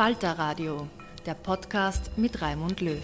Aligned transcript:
Falter 0.00 0.32
Radio, 0.38 0.88
der 1.26 1.34
Podcast 1.34 2.16
mit 2.16 2.40
Raimund 2.40 2.80
Löw. 2.80 3.02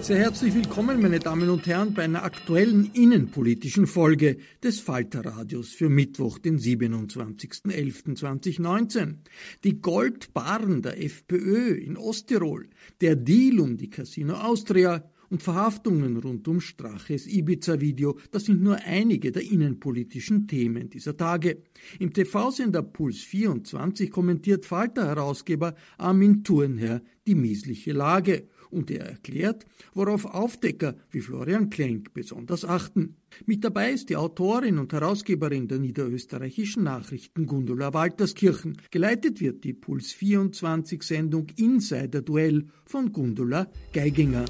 Sehr 0.00 0.18
herzlich 0.18 0.52
willkommen, 0.52 1.00
meine 1.00 1.20
Damen 1.20 1.48
und 1.50 1.64
Herren, 1.68 1.94
bei 1.94 2.02
einer 2.02 2.24
aktuellen 2.24 2.90
innenpolitischen 2.92 3.86
Folge 3.86 4.38
des 4.64 4.80
Falterradios 4.80 5.68
für 5.68 5.88
Mittwoch, 5.88 6.40
den 6.40 6.58
27.11.2019. 6.58 9.18
Die 9.62 9.80
Goldbarren 9.80 10.82
der 10.82 11.00
FPÖ 11.00 11.76
in 11.76 11.96
Osttirol, 11.96 12.68
der 13.00 13.14
Deal 13.14 13.60
um 13.60 13.76
die 13.76 13.90
Casino 13.90 14.34
Austria, 14.34 15.08
und 15.30 15.42
Verhaftungen 15.42 16.16
rund 16.16 16.46
um 16.48 16.60
Straches 16.60 17.26
Ibiza-Video, 17.26 18.18
das 18.30 18.44
sind 18.44 18.62
nur 18.62 18.76
einige 18.76 19.32
der 19.32 19.42
innenpolitischen 19.42 20.46
Themen 20.46 20.90
dieser 20.90 21.16
Tage. 21.16 21.62
Im 21.98 22.12
TV-Sender 22.12 22.82
Puls 22.82 23.18
24 23.18 24.10
kommentiert 24.10 24.66
Falter-Herausgeber 24.66 25.74
Armin 25.98 26.44
Thurnherr 26.44 27.02
die 27.26 27.34
miesliche 27.34 27.92
Lage 27.92 28.48
und 28.70 28.90
er 28.90 29.06
erklärt, 29.06 29.64
worauf 29.94 30.24
Aufdecker 30.24 30.96
wie 31.10 31.20
Florian 31.20 31.70
Klenk 31.70 32.12
besonders 32.14 32.64
achten. 32.64 33.16
Mit 33.44 33.64
dabei 33.64 33.92
ist 33.92 34.08
die 34.08 34.16
Autorin 34.16 34.78
und 34.78 34.92
Herausgeberin 34.92 35.68
der 35.68 35.78
niederösterreichischen 35.78 36.84
Nachrichten 36.84 37.46
Gundula 37.46 37.92
Walterskirchen. 37.92 38.76
Geleitet 38.90 39.40
wird 39.40 39.64
die 39.64 39.72
Puls 39.72 40.12
24 40.12 41.02
Sendung 41.02 41.46
Insider 41.56 42.22
Duell 42.22 42.66
von 42.84 43.12
Gundula 43.12 43.68
Geiginger. 43.92 44.44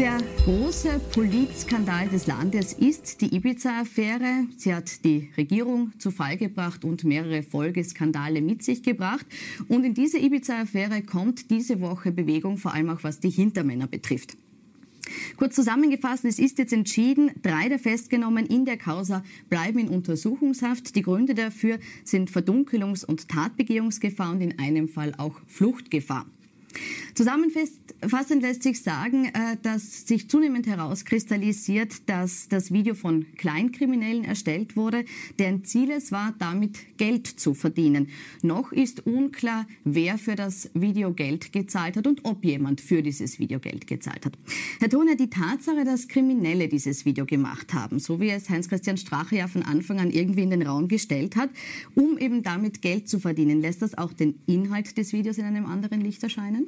Der 0.00 0.16
große 0.46 0.98
Politskandal 1.12 2.08
des 2.08 2.26
Landes 2.26 2.72
ist 2.72 3.20
die 3.20 3.36
Ibiza-Affäre. 3.36 4.46
Sie 4.56 4.74
hat 4.74 5.04
die 5.04 5.28
Regierung 5.36 5.92
zu 5.98 6.10
Fall 6.10 6.38
gebracht 6.38 6.86
und 6.86 7.04
mehrere 7.04 7.42
Folgeskandale 7.42 8.40
mit 8.40 8.62
sich 8.62 8.82
gebracht. 8.82 9.26
Und 9.68 9.84
in 9.84 9.92
diese 9.92 10.18
Ibiza-Affäre 10.18 11.02
kommt 11.02 11.50
diese 11.50 11.82
Woche 11.82 12.12
Bewegung, 12.12 12.56
vor 12.56 12.72
allem 12.72 12.88
auch 12.88 13.04
was 13.04 13.20
die 13.20 13.28
Hintermänner 13.28 13.88
betrifft. 13.88 14.38
Kurz 15.36 15.54
zusammengefasst, 15.54 16.24
es 16.24 16.38
ist 16.38 16.56
jetzt 16.56 16.72
entschieden, 16.72 17.32
drei 17.42 17.68
der 17.68 17.78
Festgenommen 17.78 18.46
in 18.46 18.64
der 18.64 18.78
Causa 18.78 19.22
bleiben 19.50 19.80
in 19.80 19.88
Untersuchungshaft. 19.88 20.96
Die 20.96 21.02
Gründe 21.02 21.34
dafür 21.34 21.78
sind 22.04 22.30
Verdunkelungs- 22.30 23.04
und 23.04 23.28
Tatbegehungsgefahr 23.28 24.32
und 24.32 24.40
in 24.40 24.58
einem 24.58 24.88
Fall 24.88 25.12
auch 25.18 25.42
Fluchtgefahr. 25.46 26.24
Zusammenfassend 27.14 28.42
lässt 28.42 28.62
sich 28.62 28.82
sagen, 28.82 29.26
äh, 29.26 29.56
dass 29.62 30.06
sich 30.06 30.28
zunehmend 30.28 30.66
herauskristallisiert, 30.66 32.08
dass 32.08 32.48
das 32.48 32.72
Video 32.72 32.94
von 32.94 33.26
Kleinkriminellen 33.36 34.24
erstellt 34.24 34.76
wurde, 34.76 35.04
deren 35.38 35.64
Ziel 35.64 35.90
es 35.90 36.12
war, 36.12 36.34
damit 36.38 36.96
Geld 36.96 37.26
zu 37.26 37.54
verdienen. 37.54 38.08
Noch 38.42 38.72
ist 38.72 39.06
unklar, 39.06 39.66
wer 39.84 40.18
für 40.18 40.36
das 40.36 40.70
Video 40.74 41.12
Geld 41.12 41.52
gezahlt 41.52 41.96
hat 41.96 42.06
und 42.06 42.24
ob 42.24 42.44
jemand 42.44 42.80
für 42.80 43.02
dieses 43.02 43.38
Video 43.38 43.58
Geld 43.58 43.86
gezahlt 43.86 44.24
hat. 44.24 44.38
Herr 44.78 44.88
Toner, 44.88 45.16
die 45.16 45.30
Tatsache, 45.30 45.84
dass 45.84 46.08
Kriminelle 46.08 46.68
dieses 46.68 47.04
Video 47.04 47.26
gemacht 47.26 47.74
haben, 47.74 47.98
so 47.98 48.20
wie 48.20 48.30
es 48.30 48.48
Heinz-Christian 48.48 48.96
Strache 48.96 49.36
ja 49.36 49.48
von 49.48 49.62
Anfang 49.62 49.98
an 49.98 50.10
irgendwie 50.10 50.42
in 50.42 50.50
den 50.50 50.62
Raum 50.62 50.88
gestellt 50.88 51.36
hat, 51.36 51.50
um 51.94 52.18
eben 52.18 52.42
damit 52.42 52.82
Geld 52.82 53.08
zu 53.08 53.18
verdienen, 53.18 53.60
lässt 53.60 53.82
das 53.82 53.96
auch 53.98 54.12
den 54.12 54.38
Inhalt 54.46 54.96
des 54.96 55.12
Videos 55.12 55.38
in 55.38 55.44
einem 55.44 55.66
anderen 55.66 56.00
Licht 56.00 56.22
erscheinen? 56.22 56.59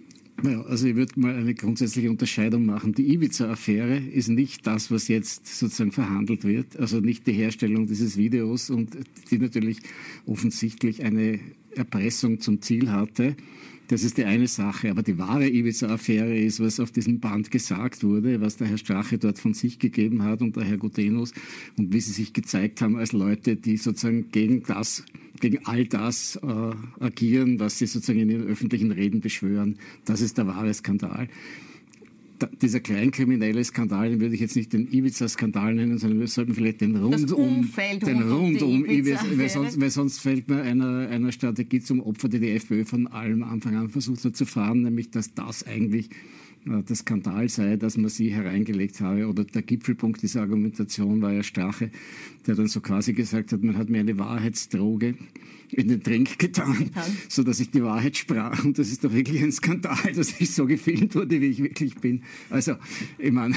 Naja, 0.42 0.62
also 0.62 0.88
ich 0.88 0.96
würde 0.96 1.20
mal 1.20 1.36
eine 1.36 1.54
grundsätzliche 1.54 2.10
Unterscheidung 2.10 2.66
machen. 2.66 2.94
Die 2.94 3.12
Ibiza-Affäre 3.12 3.98
ist 3.98 4.28
nicht 4.28 4.66
das, 4.66 4.90
was 4.90 5.06
jetzt 5.08 5.46
sozusagen 5.46 5.92
verhandelt 5.92 6.44
wird, 6.44 6.76
also 6.78 6.98
nicht 6.98 7.26
die 7.26 7.32
Herstellung 7.32 7.86
dieses 7.86 8.16
Videos 8.16 8.70
und 8.70 8.90
die 9.30 9.38
natürlich 9.38 9.78
offensichtlich 10.26 11.04
eine 11.04 11.38
Erpressung 11.74 12.40
zum 12.40 12.60
Ziel 12.60 12.90
hatte. 12.90 13.36
Das 13.88 14.04
ist 14.04 14.16
die 14.16 14.24
eine 14.24 14.46
Sache. 14.46 14.90
Aber 14.90 15.02
die 15.02 15.18
wahre 15.18 15.48
Ibiza-Affäre 15.48 16.36
ist, 16.38 16.60
was 16.60 16.80
auf 16.80 16.92
diesem 16.92 17.20
Band 17.20 17.50
gesagt 17.50 18.02
wurde, 18.02 18.40
was 18.40 18.56
der 18.56 18.68
Herr 18.68 18.78
Strache 18.78 19.18
dort 19.18 19.38
von 19.38 19.54
sich 19.54 19.78
gegeben 19.78 20.22
hat 20.22 20.40
und 20.40 20.56
der 20.56 20.64
Herr 20.64 20.78
Gutenus 20.78 21.32
und 21.76 21.92
wie 21.92 22.00
sie 22.00 22.12
sich 22.12 22.32
gezeigt 22.32 22.80
haben 22.80 22.96
als 22.96 23.12
Leute, 23.12 23.56
die 23.56 23.76
sozusagen 23.76 24.30
gegen 24.30 24.62
das, 24.62 25.04
gegen 25.40 25.66
all 25.66 25.84
das 25.84 26.36
äh, 26.36 27.04
agieren, 27.04 27.60
was 27.60 27.78
sie 27.78 27.86
sozusagen 27.86 28.20
in 28.20 28.30
ihren 28.30 28.46
öffentlichen 28.46 28.92
Reden 28.92 29.20
beschwören. 29.20 29.76
Das 30.04 30.20
ist 30.20 30.38
der 30.38 30.46
wahre 30.46 30.72
Skandal 30.72 31.28
dieser 32.60 32.80
kleinkriminelle 32.80 33.64
Skandal, 33.64 34.10
den 34.10 34.20
würde 34.20 34.34
ich 34.34 34.40
jetzt 34.40 34.56
nicht 34.56 34.72
den 34.72 34.90
Ibiza-Skandal 34.92 35.74
nennen, 35.74 35.98
sondern 35.98 36.20
wir 36.20 36.28
sollten 36.28 36.54
vielleicht 36.54 36.80
den 36.80 36.96
rundum, 36.96 37.76
den 38.00 38.22
rundum 38.22 38.84
Ibiza, 38.84 39.24
weil 39.36 39.48
sonst, 39.48 39.80
weil 39.80 39.90
sonst 39.90 40.18
fällt 40.18 40.48
mir 40.48 40.62
einer, 40.62 41.08
einer 41.08 41.32
Strategie 41.32 41.80
zum 41.80 42.00
Opfer, 42.00 42.28
die 42.28 42.40
die 42.40 42.50
FPÖ 42.50 42.84
von 42.84 43.06
allem 43.06 43.42
Anfang 43.42 43.76
an 43.76 43.90
versucht 43.90 44.24
hat 44.24 44.36
zu 44.36 44.44
fahren, 44.44 44.82
nämlich 44.82 45.10
dass 45.10 45.34
das 45.34 45.66
eigentlich 45.66 46.10
der 46.64 46.96
Skandal 46.96 47.48
sei, 47.48 47.76
dass 47.76 47.96
man 47.96 48.08
sie 48.08 48.30
hereingelegt 48.30 49.00
habe. 49.00 49.26
Oder 49.26 49.44
der 49.44 49.62
Gipfelpunkt 49.62 50.22
dieser 50.22 50.42
Argumentation 50.42 51.20
war 51.20 51.32
ja 51.32 51.42
Strache, 51.42 51.90
der 52.46 52.54
dann 52.54 52.68
so 52.68 52.80
quasi 52.80 53.12
gesagt 53.12 53.52
hat, 53.52 53.62
man 53.62 53.76
hat 53.76 53.88
mir 53.88 54.00
eine 54.00 54.18
Wahrheitsdroge 54.18 55.14
in 55.72 55.88
den 55.88 56.02
Trink 56.02 56.38
getan, 56.38 56.90
so 57.28 57.42
dass 57.42 57.58
ich 57.60 57.70
die 57.70 57.82
Wahrheit 57.82 58.16
sprach. 58.16 58.64
Und 58.64 58.78
das 58.78 58.88
ist 58.88 59.04
doch 59.04 59.12
wirklich 59.12 59.42
ein 59.42 59.52
Skandal, 59.52 60.12
dass 60.14 60.40
ich 60.40 60.50
so 60.52 60.66
gefilmt 60.66 61.14
wurde, 61.14 61.40
wie 61.40 61.46
ich 61.46 61.62
wirklich 61.62 61.96
bin. 61.96 62.22
Also, 62.50 62.74
ich 63.18 63.32
meine, 63.32 63.54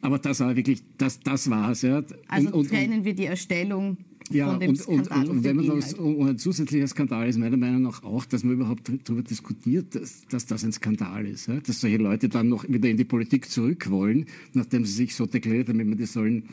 aber 0.00 0.18
das 0.18 0.40
war 0.40 0.56
wirklich, 0.56 0.82
das, 0.96 1.20
das 1.20 1.50
war 1.50 1.72
es. 1.72 1.82
Ja. 1.82 2.04
Also 2.28 2.48
und, 2.48 2.54
und, 2.54 2.68
trennen 2.68 3.04
wir 3.04 3.14
die 3.14 3.26
Erstellung 3.26 3.98
ja, 4.30 4.52
und, 4.52 4.86
und, 4.86 4.86
und, 4.86 5.28
und, 5.28 5.44
wenn 5.44 5.56
man 5.56 5.66
das, 5.66 5.94
und 5.94 6.28
ein 6.28 6.38
zusätzlicher 6.38 6.86
Skandal 6.86 7.28
ist 7.28 7.38
meiner 7.38 7.56
Meinung 7.56 7.82
nach 7.82 8.02
auch, 8.02 8.24
dass 8.24 8.44
man 8.44 8.54
überhaupt 8.54 8.90
darüber 9.04 9.22
diskutiert, 9.22 9.94
dass, 9.94 10.26
dass 10.28 10.46
das 10.46 10.64
ein 10.64 10.72
Skandal 10.72 11.26
ist. 11.26 11.48
Ja? 11.48 11.60
Dass 11.60 11.80
solche 11.80 11.98
Leute 11.98 12.28
dann 12.28 12.48
noch 12.48 12.68
wieder 12.68 12.88
in 12.88 12.96
die 12.96 13.04
Politik 13.04 13.48
zurück 13.48 13.90
wollen, 13.90 14.26
nachdem 14.52 14.84
sie 14.84 14.92
sich 14.92 15.14
so 15.14 15.26
deklariert 15.26 15.68
haben, 15.68 15.96
die 15.96 16.06
sollen 16.06 16.44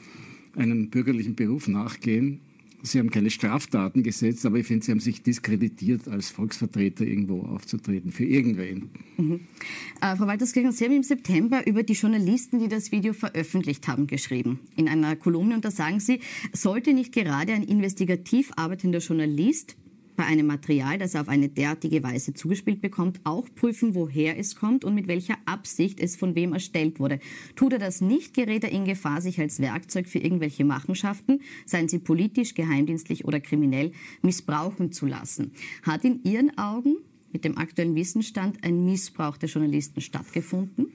einem 0.55 0.89
bürgerlichen 0.89 1.35
Beruf 1.35 1.67
nachgehen 1.67 2.39
Sie 2.85 2.99
haben 2.99 3.09
keine 3.09 3.29
Straftaten 3.29 4.03
gesetzt, 4.03 4.45
aber 4.45 4.57
ich 4.57 4.67
finde, 4.67 4.85
Sie 4.85 4.91
haben 4.91 4.99
sich 4.99 5.23
diskreditiert, 5.23 6.09
als 6.09 6.29
Volksvertreter 6.31 7.05
irgendwo 7.05 7.43
aufzutreten, 7.43 8.11
für 8.11 8.25
irgendwen. 8.25 8.89
Mhm. 9.17 9.39
Äh, 10.01 10.17
Frau 10.17 10.27
Walterskirchen, 10.27 10.73
Sie 10.73 10.83
haben 10.83 10.91
im 10.91 11.03
September 11.03 11.65
über 11.65 11.83
die 11.83 11.93
Journalisten, 11.93 12.59
die 12.59 12.67
das 12.67 12.91
Video 12.91 13.13
veröffentlicht 13.13 13.87
haben, 13.87 14.05
geschrieben. 14.05 14.59
In 14.75 14.89
einer 14.89 15.15
Kolumne, 15.15 15.55
und 15.55 15.63
da 15.63 15.71
sagen 15.71 16.01
Sie, 16.01 16.19
sollte 16.51 16.93
nicht 16.93 17.13
gerade 17.13 17.53
ein 17.53 17.63
investigativ 17.63 18.51
arbeitender 18.57 18.99
Journalist 18.99 19.77
bei 20.15 20.25
einem 20.25 20.47
Material, 20.47 20.97
das 20.97 21.15
er 21.15 21.21
auf 21.21 21.27
eine 21.27 21.49
derartige 21.49 22.03
Weise 22.03 22.33
zugespielt 22.33 22.81
bekommt, 22.81 23.19
auch 23.23 23.47
prüfen, 23.55 23.95
woher 23.95 24.37
es 24.37 24.55
kommt 24.55 24.85
und 24.85 24.95
mit 24.95 25.07
welcher 25.07 25.35
Absicht 25.45 25.99
es 25.99 26.15
von 26.15 26.35
wem 26.35 26.53
erstellt 26.53 26.99
wurde. 26.99 27.19
Tut 27.55 27.73
er 27.73 27.79
das 27.79 28.01
nicht, 28.01 28.33
gerät 28.33 28.63
er 28.63 28.71
in 28.71 28.85
Gefahr, 28.85 29.21
sich 29.21 29.39
als 29.39 29.59
Werkzeug 29.59 30.07
für 30.07 30.19
irgendwelche 30.19 30.65
Machenschaften, 30.65 31.41
seien 31.65 31.89
sie 31.89 31.99
politisch, 31.99 32.53
geheimdienstlich 32.53 33.25
oder 33.25 33.39
kriminell, 33.39 33.91
missbrauchen 34.21 34.91
zu 34.91 35.05
lassen. 35.05 35.51
Hat 35.83 36.05
in 36.05 36.23
Ihren 36.23 36.57
Augen 36.57 36.95
mit 37.31 37.45
dem 37.45 37.57
aktuellen 37.57 37.95
Wissensstand 37.95 38.63
ein 38.63 38.85
Missbrauch 38.85 39.37
der 39.37 39.49
Journalisten 39.49 40.01
stattgefunden? 40.01 40.91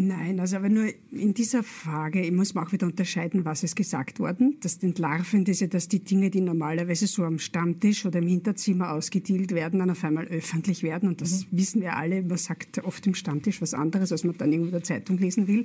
Nein, 0.00 0.38
also 0.38 0.54
aber 0.58 0.68
nur 0.68 0.92
in 1.10 1.34
dieser 1.34 1.64
Frage 1.64 2.30
muss 2.30 2.54
man 2.54 2.64
auch 2.64 2.70
wieder 2.70 2.86
unterscheiden, 2.86 3.44
was 3.44 3.64
ist 3.64 3.74
gesagt 3.74 4.20
worden. 4.20 4.56
Das 4.60 4.76
Entlarvende 4.76 5.50
ist 5.50 5.58
ja, 5.60 5.66
dass 5.66 5.88
die 5.88 5.98
Dinge, 5.98 6.30
die 6.30 6.40
normalerweise 6.40 7.08
so 7.08 7.24
am 7.24 7.40
Stammtisch 7.40 8.06
oder 8.06 8.20
im 8.20 8.28
Hinterzimmer 8.28 8.92
ausgedealt 8.92 9.50
werden, 9.50 9.80
dann 9.80 9.90
auf 9.90 10.04
einmal 10.04 10.26
öffentlich 10.28 10.84
werden. 10.84 11.08
Und 11.08 11.20
das 11.20 11.40
mhm. 11.40 11.46
wissen 11.50 11.80
wir 11.80 11.96
alle. 11.96 12.22
Man 12.22 12.38
sagt 12.38 12.78
oft 12.84 13.04
im 13.08 13.14
Stammtisch 13.16 13.60
was 13.60 13.74
anderes, 13.74 14.12
als 14.12 14.22
man 14.22 14.38
dann 14.38 14.52
irgendwo 14.52 14.68
in 14.68 14.74
der 14.74 14.84
Zeitung 14.84 15.18
lesen 15.18 15.48
will. 15.48 15.64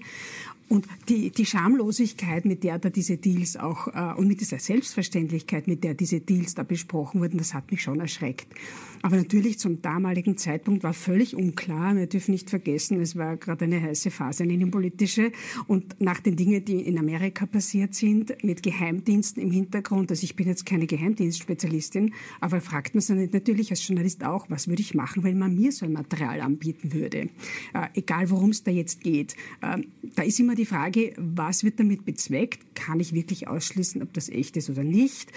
Und 0.73 0.87
die, 1.07 1.29
die 1.29 1.45
Schamlosigkeit, 1.45 2.45
mit 2.45 2.63
der 2.63 2.79
da 2.79 2.89
diese 2.89 3.17
Deals 3.17 3.57
auch, 3.57 3.89
äh, 3.89 4.17
und 4.17 4.27
mit 4.27 4.41
dieser 4.41 4.57
Selbstverständlichkeit, 4.57 5.67
mit 5.67 5.83
der 5.83 5.93
diese 5.93 6.19
Deals 6.19 6.55
da 6.55 6.63
besprochen 6.63 7.21
wurden, 7.21 7.37
das 7.37 7.53
hat 7.53 7.69
mich 7.69 7.83
schon 7.83 7.99
erschreckt. 7.99 8.47
Aber 9.03 9.17
natürlich 9.17 9.59
zum 9.59 9.83
damaligen 9.83 10.35
Zeitpunkt 10.35 10.81
war 10.81 10.93
völlig 10.93 11.35
unklar. 11.35 11.95
Wir 11.95 12.07
dürfen 12.07 12.31
nicht 12.31 12.49
vergessen, 12.49 12.99
es 13.01 13.15
war 13.15 13.37
gerade 13.37 13.65
eine 13.65 13.81
heiße 13.81 14.09
Phase, 14.09 14.43
eine 14.43 14.53
innenpolitische. 14.53 15.31
Und 15.67 16.01
nach 16.01 16.21
den 16.21 16.37
Dingen, 16.37 16.65
die 16.65 16.79
in 16.79 16.97
Amerika 16.97 17.45
passiert 17.45 17.93
sind, 17.93 18.43
mit 18.43 18.63
Geheimdiensten 18.63 19.43
im 19.43 19.51
Hintergrund, 19.51 20.09
also 20.09 20.23
ich 20.23 20.35
bin 20.35 20.47
jetzt 20.47 20.65
keine 20.65 20.87
Geheimdienstspezialistin, 20.87 22.15
aber 22.39 22.61
fragt 22.61 22.95
man 22.95 23.01
sich 23.01 23.31
natürlich 23.31 23.69
als 23.69 23.87
Journalist 23.87 24.23
auch, 24.23 24.49
was 24.49 24.67
würde 24.67 24.81
ich 24.81 24.95
machen, 24.95 25.23
wenn 25.23 25.37
man 25.37 25.53
mir 25.53 25.71
so 25.71 25.85
ein 25.85 25.93
Material 25.93 26.41
anbieten 26.41 26.93
würde? 26.93 27.29
Äh, 27.73 27.89
egal, 27.93 28.31
worum 28.31 28.49
es 28.49 28.63
da 28.63 28.71
jetzt 28.71 29.01
geht. 29.01 29.35
Äh, 29.61 29.83
da 30.15 30.23
ist 30.23 30.39
immer 30.39 30.55
die 30.55 30.62
Frage, 30.65 31.13
was 31.17 31.63
wird 31.63 31.79
damit 31.79 32.05
bezweckt? 32.05 32.75
Kann 32.75 32.99
ich 32.99 33.13
wirklich 33.13 33.47
ausschließen, 33.47 34.01
ob 34.01 34.13
das 34.13 34.29
echt 34.29 34.57
ist 34.57 34.69
oder 34.69 34.83
nicht? 34.83 35.31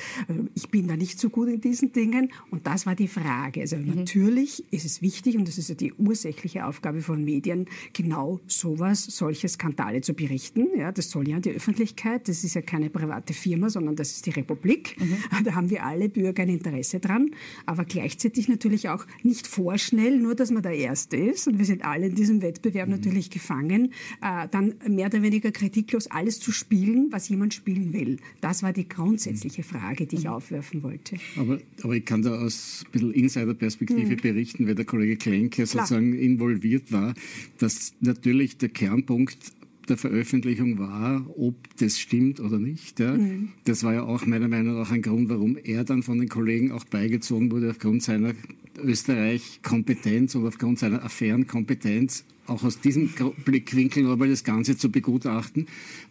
Ich 0.55 0.69
bin 0.69 0.89
da 0.89 0.97
nicht 0.97 1.19
so 1.19 1.31
gut 1.31 1.49
in 1.49 1.61
diesen 1.61 1.93
Dingen. 1.93 2.33
Und 2.51 2.67
das 2.67 2.87
war 2.87 2.95
die 2.95 3.09
Frage. 3.09 3.27
Frage. 3.27 3.61
Also 3.61 3.77
mhm. 3.77 3.95
natürlich 3.95 4.65
ist 4.73 4.85
es 4.85 5.03
wichtig 5.03 5.37
und 5.37 5.49
das 5.49 5.59
ist 5.59 5.69
ja 5.69 5.75
die 5.75 5.93
ursächliche 5.95 6.67
Aufgabe 6.67 7.01
von 7.01 7.25
Medien, 7.25 7.67
genau 7.93 8.41
sowas, 8.47 9.05
solche 9.05 9.49
Skandale 9.49 10.01
zu 10.01 10.15
berichten. 10.15 10.69
Ja, 10.77 10.93
das 10.93 11.11
soll 11.11 11.29
ja 11.29 11.41
die 11.41 11.51
Öffentlichkeit. 11.51 12.29
Das 12.29 12.45
ist 12.45 12.55
ja 12.55 12.63
keine 12.63 12.91
private 12.91 13.33
Firma, 13.33 13.69
sondern 13.69 13.97
das 13.97 14.13
ist 14.13 14.27
die 14.27 14.31
Republik. 14.31 14.97
Mhm. 14.99 15.17
Da 15.45 15.55
haben 15.55 15.71
wir 15.71 15.85
alle 15.85 16.09
Bürger 16.09 16.43
ein 16.43 16.49
Interesse 16.49 17.01
dran. 17.01 17.31
Aber 17.67 17.85
gleichzeitig 17.85 18.49
natürlich 18.49 18.89
auch 18.89 19.07
nicht 19.23 19.47
vorschnell, 19.47 20.19
nur 20.19 20.35
dass 20.35 20.51
man 20.51 20.63
der 20.63 20.75
Erste 20.75 21.17
ist. 21.17 21.47
Und 21.49 21.59
wir 21.59 21.65
sind 21.65 21.85
alle 21.85 22.07
in 22.07 22.15
diesem 22.15 22.43
Wettbewerb 22.43 22.89
mhm. 22.89 22.97
natürlich 22.97 23.31
gefangen, 23.31 23.93
äh, 24.23 24.49
dann 24.51 24.75
mehr 24.89 25.06
oder 25.07 25.23
weniger 25.23 25.53
kritiklos 25.53 26.09
alles 26.09 26.41
zu 26.41 26.53
spielen, 26.53 27.09
was 27.11 27.29
jemand 27.29 27.55
spielen 27.55 27.93
will. 27.93 28.19
Das 28.41 28.63
war 28.63 28.73
die 28.73 28.89
grundsätzliche 28.89 29.63
Frage, 29.63 30.07
die 30.07 30.17
ich 30.17 30.25
mhm. 30.25 30.31
aufwerfen 30.31 30.83
wollte. 30.83 31.17
Aber, 31.37 31.59
aber 31.83 31.95
ich 31.95 32.05
kann 32.05 32.23
da 32.23 32.39
aus 32.39 32.85
ein 32.87 32.93
bisschen 32.93 33.13
Insider 33.13 33.55
Perspektive 33.55 34.11
mhm. 34.11 34.17
berichten, 34.17 34.67
weil 34.67 34.75
der 34.75 34.85
Kollege 34.85 35.17
Klenke 35.17 35.67
sozusagen 35.67 36.13
involviert 36.15 36.93
war, 36.93 37.15
dass 37.59 37.95
natürlich 38.01 38.59
der 38.59 38.69
Kernpunkt 38.69 39.53
der 39.89 39.97
Veröffentlichung 39.97 40.79
war, 40.79 41.25
ob 41.39 41.55
das 41.77 41.99
stimmt 41.99 42.41
oder 42.41 42.59
nicht. 42.59 42.99
Ja. 43.01 43.17
Mhm. 43.17 43.51
Das 43.65 43.85
war 43.85 43.95
ja 43.95 44.03
auch 44.03 44.27
meiner 44.27 44.49
Meinung 44.49 44.75
nach 44.75 44.91
ein 44.91 45.03
Grund, 45.03 45.29
warum 45.29 45.57
er 45.63 45.85
dann 45.85 46.03
von 46.03 46.19
den 46.19 46.29
Kollegen 46.29 46.73
auch 46.73 46.85
beigezogen 46.85 47.51
wurde, 47.51 47.71
aufgrund 47.71 48.03
seiner 48.03 48.35
Österreich-Kompetenz 48.79 50.35
und 50.35 50.47
aufgrund 50.47 50.79
seiner 50.79 51.05
Affärenkompetenz, 51.05 52.25
auch 52.47 52.63
aus 52.63 52.81
diesem 52.81 53.11
Blickwinkel 53.45 54.05
nochmal 54.05 54.29
das 54.29 54.45
Ganze 54.45 54.77
zu 54.77 54.91
begutachten. 54.91 55.67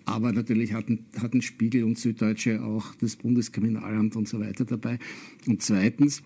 Aber 0.05 0.31
natürlich 0.31 0.73
hatten, 0.73 1.05
hatten 1.19 1.41
Spiegel 1.41 1.83
und 1.83 1.97
Süddeutsche 1.97 2.61
auch 2.61 2.93
das 2.95 3.15
Bundeskriminalamt 3.15 4.15
und 4.15 4.27
so 4.27 4.39
weiter 4.39 4.65
dabei. 4.65 4.99
Und 5.47 5.61
zweitens, 5.61 6.23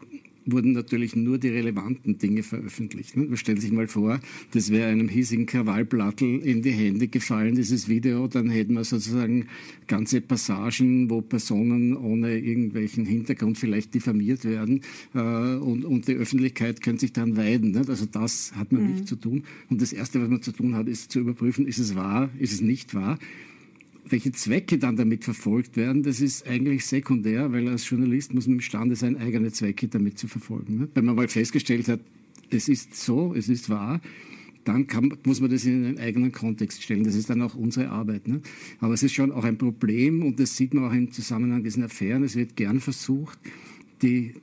wurden 0.52 0.74
natürlich 0.74 1.16
nur 1.16 1.38
die 1.38 1.50
relevanten 1.50 2.18
Dinge 2.18 2.44
veröffentlicht. 2.44 3.16
Man 3.16 3.38
stellt 3.38 3.62
sich 3.62 3.72
mal 3.72 3.88
vor, 3.88 4.20
das 4.52 4.72
wäre 4.72 4.90
einem 4.90 5.10
hiesigen 5.10 5.46
Krawallblattel 5.46 6.40
in 6.40 6.62
die 6.62 6.72
Hände 6.72 7.08
gefallen, 7.08 7.56
dieses 7.56 7.90
Video, 7.90 8.28
dann 8.28 8.50
hätten 8.50 8.74
wir 8.74 8.84
sozusagen 8.84 9.48
ganze 9.88 10.22
Passagen, 10.22 11.10
wo 11.10 11.22
Personen 11.22 11.96
ohne 11.96 12.38
irgendwelchen 12.38 13.06
Hintergrund 13.06 13.58
vielleicht 13.58 13.94
diffamiert 13.94 14.46
werden 14.46 14.82
äh, 15.14 15.20
und, 15.20 15.86
und 15.86 16.08
die 16.08 16.16
Öffentlichkeit 16.16 16.82
könnte 16.82 17.02
sich 17.02 17.14
dann 17.14 17.38
weiden. 17.38 17.72
Nicht? 17.72 17.90
Also 17.90 18.06
das 18.06 18.54
hat 18.56 18.72
man 18.72 18.84
mhm. 18.84 18.92
nicht 18.92 19.08
zu 19.08 19.16
tun. 19.16 19.44
Und 19.70 19.82
das 19.82 19.94
Erste, 19.94 20.22
was 20.22 20.30
man 20.30 20.42
zu 20.42 20.52
tun 20.52 20.76
hat, 20.76 20.88
ist 20.88 21.12
zu 21.12 21.20
überprüfen, 21.20 21.68
ist 21.68 21.80
es 21.80 21.96
wahr, 21.96 22.30
ist 22.40 22.54
es 22.54 22.62
nicht 22.62 22.94
wahr 22.94 23.18
welche 24.12 24.32
Zwecke 24.32 24.78
dann 24.78 24.96
damit 24.96 25.24
verfolgt 25.24 25.78
werden, 25.78 26.04
das 26.04 26.22
ist 26.22 26.48
eigentlich 26.48 26.86
sekundär, 26.86 27.52
weil 27.52 27.68
als 27.68 27.90
Journalist 27.90 28.34
muss 28.34 28.48
man 28.48 28.56
imstande 28.56 28.96
sein, 28.96 29.18
eigene 29.18 29.52
Zwecke 29.52 29.88
damit 29.88 30.18
zu 30.18 30.28
verfolgen. 30.28 30.78
Ne? 30.78 30.90
Wenn 30.94 31.06
man 31.06 31.16
mal 31.16 31.28
festgestellt 31.28 31.88
hat, 31.88 32.00
es 32.50 32.68
ist 32.68 32.96
so, 32.96 33.34
es 33.36 33.50
ist 33.50 33.70
wahr, 33.70 34.02
dann 34.64 34.88
kann, 34.88 35.14
muss 35.26 35.42
man 35.42 35.50
das 35.50 35.66
in 35.66 35.86
einen 35.86 35.98
eigenen 36.00 36.32
Kontext 36.32 36.84
stellen. 36.84 37.04
Das 37.04 37.16
ist 37.16 37.30
dann 37.30 37.42
auch 37.42 37.56
unsere 37.56 37.90
Arbeit. 37.90 38.28
Ne? 38.28 38.42
Aber 38.80 38.94
es 38.94 39.04
ist 39.04 39.14
schon 39.14 39.32
auch 39.32 39.44
ein 39.44 39.58
Problem 39.58 40.24
und 40.24 40.40
das 40.40 40.58
sieht 40.58 40.74
man 40.74 40.86
auch 40.86 40.94
im 40.94 41.12
Zusammenhang 41.12 41.64
diesen 41.64 41.84
Affären. 41.84 42.24
Es 42.24 42.36
wird 42.36 42.56
gern 42.56 42.80
versucht, 42.80 43.40
die 44.02 44.34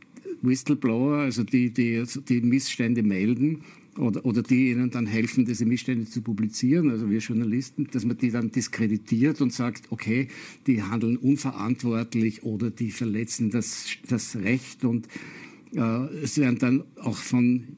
Whistleblower, 0.42 1.18
also 1.18 1.44
die, 1.44 1.70
die, 1.70 2.02
die 2.28 2.40
Missstände 2.40 3.02
melden, 3.02 3.62
oder, 3.98 4.24
oder 4.24 4.42
die 4.42 4.70
ihnen 4.70 4.90
dann 4.90 5.06
helfen, 5.06 5.44
diese 5.44 5.64
Missstände 5.66 6.06
zu 6.06 6.22
publizieren, 6.22 6.90
also 6.90 7.10
wir 7.10 7.18
Journalisten, 7.18 7.88
dass 7.92 8.04
man 8.04 8.18
die 8.18 8.30
dann 8.30 8.50
diskreditiert 8.50 9.40
und 9.40 9.52
sagt, 9.52 9.90
okay, 9.90 10.28
die 10.66 10.82
handeln 10.82 11.16
unverantwortlich 11.16 12.42
oder 12.42 12.70
die 12.70 12.90
verletzen 12.90 13.50
das, 13.50 13.86
das 14.08 14.36
Recht 14.36 14.84
und 14.84 15.08
äh, 15.74 16.06
es 16.22 16.38
werden 16.38 16.58
dann 16.58 16.84
auch 16.96 17.16
von 17.16 17.76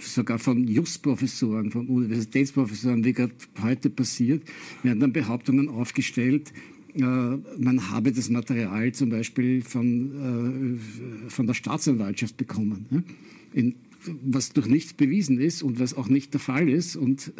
sogar 0.00 0.38
von 0.38 0.66
Justprofessoren, 0.66 1.70
von 1.70 1.86
Universitätsprofessoren, 1.88 3.04
wie 3.04 3.12
gerade 3.12 3.34
heute 3.62 3.90
passiert, 3.90 4.42
werden 4.82 5.00
dann 5.00 5.12
Behauptungen 5.12 5.68
aufgestellt, 5.68 6.52
äh, 6.94 7.02
man 7.02 7.90
habe 7.90 8.12
das 8.12 8.30
Material 8.30 8.92
zum 8.92 9.10
Beispiel 9.10 9.62
von, 9.62 10.78
äh, 11.26 11.30
von 11.30 11.46
der 11.46 11.54
Staatsanwaltschaft 11.54 12.36
bekommen. 12.36 12.86
Ne? 12.90 13.04
In 13.52 13.74
was 14.22 14.52
durch 14.52 14.66
nichts 14.66 14.92
bewiesen 14.92 15.40
ist 15.40 15.62
und 15.62 15.78
was 15.80 15.94
auch 15.94 16.08
nicht 16.08 16.32
der 16.34 16.40
Fall 16.40 16.68
ist. 16.68 16.96
Und 16.96 17.32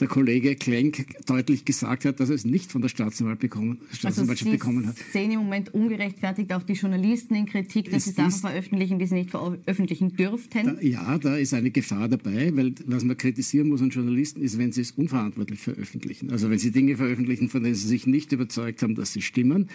der, 0.00 0.08
Kollege 0.08 0.54
Klenk 0.54 1.06
deutlich 1.26 1.64
gesagt 1.64 2.04
hat, 2.04 2.20
dass 2.20 2.28
er 2.28 2.34
es 2.34 2.44
nicht 2.44 2.70
von 2.70 2.82
der 2.82 2.88
Staatsanwalt 2.88 3.40
bekommen, 3.40 3.80
Staatsanwaltschaft 3.92 4.50
also 4.50 4.58
bekommen 4.58 4.86
hat. 4.86 4.96
Sie 4.96 5.18
sehen 5.18 5.32
im 5.32 5.40
Moment 5.40 5.74
ungerechtfertigt 5.74 6.52
auch 6.52 6.62
die 6.62 6.74
Journalisten 6.74 7.34
in 7.34 7.46
Kritik, 7.46 7.90
dass 7.90 8.06
es 8.06 8.14
sie 8.14 8.22
Sachen 8.22 8.32
veröffentlichen, 8.32 8.98
die 8.98 9.06
sie 9.06 9.14
nicht 9.14 9.30
veröffentlichen 9.30 10.16
dürften? 10.16 10.76
Da, 10.76 10.80
ja, 10.80 11.18
da 11.18 11.36
ist 11.36 11.54
eine 11.54 11.70
Gefahr 11.70 12.08
dabei, 12.08 12.54
weil 12.54 12.74
was 12.86 13.04
man 13.04 13.16
kritisieren 13.16 13.68
muss 13.68 13.82
an 13.82 13.90
Journalisten 13.90 14.42
ist, 14.42 14.58
wenn 14.58 14.72
sie 14.72 14.82
es 14.82 14.92
unverantwortlich 14.92 15.60
veröffentlichen. 15.60 16.30
Also 16.30 16.50
wenn 16.50 16.58
sie 16.58 16.70
Dinge 16.70 16.96
veröffentlichen, 16.96 17.48
von 17.48 17.62
denen 17.62 17.74
sie 17.74 17.88
sich 17.88 18.06
nicht 18.06 18.32
überzeugt 18.32 18.82
haben, 18.82 18.94
dass 18.94 19.12
sie 19.12 19.22
stimmen 19.22 19.68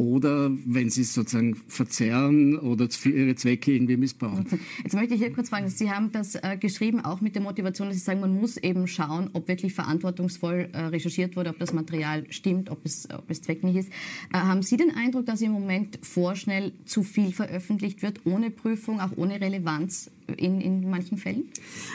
oder 0.00 0.50
wenn 0.64 0.88
sie 0.88 1.02
es 1.02 1.12
sozusagen 1.12 1.56
verzerren 1.68 2.58
oder 2.58 2.88
für 2.88 3.10
ihre 3.10 3.34
Zwecke 3.34 3.72
irgendwie 3.72 3.98
missbrauchen. 3.98 4.46
Jetzt 4.82 4.94
möchte 4.94 5.12
ich 5.12 5.20
hier 5.20 5.30
kurz 5.30 5.50
fragen, 5.50 5.68
Sie 5.68 5.90
haben 5.90 6.10
das 6.10 6.36
äh, 6.36 6.56
geschrieben, 6.58 7.04
auch 7.04 7.20
mit 7.20 7.34
der 7.34 7.42
Motivation, 7.42 7.88
dass 7.88 7.98
Sie 7.98 8.02
sagen, 8.02 8.20
man 8.20 8.34
muss 8.34 8.56
eben 8.56 8.86
schauen, 8.86 9.28
ob 9.34 9.46
wirklich 9.46 9.74
verantwortungsvoll 9.74 10.70
äh, 10.72 10.84
recherchiert 10.84 11.36
wurde, 11.36 11.50
ob 11.50 11.58
das 11.58 11.74
Material 11.74 12.24
stimmt, 12.30 12.70
ob 12.70 12.86
es, 12.86 13.10
ob 13.10 13.30
es 13.30 13.42
zweckmäßig 13.42 13.80
ist. 13.80 13.88
Äh, 14.32 14.38
haben 14.38 14.62
Sie 14.62 14.78
den 14.78 14.90
Eindruck, 14.90 15.26
dass 15.26 15.42
im 15.42 15.52
Moment 15.52 15.98
vorschnell 16.00 16.72
zu 16.86 17.02
viel 17.02 17.32
veröffentlicht 17.32 18.00
wird, 18.00 18.24
ohne 18.24 18.50
Prüfung, 18.50 19.00
auch 19.00 19.12
ohne 19.16 19.38
Relevanz 19.38 20.10
in, 20.36 20.60
in 20.60 20.88
manchen 20.88 21.18
Fällen? 21.18 21.44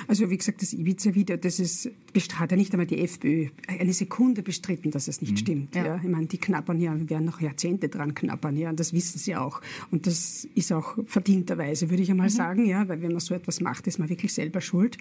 Also 0.07 0.29
wie 0.29 0.37
gesagt, 0.37 0.61
das 0.61 0.73
Ibiza-Video, 0.73 1.37
das 1.37 1.59
ist, 1.59 1.89
hat 2.35 2.51
ja 2.51 2.57
nicht 2.57 2.73
einmal 2.73 2.87
die 2.87 2.99
FPÖ 2.99 3.47
eine 3.67 3.93
Sekunde 3.93 4.43
bestritten, 4.43 4.91
dass 4.91 5.07
es 5.07 5.21
nicht 5.21 5.33
mhm. 5.33 5.37
stimmt. 5.37 5.75
Ja. 5.75 5.85
ja. 5.85 5.95
Ich 6.03 6.09
meine, 6.09 6.27
die 6.27 6.37
knappern 6.37 6.79
ja, 6.79 6.93
werden 7.09 7.25
noch 7.25 7.41
Jahrzehnte 7.41 7.89
dran 7.89 8.13
knappern, 8.13 8.57
ja, 8.57 8.69
und 8.69 8.79
das 8.79 8.93
wissen 8.93 9.19
sie 9.19 9.35
auch. 9.35 9.61
Und 9.91 10.07
das 10.07 10.47
ist 10.55 10.71
auch 10.71 10.97
verdienterweise, 11.05 11.89
würde 11.89 12.03
ich 12.03 12.11
einmal 12.11 12.27
mhm. 12.27 12.33
sagen, 12.33 12.65
ja, 12.65 12.87
weil 12.87 13.01
wenn 13.01 13.11
man 13.11 13.19
so 13.19 13.33
etwas 13.33 13.61
macht, 13.61 13.87
ist 13.87 13.99
man 13.99 14.09
wirklich 14.09 14.33
selber 14.33 14.61
schuld. 14.61 14.97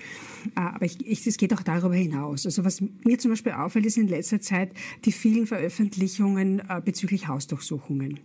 Äh, 0.56 0.60
aber 0.60 0.86
es 0.86 1.36
geht 1.36 1.52
auch 1.52 1.62
darüber 1.62 1.94
hinaus. 1.94 2.46
Also 2.46 2.64
was 2.64 2.82
mir 3.04 3.18
zum 3.18 3.30
Beispiel 3.30 3.52
auffällt, 3.52 3.86
ist 3.86 3.96
in 3.96 4.08
letzter 4.08 4.40
Zeit 4.40 4.72
die 5.04 5.12
vielen 5.12 5.46
Veröffentlichungen 5.46 6.60
äh, 6.68 6.80
bezüglich 6.84 7.28
Hausdurchsuchungen 7.28 8.20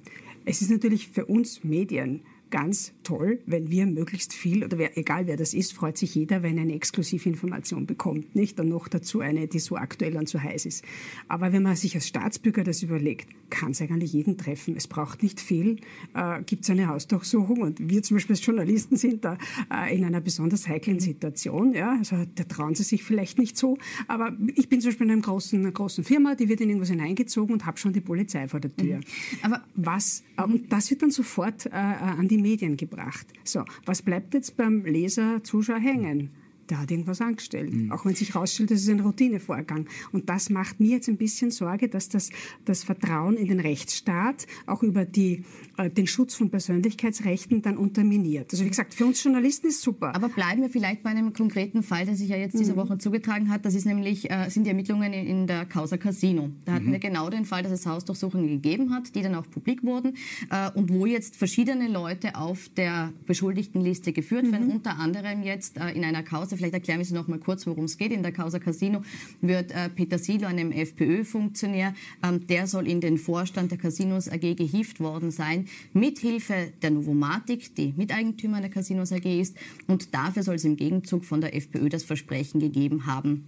es 0.49 0.61
ist 0.61 0.71
natürlich 0.71 1.09
für 1.09 1.25
uns 1.25 1.63
Medien 1.63 2.21
ganz 2.51 2.93
toll, 3.03 3.39
wenn 3.45 3.69
wir 3.69 3.85
möglichst 3.85 4.33
viel, 4.33 4.63
oder 4.63 4.77
wer, 4.77 4.97
egal 4.97 5.27
wer 5.27 5.37
das 5.37 5.53
ist, 5.53 5.73
freut 5.73 5.97
sich 5.97 6.15
jeder, 6.15 6.43
wenn 6.43 6.57
er 6.57 6.63
eine 6.63 6.75
Exklusivinformation 6.75 7.85
bekommt, 7.85 8.35
nicht? 8.35 8.59
Und 8.59 8.69
noch 8.69 8.87
dazu 8.87 9.21
eine, 9.21 9.47
die 9.47 9.59
so 9.59 9.77
aktuell 9.77 10.17
und 10.17 10.29
so 10.29 10.41
heiß 10.41 10.65
ist. 10.65 10.83
Aber 11.27 11.51
wenn 11.53 11.63
man 11.63 11.75
sich 11.75 11.95
als 11.95 12.07
Staatsbürger 12.07 12.63
das 12.63 12.83
überlegt, 12.83 13.29
kann 13.49 13.71
es 13.71 13.81
eigentlich 13.81 14.13
jeden 14.13 14.37
treffen. 14.37 14.75
Es 14.75 14.87
braucht 14.87 15.23
nicht 15.23 15.39
viel. 15.39 15.77
Äh, 16.13 16.43
Gibt 16.43 16.63
es 16.63 16.69
eine 16.69 16.87
Hausdurchsuchung 16.87 17.61
und 17.61 17.89
wir 17.89 18.03
zum 18.03 18.17
Beispiel 18.17 18.35
als 18.35 18.45
Journalisten 18.45 18.95
sind 18.95 19.25
da 19.25 19.37
äh, 19.71 19.95
in 19.95 20.03
einer 20.05 20.21
besonders 20.21 20.67
heiklen 20.67 20.99
Situation. 20.99 21.73
Ja? 21.73 21.97
Also 21.97 22.25
da 22.35 22.43
trauen 22.43 22.75
sie 22.75 22.83
sich 22.83 23.03
vielleicht 23.03 23.39
nicht 23.39 23.57
so. 23.57 23.77
Aber 24.07 24.35
ich 24.55 24.69
bin 24.69 24.81
zum 24.81 24.89
Beispiel 24.89 25.07
in 25.07 25.13
einer 25.13 25.21
großen, 25.21 25.59
einer 25.59 25.71
großen 25.71 26.03
Firma, 26.03 26.35
die 26.35 26.49
wird 26.49 26.61
in 26.61 26.69
irgendwas 26.69 26.89
hineingezogen 26.89 27.53
und 27.53 27.65
habe 27.65 27.77
schon 27.77 27.93
die 27.93 28.01
Polizei 28.01 28.47
vor 28.47 28.59
der 28.59 28.75
Tür. 28.75 28.97
Mhm. 28.97 29.03
Aber 29.41 29.63
was, 29.75 30.23
äh, 30.37 30.43
und 30.43 30.71
das 30.71 30.89
wird 30.89 31.01
dann 31.01 31.11
sofort 31.11 31.65
äh, 31.65 31.69
an 31.71 32.27
die 32.27 32.37
Medien 32.41 32.77
gebracht. 32.77 33.27
So, 33.43 33.63
was 33.85 34.01
bleibt 34.01 34.33
jetzt 34.33 34.57
beim 34.57 34.85
Leser, 34.85 35.43
Zuschauer 35.43 35.79
hängen? 35.79 36.31
Der 36.69 36.79
hat 36.79 36.91
irgendwas 36.91 37.21
angestellt. 37.21 37.73
Mhm. 37.73 37.91
Auch 37.91 38.05
wenn 38.05 38.15
sich 38.15 38.33
herausstellt, 38.33 38.71
das 38.71 38.81
ist 38.81 38.89
ein 38.89 38.99
Routinevorgang. 38.99 39.85
Und 40.11 40.29
das 40.29 40.49
macht 40.49 40.79
mir 40.79 40.91
jetzt 40.91 41.09
ein 41.09 41.17
bisschen 41.17 41.51
Sorge, 41.51 41.89
dass 41.89 42.09
das, 42.09 42.29
das 42.65 42.83
Vertrauen 42.83 43.37
in 43.37 43.47
den 43.47 43.59
Rechtsstaat 43.59 44.45
auch 44.65 44.83
über 44.83 45.05
die, 45.05 45.43
äh, 45.77 45.89
den 45.89 46.07
Schutz 46.07 46.35
von 46.35 46.49
Persönlichkeitsrechten 46.49 47.61
dann 47.61 47.77
unterminiert. 47.77 48.51
Also 48.51 48.63
wie 48.65 48.69
gesagt, 48.69 48.93
für 48.93 49.05
uns 49.05 49.23
Journalisten 49.23 49.67
ist 49.67 49.81
super. 49.81 50.15
Aber 50.15 50.29
bleiben 50.29 50.61
wir 50.61 50.69
vielleicht 50.69 51.03
bei 51.03 51.09
einem 51.09 51.33
konkreten 51.33 51.83
Fall, 51.83 52.05
der 52.05 52.15
sich 52.15 52.29
ja 52.29 52.37
jetzt 52.37 52.57
diese 52.59 52.73
mhm. 52.73 52.77
Woche 52.77 52.97
zugetragen 52.97 53.49
hat. 53.49 53.65
Das 53.65 53.73
ist 53.73 53.85
nämlich, 53.85 54.29
äh, 54.29 54.49
sind 54.49 54.65
die 54.65 54.69
Ermittlungen 54.69 55.13
in, 55.13 55.25
in, 55.25 55.47
der 55.47 55.65
Causa 55.65 55.97
Casino. 55.97 56.49
Da 56.65 56.73
hatten 56.73 56.87
mhm. 56.87 56.91
wir 56.93 56.99
genau 56.99 57.29
den 57.29 57.45
Fall, 57.45 57.63
dass 57.63 57.71
es 57.71 57.85
Hausdurchsuchungen 57.85 58.47
gegeben 58.47 58.93
hat, 58.93 59.15
die 59.15 59.21
dann 59.21 59.35
auch 59.35 59.49
publik 59.49 59.83
wurden 59.83 60.15
äh, 60.49 60.69
und 60.71 60.89
wo 60.89 61.05
jetzt 61.05 61.35
verschiedene 61.35 61.87
Leute 61.87 62.35
auf 62.35 62.69
der 62.77 63.11
Beschuldigtenliste 63.25 64.13
geführt 64.13 64.51
werden, 64.51 64.67
mhm. 64.67 64.73
unter 64.75 64.97
anderem 64.97 65.43
jetzt 65.43 65.77
äh, 65.77 65.91
in 65.91 66.03
einer 66.03 66.23
Causa 66.23 66.58
vielleicht 66.59 66.73
erklären 66.73 66.99
wir 66.99 67.05
Sie 67.05 67.13
noch 67.13 67.27
mal 67.27 67.39
kurz, 67.39 67.65
worum 67.65 67.85
es 67.85 67.97
geht. 67.97 68.11
In 68.11 68.21
der 68.21 68.31
Causa 68.31 68.59
Casino 68.59 69.01
wird 69.41 69.71
äh, 69.71 69.89
Peter 69.89 70.19
Silo, 70.19 70.47
einem 70.47 70.71
FPÖ-Funktionär, 70.71 71.95
ähm, 72.21 72.45
der 72.47 72.67
soll 72.67 72.87
in 72.87 73.01
den 73.01 73.17
Vorstand 73.17 73.71
der 73.71 73.77
Casinos 73.77 74.29
AG 74.29 74.55
gehievt 74.55 74.99
worden 74.99 75.31
sein, 75.31 75.67
mithilfe 75.93 76.71
der 76.81 76.91
Novomatic, 76.91 77.75
die 77.75 77.93
Miteigentümer 77.95 78.61
der 78.61 78.69
Casinos 78.69 79.11
AG 79.11 79.25
ist. 79.25 79.55
Und 79.87 80.13
dafür 80.13 80.43
soll 80.43 80.55
es 80.55 80.65
im 80.65 80.75
Gegenzug 80.75 81.25
von 81.25 81.41
der 81.41 81.55
FPÖ 81.55 81.89
das 81.89 82.03
Versprechen 82.03 82.59
gegeben 82.59 83.05
haben, 83.05 83.45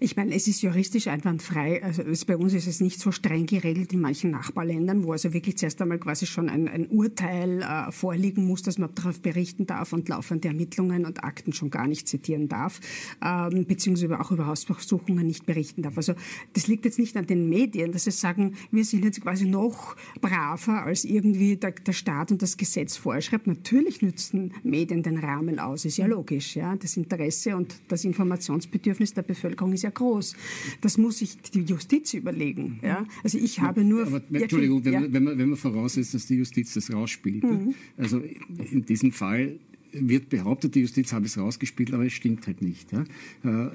Ich 0.00 0.16
meine, 0.16 0.34
es 0.34 0.48
ist 0.48 0.62
juristisch 0.62 1.08
einwandfrei. 1.08 1.82
Also 1.82 2.02
es, 2.02 2.24
bei 2.24 2.36
uns 2.36 2.54
ist 2.54 2.66
es 2.66 2.80
nicht 2.80 3.00
so 3.00 3.12
streng 3.12 3.46
geregelt 3.46 3.92
in 3.92 4.00
manchen 4.00 4.30
Nachbarländern, 4.30 5.04
wo 5.04 5.12
also 5.12 5.32
wirklich 5.32 5.58
zuerst 5.58 5.80
einmal 5.82 5.98
quasi 5.98 6.26
schon 6.26 6.48
ein, 6.48 6.68
ein 6.68 6.86
Urteil 6.88 7.62
äh, 7.62 7.92
vorliegen 7.92 8.46
muss, 8.46 8.62
dass 8.62 8.78
man 8.78 8.94
darauf 8.94 9.20
berichten 9.20 9.66
darf 9.66 9.92
und 9.92 10.08
laufende 10.08 10.48
Ermittlungen 10.48 11.04
und 11.04 11.24
Akten 11.24 11.52
schon 11.52 11.70
gar 11.70 11.86
nicht 11.86 12.08
zitieren 12.08 12.48
darf, 12.48 12.80
ähm, 13.24 13.66
beziehungsweise 13.66 14.18
auch 14.20 14.30
über 14.30 14.46
Hausdurchsuchungen 14.46 15.26
nicht 15.26 15.46
berichten 15.46 15.82
darf. 15.82 15.96
Also 15.96 16.14
das 16.52 16.66
liegt 16.66 16.84
jetzt 16.84 16.98
nicht 16.98 17.16
an 17.16 17.26
den 17.26 17.48
Medien, 17.48 17.92
dass 17.92 18.04
sie 18.04 18.10
sagen, 18.10 18.54
wir 18.70 18.84
sind 18.84 19.04
jetzt 19.04 19.20
quasi 19.20 19.46
noch 19.46 19.96
braver, 20.20 20.84
als 20.84 21.04
irgendwie 21.04 21.56
der, 21.56 21.72
der 21.72 21.92
Staat 21.92 22.32
und 22.32 22.42
das 22.42 22.56
Gesetz 22.56 22.96
vorschreibt. 22.96 23.46
Natürlich 23.46 24.02
nützen 24.02 24.52
Medien 24.62 25.02
den 25.02 25.18
Rahmen 25.18 25.58
aus, 25.58 25.84
ist 25.84 25.98
ja 25.98 26.06
logisch. 26.06 26.56
Ja? 26.56 26.76
Das 26.76 26.96
Interesse 26.96 27.56
und 27.56 27.74
das 27.88 28.04
Informationsbedürfnis 28.04 29.14
der 29.14 29.22
Bevölkerung 29.22 29.72
ist 29.72 29.81
ja 29.82 29.90
groß. 29.90 30.34
Das 30.80 30.98
muss 30.98 31.18
sich 31.18 31.40
die 31.40 31.62
Justiz 31.62 32.14
überlegen. 32.14 32.80
Ja? 32.82 33.06
Also 33.22 33.38
ich 33.38 33.60
habe 33.60 33.84
nur... 33.84 34.06
Aber, 34.06 34.22
Entschuldigung, 34.32 34.84
wenn, 34.84 34.92
man, 34.94 35.12
wenn, 35.12 35.24
man, 35.24 35.38
wenn 35.38 35.48
man 35.50 35.58
voraussetzt, 35.58 36.14
dass 36.14 36.26
die 36.26 36.36
Justiz 36.36 36.74
das 36.74 36.92
rausspielt. 36.92 37.44
Mhm. 37.44 37.74
Also 37.96 38.22
in 38.70 38.84
diesem 38.84 39.12
Fall 39.12 39.58
wird 39.92 40.28
behauptet, 40.30 40.74
die 40.74 40.80
Justiz 40.80 41.12
habe 41.12 41.26
es 41.26 41.36
rausgespielt, 41.36 41.92
aber 41.92 42.06
es 42.06 42.12
stimmt 42.12 42.46
halt 42.46 42.62
nicht. 42.62 42.92
Ja? 42.92 43.04
Äh, 43.44 43.70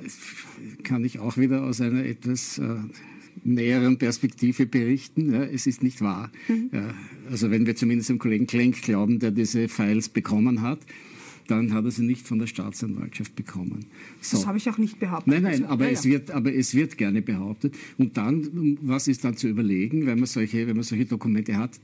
kann 0.84 1.06
ich 1.06 1.20
auch 1.20 1.38
wieder 1.38 1.64
aus 1.64 1.82
einer 1.82 2.06
etwas 2.06 2.58
äh, 2.58 2.76
näheren 3.44 3.98
Perspektive 3.98 4.66
berichten. 4.66 5.32
Ja? 5.32 5.44
Es 5.44 5.68
ist 5.68 5.84
nicht 5.84 6.02
wahr. 6.02 6.32
Mhm. 6.48 6.70
Ja, 6.72 6.94
also 7.30 7.52
wenn 7.52 7.66
wir 7.66 7.76
zumindest 7.76 8.10
dem 8.10 8.20
Kollegen 8.20 8.48
Klenk 8.48 8.82
glauben, 8.82 9.20
der 9.20 9.32
diese 9.32 9.68
Files 9.68 10.10
bekommen 10.10 10.62
hat, 10.62 10.80
dann 11.48 11.74
hat 11.74 11.86
er 11.86 11.92
sie 11.92 12.04
nicht 12.04 12.28
von 12.28 12.40
der 12.40 12.48
Staatsanwaltschaft 12.48 13.36
bekommen. 13.36 13.86
So. 14.22 14.38
Das 14.38 14.48
habe 14.48 14.58
ich 14.58 14.70
auch 14.70 14.78
nicht 14.78 15.00
behauptet. 15.00 15.34
Nein, 15.34 15.44
nein, 15.44 15.66
aber, 15.66 15.86
ja, 15.86 15.92
es 15.92 16.06
Wird, 16.06 16.32
aber 16.32 16.54
es 16.54 16.76
wird 16.76 16.98
gerne 16.98 17.22
behauptet. 17.22 17.76
Und 17.98 18.18
dann, 18.18 18.78
was 18.82 19.08
ist 19.08 19.24
dann 19.24 19.38
zu 19.38 19.48
überlegen, 19.48 20.06
wenn 20.06 20.20
man 20.20 20.28
solche, 20.28 20.68
wenn 20.68 20.76
man 20.76 20.84
solche 20.84 21.06
Dokumente 21.06 21.58
hat? 21.58 21.80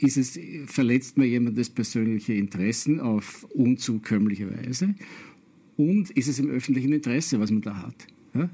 Ist 0.00 0.16
es, 0.16 0.38
verletzt 0.66 1.18
man 1.18 1.28
jemandes 1.28 1.68
persönliche 1.68 2.32
Interessen 2.32 3.00
auf 3.00 3.44
unzukömmliche 3.54 4.50
Weise? 4.50 4.94
Und 5.76 6.10
ist 6.10 6.28
es 6.28 6.38
im 6.38 6.48
öffentlichen 6.48 6.92
Interesse, 6.92 7.38
was 7.40 7.50
man 7.50 7.62
da 7.62 7.76
hat? 7.76 8.06
Ja? 8.34 8.48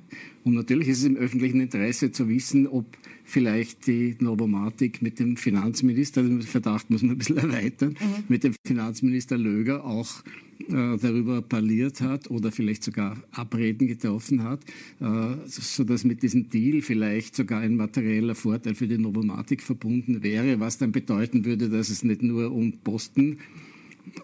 Und 0.45 0.54
natürlich 0.54 0.88
ist 0.88 0.99
es 0.99 1.04
im 1.04 1.16
öffentlichen 1.16 1.61
Interesse 1.61 2.12
zu 2.12 2.28
wissen, 2.28 2.66
ob 2.66 2.87
vielleicht 3.25 3.87
die 3.87 4.16
Novomatic 4.21 5.02
mit 5.02 5.18
dem 5.18 5.37
Finanzminister, 5.37 6.23
den 6.23 6.42
Verdacht 6.42 6.90
muss 6.90 7.02
man 7.02 7.12
ein 7.12 7.18
bisschen 7.18 7.37
erweitern, 7.38 7.90
mhm. 7.90 8.25
mit 8.28 8.45
dem 8.45 8.54
Finanzminister 8.64 9.37
Löger 9.37 9.85
auch 9.85 10.23
äh, 10.68 10.97
darüber 10.97 11.42
parliert 11.42 12.00
hat 12.00 12.30
oder 12.30 12.50
vielleicht 12.50 12.85
sogar 12.85 13.16
Abreden 13.33 13.88
getroffen 13.88 14.42
hat, 14.42 14.61
äh, 15.00 15.37
sodass 15.47 16.04
mit 16.04 16.23
diesem 16.23 16.49
Deal 16.49 16.80
vielleicht 16.83 17.37
sogar 17.37 17.61
ein 17.61 17.76
materieller 17.76 18.35
Vorteil 18.35 18.75
für 18.75 18.88
die 18.88 18.99
Novomatic 18.99 19.62
verbunden 19.62 20.23
wäre, 20.23 20.59
was 20.61 20.78
dann 20.78 20.92
bedeuten 20.92 21.45
würde, 21.45 21.68
dass 21.68 21.90
es 21.90 22.04
nicht 22.04 22.23
nur 22.23 22.52
um 22.52 22.73
Posten 22.73 23.38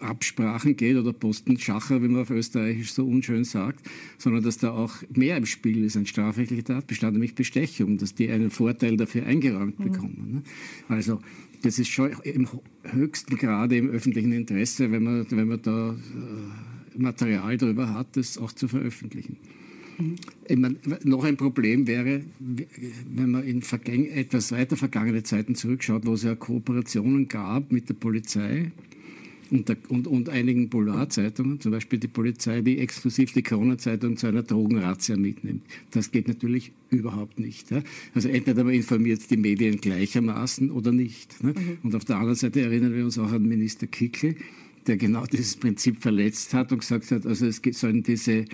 Absprachen 0.01 0.77
geht 0.77 0.97
oder 0.97 1.13
Postenschacher, 1.13 2.03
wie 2.03 2.09
man 2.09 2.23
auf 2.23 2.31
Österreichisch 2.31 2.93
so 2.93 3.07
unschön 3.07 3.45
sagt, 3.45 3.87
sondern 4.19 4.43
dass 4.43 4.59
da 4.59 4.71
auch 4.71 4.95
mehr 5.15 5.37
im 5.37 5.47
Spiel 5.47 5.85
ist, 5.85 5.97
ein 5.97 6.07
strafrechtlicher 6.07 6.65
Tatbestand, 6.65 7.15
nämlich 7.15 7.35
Bestechung, 7.35 7.99
dass 7.99 8.15
die 8.15 8.31
einen 8.31 8.51
Vorteil 8.51 8.97
dafür 8.97 9.27
eingeräumt 9.27 9.79
mhm. 9.79 9.85
bekommen. 9.85 10.29
Ne? 10.33 10.43
Also 10.89 11.21
das 11.63 11.79
ist 11.79 11.89
schon 11.89 12.11
im 12.25 12.49
höchsten 12.83 13.37
Grade 13.37 13.77
im 13.77 13.91
öffentlichen 13.91 14.33
Interesse, 14.33 14.91
wenn 14.91 15.03
man, 15.03 15.27
wenn 15.31 15.49
man 15.49 15.63
da 15.63 15.91
äh, 15.93 16.99
Material 16.99 17.57
darüber 17.57 17.95
hat, 17.95 18.17
das 18.17 18.39
auch 18.39 18.53
zu 18.53 18.69
veröffentlichen. 18.69 19.37
Mhm. 19.99 20.17
Meine, 20.61 20.77
noch 21.05 21.25
ein 21.25 21.37
Problem 21.37 21.87
wäre, 21.87 22.23
wenn 22.39 23.31
man 23.31 23.45
in 23.45 23.63
etwas 23.63 24.53
weiter 24.53 24.77
vergangene 24.77 25.23
Zeiten 25.23 25.55
zurückschaut, 25.55 26.07
wo 26.07 26.15
es 26.15 26.23
ja 26.23 26.35
Kooperationen 26.35 27.29
gab 27.29 27.73
mit 27.73 27.89
der 27.89 27.95
Polizei, 27.95 28.73
und, 29.53 29.69
der, 29.69 29.77
und, 29.89 30.07
und 30.07 30.31
einigen 30.31 30.71
Boulevardzeitungen, 30.71 31.61
zum 31.61 31.73
Beispiel 31.73 31.99
die 31.99 32.09
Polizei, 32.09 32.63
die 32.63 32.79
exklusiv 32.79 33.33
die 33.33 33.43
Corona-Zeitung 33.43 34.17
zu 34.17 34.27
einer 34.27 34.43
Drogenrazzia 34.43 35.17
mitnimmt. 35.17 35.63
Das 35.91 36.11
geht 36.11 36.27
natürlich 36.27 36.73
überhaupt 36.91 37.39
nicht. 37.39 37.71
Ja? 37.71 37.83
Also 38.15 38.31
entweder 38.31 38.65
man 38.65 38.73
informiert 38.73 39.31
die 39.31 39.37
Medien 39.37 39.81
gleichermaßen 39.81 40.71
oder 40.71 40.91
nicht. 40.91 41.45
Ne? 41.45 41.53
Mhm. 41.53 41.79
Und 41.83 41.95
auf 41.95 42.05
der 42.07 42.17
anderen 42.17 42.37
Seite 42.37 42.63
erinnern 42.63 42.95
wir 42.95 43.05
uns 43.05 43.19
auch 43.19 43.31
an 43.31 43.47
Minister 43.47 43.87
Kickl, 43.87 44.37
der 44.87 44.97
genau 44.97 45.27
dieses 45.27 45.57
Prinzip 45.57 46.01
verletzt 46.01 46.55
hat 46.55 46.73
und 46.73 46.79
gesagt 46.79 47.11
hat, 47.11 47.27
also 47.27 47.47
es 47.47 47.61
sollen 47.73 48.03
diese 48.03 48.47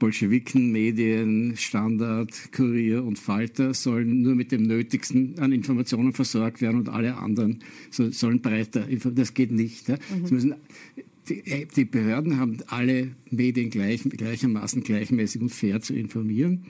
Bolschewiken, 0.00 0.72
Medien, 0.72 1.56
Standard, 1.56 2.50
Kurier 2.52 3.04
und 3.04 3.18
Falter 3.18 3.74
sollen 3.74 4.22
nur 4.22 4.34
mit 4.34 4.50
dem 4.50 4.64
Nötigsten 4.64 5.38
an 5.38 5.52
Informationen 5.52 6.12
versorgt 6.12 6.60
werden 6.60 6.80
und 6.80 6.88
alle 6.88 7.18
anderen 7.18 7.60
sollen 7.90 8.40
breiter. 8.40 8.88
Das 9.14 9.34
geht 9.34 9.52
nicht. 9.52 9.88
Ja. 9.88 9.96
Mhm. 9.96 10.34
Müssen, 10.34 10.54
die, 11.28 11.46
äh, 11.46 11.66
die, 11.76 11.84
Behörden 11.84 12.38
haben 12.38 12.56
alle 12.66 13.12
Medien 13.30 13.70
gleich, 13.70 14.02
gleichermaßen 14.02 14.82
gleichmäßig 14.82 15.42
und 15.42 15.50
fair 15.50 15.80
zu 15.80 15.94
informieren. 15.94 16.64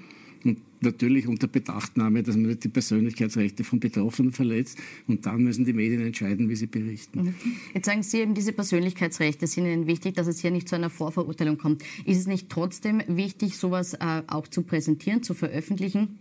Natürlich 0.81 1.27
unter 1.27 1.47
Bedachtnahme, 1.47 2.23
dass 2.23 2.37
man 2.37 2.47
nicht 2.47 2.65
die 2.65 2.69
Persönlichkeitsrechte 2.69 3.65
von 3.65 3.81
Betroffenen 3.81 4.33
verletzt. 4.33 4.79
Und 5.07 5.27
dann 5.27 5.43
müssen 5.43 5.65
die 5.65 5.73
Medien 5.73 6.01
entscheiden, 6.01 6.49
wie 6.49 6.57
sie 6.57 6.67
berichten. 6.67 7.23
Mhm. 7.23 7.35
Jetzt 7.75 7.87
sagen 7.87 8.03
Sie 8.03 8.19
eben, 8.19 8.35
diese 8.35 8.53
Persönlichkeitsrechte 8.53 9.47
sind 9.47 9.67
Ihnen 9.67 9.87
wichtig, 9.87 10.15
dass 10.15 10.27
es 10.27 10.41
hier 10.41 10.51
nicht 10.51 10.69
zu 10.69 10.77
einer 10.77 10.91
Vorverurteilung 10.91 11.59
kommt. 11.59 11.83
Ist 12.05 12.19
es 12.19 12.27
nicht 12.27 12.49
trotzdem 12.49 13.03
wichtig, 13.07 13.59
sowas 13.59 13.95
äh, 13.95 14.23
auch 14.27 14.49
zu 14.49 14.63
präsentieren, 14.63 15.23
zu 15.23 15.35
veröffentlichen? 15.35 16.19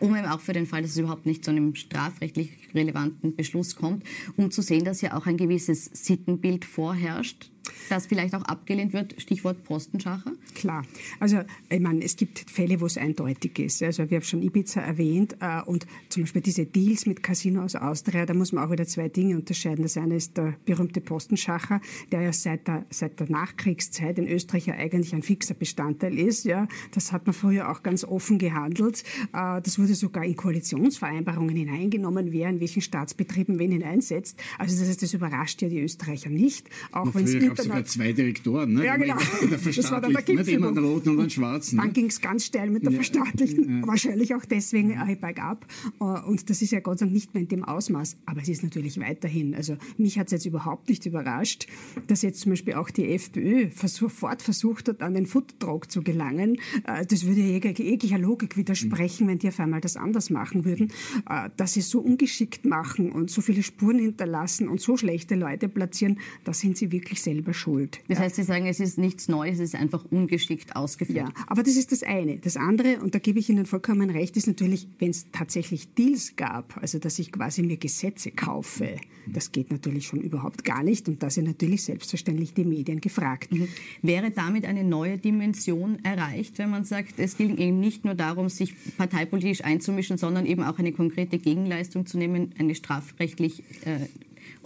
um 0.00 0.14
eben 0.16 0.26
auch 0.26 0.40
für 0.40 0.52
den 0.52 0.66
Fall, 0.66 0.82
dass 0.82 0.92
es 0.92 0.98
überhaupt 0.98 1.26
nicht 1.26 1.44
zu 1.44 1.50
einem 1.50 1.74
strafrechtlich 1.74 2.50
relevanten 2.74 3.36
Beschluss 3.36 3.76
kommt, 3.76 4.04
um 4.36 4.50
zu 4.50 4.62
sehen, 4.62 4.84
dass 4.84 5.00
ja 5.00 5.16
auch 5.16 5.26
ein 5.26 5.36
gewisses 5.36 5.84
Sittenbild 5.84 6.64
vorherrscht, 6.64 7.50
das 7.88 8.06
vielleicht 8.06 8.34
auch 8.34 8.42
abgelehnt 8.42 8.92
wird, 8.92 9.20
Stichwort 9.20 9.64
Postenschacher? 9.64 10.32
Klar. 10.54 10.84
Also, 11.20 11.42
ich 11.68 11.80
meine, 11.80 12.04
es 12.04 12.16
gibt 12.16 12.50
Fälle, 12.50 12.80
wo 12.80 12.86
es 12.86 12.98
eindeutig 12.98 13.58
ist. 13.58 13.82
Also, 13.82 14.10
wir 14.10 14.18
haben 14.18 14.24
schon 14.24 14.42
Ibiza 14.42 14.80
erwähnt 14.80 15.36
äh, 15.40 15.62
und 15.62 15.86
zum 16.08 16.22
Beispiel 16.22 16.42
diese 16.42 16.66
Deals 16.66 17.06
mit 17.06 17.22
Casino 17.22 17.62
aus 17.62 17.74
Austria, 17.74 18.26
da 18.26 18.34
muss 18.34 18.52
man 18.52 18.64
auch 18.64 18.70
wieder 18.70 18.86
zwei 18.86 19.08
Dinge 19.08 19.36
unterscheiden. 19.36 19.82
Das 19.82 19.96
eine 19.96 20.16
ist 20.16 20.36
der 20.36 20.54
berühmte 20.64 21.00
Postenschacher, 21.00 21.80
der 22.12 22.22
ja 22.22 22.32
seit 22.32 22.66
der, 22.66 22.84
seit 22.90 23.20
der 23.20 23.30
Nachkriegszeit 23.30 24.18
in 24.18 24.28
Österreich 24.28 24.66
ja 24.66 24.74
eigentlich 24.74 25.14
ein 25.14 25.22
fixer 25.22 25.54
Bestandteil 25.54 26.18
ist. 26.18 26.44
Ja, 26.44 26.68
das 26.92 27.12
hat 27.12 27.26
man 27.26 27.34
früher 27.34 27.70
auch 27.70 27.82
ganz 27.82 28.04
offen 28.04 28.38
gehandelt. 28.38 29.04
Äh, 29.32 29.60
das 29.62 29.78
wurde 29.78 29.94
sogar 29.94 30.24
in 30.24 30.36
Koalitionsvereinbarungen 30.36 31.56
hineingenommen, 31.56 32.32
wer 32.32 32.48
in 32.48 32.60
welchen 32.60 32.82
Staatsbetrieben 32.82 33.58
wen 33.58 33.72
hineinsetzt. 33.72 34.38
Also, 34.58 34.78
das 34.78 34.88
heißt, 34.88 35.02
das 35.02 35.14
überrascht 35.14 35.62
ja 35.62 35.68
die 35.68 35.80
Österreicher 35.80 36.30
nicht, 36.30 36.68
auch 36.92 37.14
wenn 37.14 37.24
es 37.24 37.34
sogar 37.56 37.84
zwei 37.84 38.12
Direktoren. 38.12 38.74
Ne? 38.74 38.84
Ja, 38.84 38.96
genau. 38.96 39.16
Das 39.50 39.90
war 39.90 40.00
dann 40.00 40.12
der 40.12 40.22
Gipfel. 40.22 40.54
Immer 40.54 40.68
einen 40.68 40.84
roten 40.84 41.10
und 41.10 41.20
einen 41.20 41.30
schwarzen. 41.30 41.78
Dann 41.78 41.88
ne? 41.88 41.92
ging 41.92 42.06
es 42.06 42.20
ganz 42.20 42.46
steil 42.46 42.70
mit 42.70 42.84
der 42.84 42.92
ja, 42.92 42.96
Verstaatlichen. 42.96 43.80
Ja. 43.80 43.86
Wahrscheinlich 43.86 44.34
auch 44.34 44.44
deswegen 44.44 44.90
äh, 44.90 45.16
bergab. 45.20 45.66
Äh, 46.00 46.04
und 46.04 46.48
das 46.50 46.62
ist 46.62 46.72
ja 46.72 46.80
Gott 46.80 46.98
sei 46.98 47.06
Dank 47.06 47.14
nicht 47.14 47.34
mehr 47.34 47.42
in 47.42 47.48
dem 47.48 47.64
Ausmaß. 47.64 48.16
Aber 48.26 48.40
es 48.42 48.48
ist 48.48 48.62
natürlich 48.62 48.98
weiterhin. 49.00 49.54
Also 49.54 49.76
mich 49.98 50.18
hat 50.18 50.26
es 50.26 50.32
jetzt 50.32 50.46
überhaupt 50.46 50.88
nicht 50.88 51.06
überrascht, 51.06 51.66
dass 52.06 52.22
jetzt 52.22 52.40
zum 52.40 52.52
Beispiel 52.52 52.74
auch 52.74 52.90
die 52.90 53.08
FPÖ 53.12 53.68
sofort 53.86 54.42
versucht 54.42 54.88
hat, 54.88 55.02
an 55.02 55.14
den 55.14 55.26
Foodtruck 55.26 55.90
zu 55.90 56.02
gelangen. 56.02 56.58
Äh, 56.86 57.06
das 57.06 57.26
würde 57.26 57.40
ja 57.40 57.58
jeglicher 57.58 58.18
Logik 58.18 58.56
widersprechen, 58.56 59.28
wenn 59.28 59.38
die 59.38 59.48
auf 59.48 59.60
einmal 59.60 59.80
das 59.80 59.96
anders 59.96 60.30
machen 60.30 60.64
würden. 60.64 60.92
Äh, 61.28 61.50
dass 61.56 61.74
sie 61.74 61.80
so 61.80 62.00
ungeschickt 62.00 62.64
machen 62.64 63.12
und 63.12 63.30
so 63.30 63.40
viele 63.40 63.62
Spuren 63.62 63.98
hinterlassen 63.98 64.68
und 64.68 64.80
so 64.80 64.96
schlechte 64.96 65.34
Leute 65.34 65.68
platzieren, 65.68 66.18
da 66.44 66.52
sind 66.52 66.76
sie 66.76 66.92
wirklich 66.92 67.22
selber 67.22 67.43
schuld. 67.52 68.00
Das 68.08 68.18
heißt, 68.18 68.36
Sie 68.36 68.42
sagen, 68.42 68.66
es 68.66 68.80
ist 68.80 68.98
nichts 68.98 69.28
Neues, 69.28 69.58
es 69.58 69.74
ist 69.74 69.74
einfach 69.74 70.04
ungeschickt 70.10 70.76
ausgeführt. 70.76 71.28
Ja, 71.28 71.44
aber 71.46 71.62
das 71.62 71.76
ist 71.76 71.92
das 71.92 72.02
eine. 72.02 72.38
Das 72.38 72.56
andere, 72.56 73.00
und 73.00 73.14
da 73.14 73.18
gebe 73.18 73.38
ich 73.38 73.48
Ihnen 73.48 73.66
vollkommen 73.66 74.10
recht, 74.10 74.36
ist 74.36 74.46
natürlich, 74.46 74.88
wenn 74.98 75.10
es 75.10 75.26
tatsächlich 75.32 75.94
Deals 75.94 76.36
gab, 76.36 76.76
also 76.78 76.98
dass 76.98 77.18
ich 77.18 77.32
quasi 77.32 77.62
mir 77.62 77.76
Gesetze 77.76 78.30
kaufe, 78.30 78.96
das 79.26 79.52
geht 79.52 79.70
natürlich 79.70 80.06
schon 80.06 80.20
überhaupt 80.20 80.64
gar 80.64 80.82
nicht 80.82 81.08
und 81.08 81.22
da 81.22 81.30
sind 81.30 81.46
natürlich 81.46 81.84
selbstverständlich 81.84 82.54
die 82.54 82.64
Medien 82.64 83.00
gefragt. 83.00 83.52
Mhm. 83.52 83.68
Wäre 84.02 84.30
damit 84.30 84.64
eine 84.64 84.84
neue 84.84 85.18
Dimension 85.18 85.98
erreicht, 86.04 86.58
wenn 86.58 86.70
man 86.70 86.84
sagt, 86.84 87.18
es 87.18 87.36
geht 87.36 87.58
eben 87.58 87.80
nicht 87.80 88.04
nur 88.04 88.14
darum, 88.14 88.48
sich 88.48 88.74
parteipolitisch 88.96 89.64
einzumischen, 89.64 90.18
sondern 90.18 90.46
eben 90.46 90.62
auch 90.62 90.78
eine 90.78 90.92
konkrete 90.92 91.38
Gegenleistung 91.38 92.06
zu 92.06 92.18
nehmen, 92.18 92.52
eine 92.58 92.74
strafrechtlich 92.74 93.60
äh, 93.84 94.06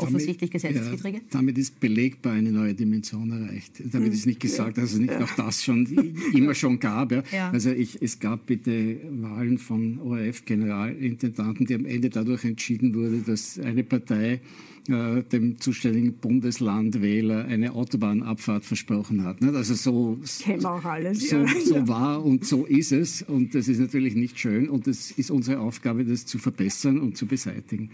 offensichtlich 0.00 0.50
Gesetzeswidrige? 0.50 1.18
Ja, 1.18 1.24
damit 1.30 1.58
ist 1.58 1.80
belegbar 1.80 2.32
eine 2.34 2.50
neue 2.50 2.74
Dimension 2.74 3.30
erreicht. 3.30 3.82
Damit 3.92 4.12
ist 4.12 4.26
nicht 4.26 4.40
gesagt, 4.40 4.78
dass 4.78 4.92
es 4.92 4.98
nicht 4.98 5.14
auch 5.14 5.34
das 5.36 5.64
schon 5.64 5.86
immer 6.34 6.54
schon 6.54 6.78
gab. 6.78 7.12
Ja. 7.12 7.22
ja. 7.32 7.50
Also 7.50 7.70
ich, 7.70 8.00
es 8.02 8.18
gab 8.18 8.46
bitte 8.46 8.96
Wahlen 9.20 9.58
von 9.58 9.98
ORF-Generalintendanten, 10.00 11.66
die 11.66 11.74
am 11.74 11.84
Ende 11.84 12.10
dadurch 12.10 12.44
entschieden 12.44 12.94
wurde, 12.94 13.18
dass 13.18 13.58
eine 13.58 13.84
Partei 13.84 14.40
äh, 14.88 15.22
dem 15.22 15.60
zuständigen 15.60 16.14
Bundeslandwähler 16.14 17.44
eine 17.44 17.72
Autobahnabfahrt 17.74 18.64
versprochen 18.64 19.22
hat. 19.22 19.42
Nicht? 19.42 19.54
Also 19.54 19.74
so, 19.74 20.18
alles, 20.84 21.28
so, 21.28 21.36
ja. 21.36 21.46
so 21.62 21.88
war 21.88 22.24
und 22.24 22.46
so 22.46 22.64
ist 22.64 22.92
es 22.92 23.20
und 23.20 23.54
das 23.54 23.68
ist 23.68 23.80
natürlich 23.80 24.14
nicht 24.14 24.38
schön 24.38 24.66
und 24.68 24.86
es 24.86 25.10
ist 25.10 25.30
unsere 25.30 25.60
Aufgabe, 25.60 26.06
das 26.06 26.24
zu 26.24 26.38
verbessern 26.38 27.00
und 27.00 27.18
zu 27.18 27.26
beseitigen. 27.26 27.90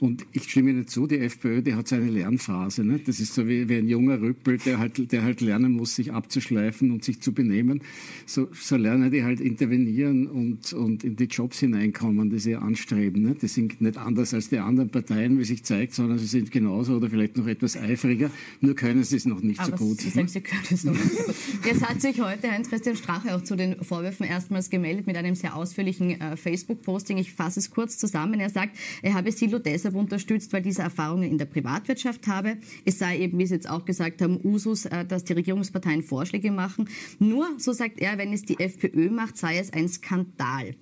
Und 0.00 0.26
ich 0.32 0.44
stimme 0.44 0.70
Ihnen 0.70 0.86
zu, 0.86 1.06
die 1.06 1.18
FPÖ, 1.18 1.62
die 1.62 1.74
hat 1.74 1.88
seine 1.88 2.08
Lernphase. 2.08 2.84
Ne? 2.84 3.00
Das 3.04 3.18
ist 3.20 3.34
so 3.34 3.46
wie, 3.48 3.68
wie 3.68 3.76
ein 3.76 3.88
junger 3.88 4.20
Rüppel, 4.20 4.58
der 4.58 4.78
halt, 4.78 5.10
der 5.10 5.22
halt 5.22 5.40
lernen 5.40 5.72
muss, 5.72 5.96
sich 5.96 6.12
abzuschleifen 6.12 6.90
und 6.90 7.04
sich 7.04 7.20
zu 7.20 7.32
benehmen. 7.32 7.80
So, 8.26 8.48
so 8.52 8.76
lernen 8.76 9.10
die 9.10 9.24
halt 9.24 9.40
intervenieren 9.40 10.26
und, 10.28 10.72
und 10.72 11.04
in 11.04 11.16
die 11.16 11.24
Jobs 11.24 11.58
hineinkommen, 11.60 12.30
die 12.30 12.38
sie 12.38 12.56
anstreben. 12.56 13.22
Ne? 13.22 13.34
Die 13.34 13.48
sind 13.48 13.80
nicht 13.80 13.96
anders 13.96 14.34
als 14.34 14.48
die 14.48 14.58
anderen 14.58 14.90
Parteien, 14.90 15.38
wie 15.38 15.44
sich 15.44 15.64
zeigt, 15.64 15.94
sondern 15.94 16.18
sie 16.18 16.26
sind 16.26 16.50
genauso 16.50 16.96
oder 16.96 17.10
vielleicht 17.10 17.36
noch 17.36 17.46
etwas 17.46 17.76
eifriger, 17.76 18.30
nur 18.60 18.74
können 18.74 19.02
sie 19.02 19.16
es 19.16 19.24
noch 19.24 19.40
nicht 19.40 19.60
Aber 19.60 19.76
so 19.76 19.86
gut. 19.86 20.00
Sie 20.00 20.10
sagen, 20.10 20.28
sie 20.28 20.40
können 20.40 20.62
es 20.70 20.84
noch 20.84 20.92
nicht 20.92 21.10
so 21.10 21.24
gut. 21.24 21.34
Jetzt 21.64 21.88
hat 21.88 22.00
sich 22.00 22.20
heute 22.20 22.50
Heinz-Christian 22.50 22.96
Strache 22.96 23.34
auch 23.34 23.42
zu 23.42 23.56
den 23.56 23.82
Vorwürfen 23.82 24.26
erstmals 24.26 24.70
gemeldet 24.70 25.06
mit 25.06 25.16
einem 25.16 25.34
sehr 25.34 25.56
ausführlichen 25.56 26.20
äh, 26.20 26.36
Facebook-Posting. 26.36 27.18
Ich 27.18 27.32
fasse 27.32 27.60
es 27.60 27.70
kurz 27.70 27.98
zusammen. 27.98 28.40
Er 28.40 28.50
sagt, 28.50 28.76
er 29.02 29.14
habe 29.14 29.32
Silo 29.32 29.58
deshalb 29.58 29.87
deshalb 29.88 29.94
unterstützt, 29.96 30.52
weil 30.52 30.62
diese 30.62 30.82
Erfahrungen 30.82 31.30
in 31.30 31.38
der 31.38 31.46
Privatwirtschaft 31.46 32.26
habe. 32.26 32.58
Es 32.84 32.98
sei 32.98 33.18
eben, 33.18 33.38
wie 33.38 33.46
Sie 33.46 33.54
jetzt 33.54 33.68
auch 33.68 33.84
gesagt 33.84 34.22
haben, 34.22 34.38
Usus, 34.42 34.86
äh, 34.86 35.04
dass 35.04 35.24
die 35.24 35.32
Regierungsparteien 35.32 36.02
Vorschläge 36.02 36.50
machen. 36.50 36.88
Nur, 37.18 37.48
so 37.58 37.72
sagt 37.72 38.00
er, 38.00 38.18
wenn 38.18 38.32
es 38.32 38.42
die 38.42 38.58
FPÖ 38.58 39.10
macht, 39.10 39.36
sei 39.36 39.58
es 39.58 39.72
ein 39.72 39.88
Skandal. 39.88 40.74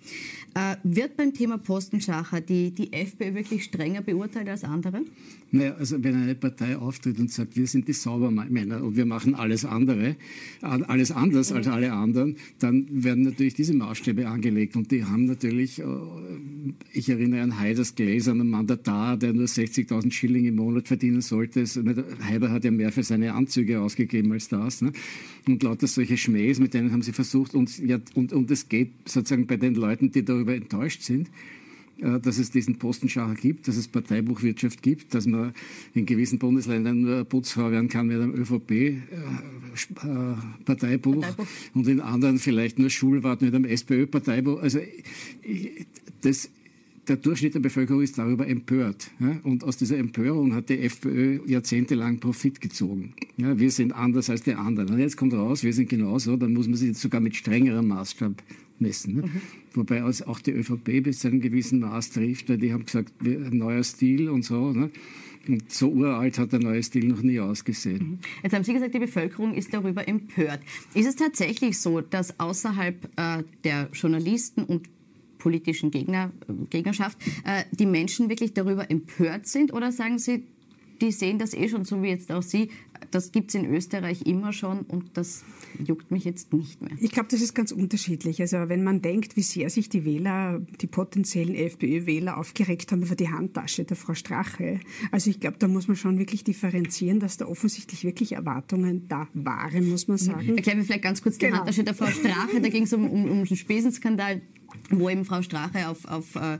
Äh, 0.54 0.76
wird 0.82 1.16
beim 1.16 1.32
Thema 1.32 1.58
Postenschacher 1.58 2.40
die, 2.40 2.72
die 2.72 2.92
FPÖ 2.92 3.34
wirklich 3.34 3.64
strenger 3.64 4.02
beurteilt 4.02 4.48
als 4.48 4.64
andere? 4.64 5.02
Naja, 5.52 5.74
also 5.76 6.02
wenn 6.02 6.16
eine 6.16 6.34
Partei 6.34 6.76
auftritt 6.76 7.20
und 7.20 7.30
sagt, 7.30 7.56
wir 7.56 7.68
sind 7.68 7.86
die 7.86 7.92
Saubermänner 7.92 8.82
und 8.82 8.96
wir 8.96 9.06
machen 9.06 9.34
alles 9.36 9.64
andere, 9.64 10.16
alles 10.60 11.12
anders 11.12 11.52
als 11.52 11.68
alle 11.68 11.92
anderen, 11.92 12.36
dann 12.58 12.86
werden 12.90 13.22
natürlich 13.22 13.54
diese 13.54 13.72
Maßstäbe 13.74 14.26
angelegt 14.26 14.74
und 14.74 14.90
die 14.90 15.04
haben 15.04 15.26
natürlich, 15.26 15.78
äh, 15.78 15.84
ich 16.92 17.08
erinnere 17.08 17.42
an 17.42 17.60
Haiders 17.60 17.94
gläsernen 17.94 18.50
Mandatar, 18.50 19.16
der 19.16 19.32
nur 19.34 19.46
60.000 19.46 20.12
Schilling 20.12 20.46
im 20.46 20.56
Monat 20.56 20.88
verdienen 20.88 21.20
sollte. 21.20 21.64
Haider 21.64 22.50
hat 22.50 22.64
ja 22.64 22.72
mehr 22.72 22.90
für 22.90 23.04
seine 23.04 23.34
Anzüge 23.34 23.80
ausgegeben 23.80 24.32
als 24.32 24.48
das. 24.48 24.82
Ne? 24.82 24.92
Und 25.46 25.62
lauter 25.62 25.86
solche 25.86 26.16
Schmähs, 26.16 26.58
mit 26.58 26.74
denen 26.74 26.90
haben 26.90 27.02
sie 27.02 27.12
versucht, 27.12 27.54
uns, 27.54 27.78
ja, 27.78 28.00
und, 28.14 28.32
und 28.32 28.50
es 28.50 28.68
geht 28.68 28.90
sozusagen 29.04 29.46
bei 29.46 29.56
den 29.56 29.76
Leuten, 29.76 30.10
die 30.10 30.24
darüber 30.24 30.56
enttäuscht 30.56 31.02
sind, 31.02 31.28
äh, 31.28 31.30
dass 31.98 32.38
es 32.38 32.50
diesen 32.50 32.76
Postenschacher 32.76 33.34
gibt, 33.34 33.68
dass 33.68 33.76
es 33.76 33.86
Parteibuchwirtschaft 33.88 34.82
gibt, 34.82 35.14
dass 35.14 35.26
man 35.26 35.54
in 35.94 36.04
gewissen 36.04 36.38
Bundesländern 36.38 37.00
nur 37.00 37.24
Putzfrau 37.24 37.70
werden 37.70 37.88
kann 37.88 38.08
mit 38.08 38.20
einem 38.20 38.34
ÖVP-Parteibuch 38.34 41.24
äh, 41.24 41.28
äh 41.28 41.32
und 41.74 41.88
in 41.88 42.00
anderen 42.00 42.38
vielleicht 42.38 42.78
nur 42.78 42.90
Schulwart 42.90 43.40
mit 43.40 43.54
einem 43.54 43.64
SPÖ-Parteibuch. 43.64 44.60
Also 44.60 44.80
das, 46.20 46.50
der 47.08 47.16
Durchschnitt 47.16 47.54
der 47.54 47.60
Bevölkerung 47.60 48.02
ist 48.02 48.18
darüber 48.18 48.46
empört. 48.46 49.10
Ja? 49.18 49.40
Und 49.42 49.64
aus 49.64 49.78
dieser 49.78 49.96
Empörung 49.96 50.54
hat 50.54 50.68
die 50.68 50.80
FPÖ 50.80 51.40
jahrzehntelang 51.46 52.20
Profit 52.20 52.60
gezogen. 52.60 53.14
Ja? 53.38 53.58
Wir 53.58 53.70
sind 53.70 53.92
anders 53.92 54.28
als 54.28 54.42
die 54.42 54.52
anderen. 54.54 54.90
Und 54.90 54.98
jetzt 54.98 55.16
kommt 55.16 55.32
raus, 55.32 55.62
wir 55.62 55.72
sind 55.72 55.88
genauso, 55.88 56.36
dann 56.36 56.52
muss 56.52 56.68
man 56.68 56.76
sich 56.76 56.98
sogar 56.98 57.22
mit 57.22 57.36
strengerem 57.36 57.88
Maßstab 57.88 58.42
messen. 58.80 59.16
Ne? 59.16 59.22
Mhm. 59.22 59.40
Wobei 59.74 60.02
auch 60.04 60.40
die 60.40 60.52
ÖVP 60.52 61.02
bis 61.02 61.20
zu 61.20 61.28
einem 61.28 61.40
gewissen 61.40 61.80
Maß 61.80 62.10
trifft, 62.10 62.48
weil 62.48 62.58
die 62.58 62.72
haben 62.72 62.84
gesagt, 62.84 63.12
ein 63.22 63.56
neuer 63.56 63.84
Stil 63.84 64.28
und 64.28 64.44
so. 64.44 64.72
Ne? 64.72 64.90
Und 65.48 65.70
so 65.70 65.88
uralt 65.90 66.38
hat 66.38 66.52
der 66.52 66.60
neue 66.60 66.82
Stil 66.82 67.06
noch 67.06 67.22
nie 67.22 67.38
ausgesehen. 67.38 67.98
Mhm. 67.98 68.18
Jetzt 68.42 68.54
haben 68.54 68.64
Sie 68.64 68.72
gesagt, 68.72 68.94
die 68.94 68.98
Bevölkerung 68.98 69.54
ist 69.54 69.72
darüber 69.72 70.06
empört. 70.06 70.60
Ist 70.94 71.06
es 71.06 71.16
tatsächlich 71.16 71.78
so, 71.78 72.00
dass 72.00 72.38
außerhalb 72.40 73.04
äh, 73.16 73.44
der 73.64 73.88
Journalisten 73.92 74.64
und 74.64 74.88
politischen 75.38 75.90
Gegner, 75.90 76.32
Gegnerschaft 76.70 77.18
äh, 77.44 77.62
die 77.70 77.86
Menschen 77.86 78.28
wirklich 78.28 78.54
darüber 78.54 78.90
empört 78.90 79.46
sind? 79.46 79.72
Oder 79.72 79.92
sagen 79.92 80.18
Sie, 80.18 80.44
die 81.00 81.12
sehen 81.12 81.38
das 81.38 81.54
eh 81.54 81.68
schon, 81.68 81.84
so 81.84 82.02
wie 82.02 82.08
jetzt 82.08 82.32
auch 82.32 82.42
Sie. 82.42 82.70
Das 83.10 83.32
gibt 83.32 83.50
es 83.50 83.54
in 83.54 83.64
Österreich 83.66 84.22
immer 84.22 84.52
schon 84.52 84.80
und 84.80 85.16
das 85.16 85.44
juckt 85.84 86.10
mich 86.10 86.24
jetzt 86.24 86.52
nicht 86.52 86.80
mehr. 86.82 86.92
Ich 87.00 87.10
glaube, 87.10 87.28
das 87.30 87.40
ist 87.40 87.54
ganz 87.54 87.72
unterschiedlich. 87.72 88.40
Also 88.40 88.68
wenn 88.68 88.84
man 88.84 89.02
denkt, 89.02 89.36
wie 89.36 89.42
sehr 89.42 89.70
sich 89.70 89.88
die 89.88 90.04
Wähler, 90.04 90.60
die 90.80 90.86
potenziellen 90.86 91.54
FPÖ-Wähler 91.54 92.36
aufgeregt 92.36 92.92
haben 92.92 93.02
über 93.02 93.14
die 93.14 93.28
Handtasche 93.28 93.84
der 93.84 93.96
Frau 93.96 94.14
Strache. 94.14 94.80
Also 95.10 95.30
ich 95.30 95.40
glaube, 95.40 95.56
da 95.58 95.68
muss 95.68 95.88
man 95.88 95.96
schon 95.96 96.18
wirklich 96.18 96.44
differenzieren, 96.44 97.20
dass 97.20 97.36
da 97.36 97.46
offensichtlich 97.46 98.04
wirklich 98.04 98.32
Erwartungen 98.32 99.08
da 99.08 99.28
waren, 99.34 99.88
muss 99.88 100.08
man 100.08 100.18
sagen. 100.18 100.56
Erklären 100.56 100.78
wir 100.78 100.84
vielleicht 100.84 101.02
ganz 101.02 101.22
kurz 101.22 101.38
die 101.38 101.46
genau. 101.46 101.58
Handtasche 101.58 101.84
der 101.84 101.94
Frau 101.94 102.06
Strache. 102.06 102.60
Da 102.60 102.68
ging 102.68 102.84
es 102.84 102.92
um, 102.92 103.08
um, 103.08 103.30
um 103.30 103.44
den 103.44 103.56
Spesenskandal, 103.56 104.42
wo 104.90 105.08
eben 105.08 105.24
Frau 105.24 105.42
Strache 105.42 105.88
auf, 105.88 106.04
auf 106.06 106.36
äh, 106.36 106.58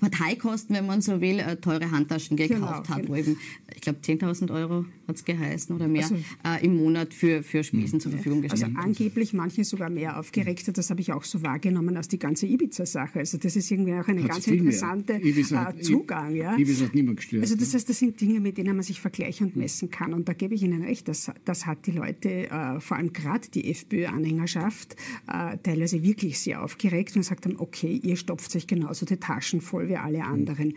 Parteikosten, 0.00 0.76
wenn 0.76 0.86
man 0.86 1.00
so 1.00 1.20
will, 1.20 1.38
äh, 1.38 1.56
teure 1.56 1.90
Handtaschen 1.90 2.36
gekauft 2.36 2.60
genau, 2.60 2.88
hat, 2.88 3.02
genau. 3.02 3.08
wo 3.08 3.16
eben, 3.16 3.38
ich 3.74 3.80
glaube, 3.80 4.00
10.000 4.00 4.52
Euro 4.52 4.84
hat 5.06 5.16
es 5.16 5.24
geheißen 5.24 5.74
oder 5.74 5.88
mehr, 5.88 6.02
also, 6.02 6.16
äh, 6.44 6.64
im 6.64 6.76
Monat 6.76 7.14
für, 7.14 7.42
für 7.42 7.62
Spesen 7.62 8.00
zur 8.00 8.12
Verfügung 8.12 8.42
gestellt. 8.42 8.64
Also 8.64 8.78
angeblich 8.78 9.32
manche 9.32 9.64
sogar 9.64 9.90
mehr 9.90 10.18
aufgeregt, 10.18 10.76
das 10.76 10.90
habe 10.90 11.00
ich 11.00 11.12
auch 11.12 11.24
so 11.24 11.42
wahrgenommen 11.42 11.96
als 11.96 12.08
die 12.08 12.18
ganze 12.18 12.46
Ibiza-Sache. 12.46 13.20
Also 13.20 13.38
das 13.38 13.56
ist 13.56 13.70
irgendwie 13.70 13.94
auch 13.94 14.08
ein 14.08 14.26
ganz 14.26 14.46
interessanter 14.46 15.22
äh, 15.22 15.80
Zugang. 15.80 16.34
Ja? 16.34 16.56
Ibiza 16.56 16.86
hat 16.86 16.94
niemand 16.94 17.18
gestört. 17.18 17.42
Also 17.42 17.56
das 17.56 17.74
heißt, 17.74 17.88
das 17.88 17.98
sind 17.98 18.20
Dinge, 18.20 18.40
mit 18.40 18.58
denen 18.58 18.74
man 18.74 18.82
sich 18.82 19.00
vergleichen 19.00 19.48
und 19.48 19.56
messen 19.56 19.90
kann. 19.90 20.14
Und 20.14 20.28
da 20.28 20.32
gebe 20.32 20.54
ich 20.54 20.62
Ihnen 20.62 20.82
recht, 20.82 21.08
das, 21.08 21.30
das 21.44 21.66
hat 21.66 21.86
die 21.86 21.92
Leute, 21.92 22.50
äh, 22.50 22.80
vor 22.80 22.96
allem 22.96 23.12
gerade 23.12 23.48
die 23.50 23.70
FPÖ-Anhängerschaft, 23.70 24.96
äh, 25.28 25.56
teilweise 25.62 26.02
wirklich 26.02 26.40
sehr 26.40 26.62
aufgeregt 26.62 27.16
und 27.16 27.22
sagt 27.22 27.46
dann, 27.46 27.56
okay, 27.56 28.00
ihr 28.02 28.16
stopft 28.16 28.54
euch 28.56 28.66
genauso 28.66 29.06
die 29.06 29.16
Taschen 29.16 29.43
voll 29.60 29.88
wie 29.88 29.96
alle 29.96 30.24
anderen. 30.24 30.74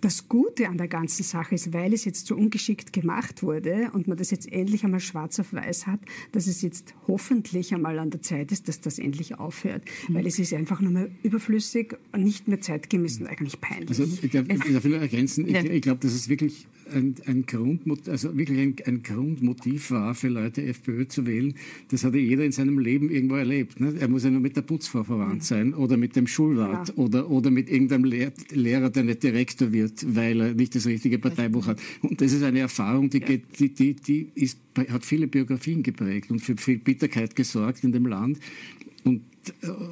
Das 0.00 0.28
Gute 0.28 0.68
an 0.68 0.78
der 0.78 0.88
ganzen 0.88 1.22
Sache 1.22 1.54
ist, 1.54 1.72
weil 1.72 1.92
es 1.92 2.04
jetzt 2.04 2.26
so 2.26 2.36
ungeschickt 2.36 2.92
gemacht 2.92 3.42
wurde 3.42 3.90
und 3.92 4.08
man 4.08 4.16
das 4.16 4.30
jetzt 4.30 4.50
endlich 4.50 4.84
einmal 4.84 5.00
schwarz 5.00 5.38
auf 5.40 5.52
weiß 5.52 5.86
hat, 5.86 6.00
dass 6.32 6.46
es 6.46 6.62
jetzt 6.62 6.94
hoffentlich 7.06 7.74
einmal 7.74 7.98
an 7.98 8.10
der 8.10 8.22
Zeit 8.22 8.52
ist, 8.52 8.68
dass 8.68 8.80
das 8.80 8.98
endlich 8.98 9.38
aufhört. 9.38 9.82
Mhm. 10.08 10.14
Weil 10.14 10.26
es 10.26 10.38
ist 10.38 10.52
einfach 10.52 10.80
nur 10.80 10.92
mehr 10.92 11.08
überflüssig, 11.22 11.96
nicht 12.16 12.48
mehr 12.48 12.60
zeitgemäß 12.60 13.20
und 13.20 13.26
eigentlich 13.26 13.60
peinlich. 13.60 13.90
Also 13.90 14.04
ich 14.04 14.30
darf, 14.30 14.46
ich 14.48 14.72
darf 14.72 14.84
ergänzen, 14.84 15.48
ich, 15.48 15.56
ich 15.56 15.82
glaube, 15.82 16.00
das 16.00 16.14
ist 16.14 16.28
wirklich 16.28 16.66
ein, 16.92 17.14
ein, 17.26 17.46
Grundmotiv, 17.46 18.08
also 18.08 18.36
wirklich 18.36 18.58
ein, 18.58 18.76
ein, 18.86 19.02
Grundmotiv 19.02 19.90
war 19.90 20.14
für 20.14 20.28
Leute, 20.28 20.62
FPÖ 20.64 21.06
zu 21.08 21.26
wählen. 21.26 21.54
Das 21.90 22.04
hat 22.04 22.14
ja 22.14 22.20
jeder 22.20 22.44
in 22.44 22.52
seinem 22.52 22.78
Leben 22.78 23.10
irgendwo 23.10 23.36
erlebt. 23.36 23.80
Ne? 23.80 23.94
Er 23.98 24.08
muss 24.08 24.24
ja 24.24 24.30
nur 24.30 24.40
mit 24.40 24.56
der 24.56 24.62
Putzfrau 24.62 25.04
verwandt 25.04 25.44
sein 25.44 25.74
oder 25.74 25.96
mit 25.96 26.16
dem 26.16 26.26
Schulwart 26.26 26.88
ja. 26.88 26.94
oder, 26.96 27.30
oder 27.30 27.50
mit 27.50 27.70
irgendeinem 27.70 28.04
Lehr 28.04 28.32
Lehrer, 28.52 28.90
der 28.90 29.04
nicht 29.04 29.22
Direktor 29.22 29.72
wird, 29.72 30.14
weil 30.14 30.40
er 30.40 30.54
nicht 30.54 30.74
das 30.74 30.86
richtige 30.86 31.18
Parteibuch 31.18 31.66
hat. 31.66 31.80
Und 32.02 32.20
das 32.20 32.32
ist 32.32 32.42
eine 32.42 32.60
Erfahrung, 32.60 33.10
die, 33.10 33.20
geht, 33.20 33.58
die, 33.58 33.72
die, 33.72 33.94
die 33.94 34.28
ist, 34.34 34.58
hat 34.88 35.04
viele 35.04 35.26
Biografien 35.26 35.82
geprägt 35.82 36.30
und 36.30 36.40
für 36.40 36.56
viel 36.56 36.78
Bitterkeit 36.78 37.36
gesorgt 37.36 37.84
in 37.84 37.92
dem 37.92 38.06
Land. 38.06 38.38
Und 39.04 39.22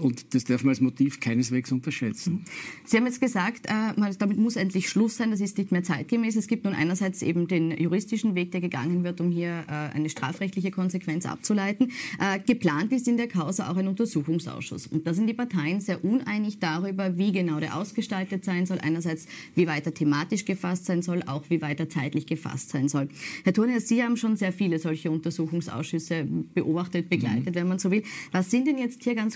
und 0.01 0.35
das 0.35 0.45
darf 0.45 0.63
man 0.63 0.71
als 0.71 0.81
Motiv 0.81 1.21
keineswegs 1.21 1.73
unterschätzen. 1.73 2.45
Sie 2.85 2.97
haben 2.97 3.07
jetzt 3.07 3.21
gesagt, 3.21 3.67
äh, 3.67 4.13
damit 4.19 4.39
muss 4.39 4.57
endlich 4.57 4.89
Schluss 4.89 5.17
sein, 5.17 5.31
das 5.31 5.41
ist 5.41 5.59
nicht 5.59 5.73
mehr 5.73 5.83
zeitgemäß. 5.83 6.37
Es 6.37 6.47
gibt 6.47 6.65
nun 6.65 6.75
einerseits 6.75 7.23
eben 7.23 7.49
den 7.49 7.71
juristischen 7.71 8.35
Weg, 8.35 8.53
der 8.53 8.61
gegangen 8.61 9.05
wird, 9.05 9.21
um 9.21 9.31
hier 9.31 9.65
äh, 9.69 9.95
eine 9.95 10.09
strafrechtliche 10.09 10.71
Konsequenz 10.71 11.27
abzuleiten. 11.27 11.93
Äh, 12.19 12.39
geplant 12.41 12.93
ist 12.93 13.09
in 13.09 13.17
der 13.17 13.29
Causa 13.29 13.71
auch 13.71 13.77
ein 13.77 13.89
Untersuchungsausschuss. 13.89 14.87
Und 14.87 15.07
da 15.07 15.15
sind 15.15 15.27
die 15.27 15.35
Parteien 15.35 15.81
sehr 15.81 16.05
uneinig 16.05 16.59
darüber, 16.59 17.17
wie 17.17 17.33
genau 17.33 17.61
der 17.61 17.77
ausgestaltet 17.77 18.45
sein 18.45 18.67
soll. 18.67 18.79
Einerseits, 18.81 19.27
wie 19.55 19.67
weit 19.67 19.87
er 19.87 19.95
thematisch 19.95 20.45
gefasst 20.45 20.87
sein 20.87 21.03
soll, 21.03 21.23
auch 21.27 21.45
wie 21.49 21.63
weit 21.63 21.81
er 21.81 21.89
zeitlich 21.89 22.27
gefasst 22.27 22.71
sein 22.71 22.89
soll. 22.89 23.09
Herr 23.45 23.53
Turner, 23.53 23.81
Sie 23.81 24.03
haben 24.03 24.17
schon 24.17 24.37
sehr 24.37 24.53
viele 24.53 24.79
solche 24.79 25.11
Untersuchungsausschüsse 25.11 26.27
beobachtet, 26.55 27.09
begleitet, 27.09 27.51
mhm. 27.51 27.55
wenn 27.55 27.69
man 27.69 27.79
so 27.79 27.91
will. 27.91 28.03
Was 28.33 28.51
sind 28.51 28.67
denn 28.67 28.79
jetzt 28.79 29.03
hier 29.05 29.15
ganz 29.15 29.36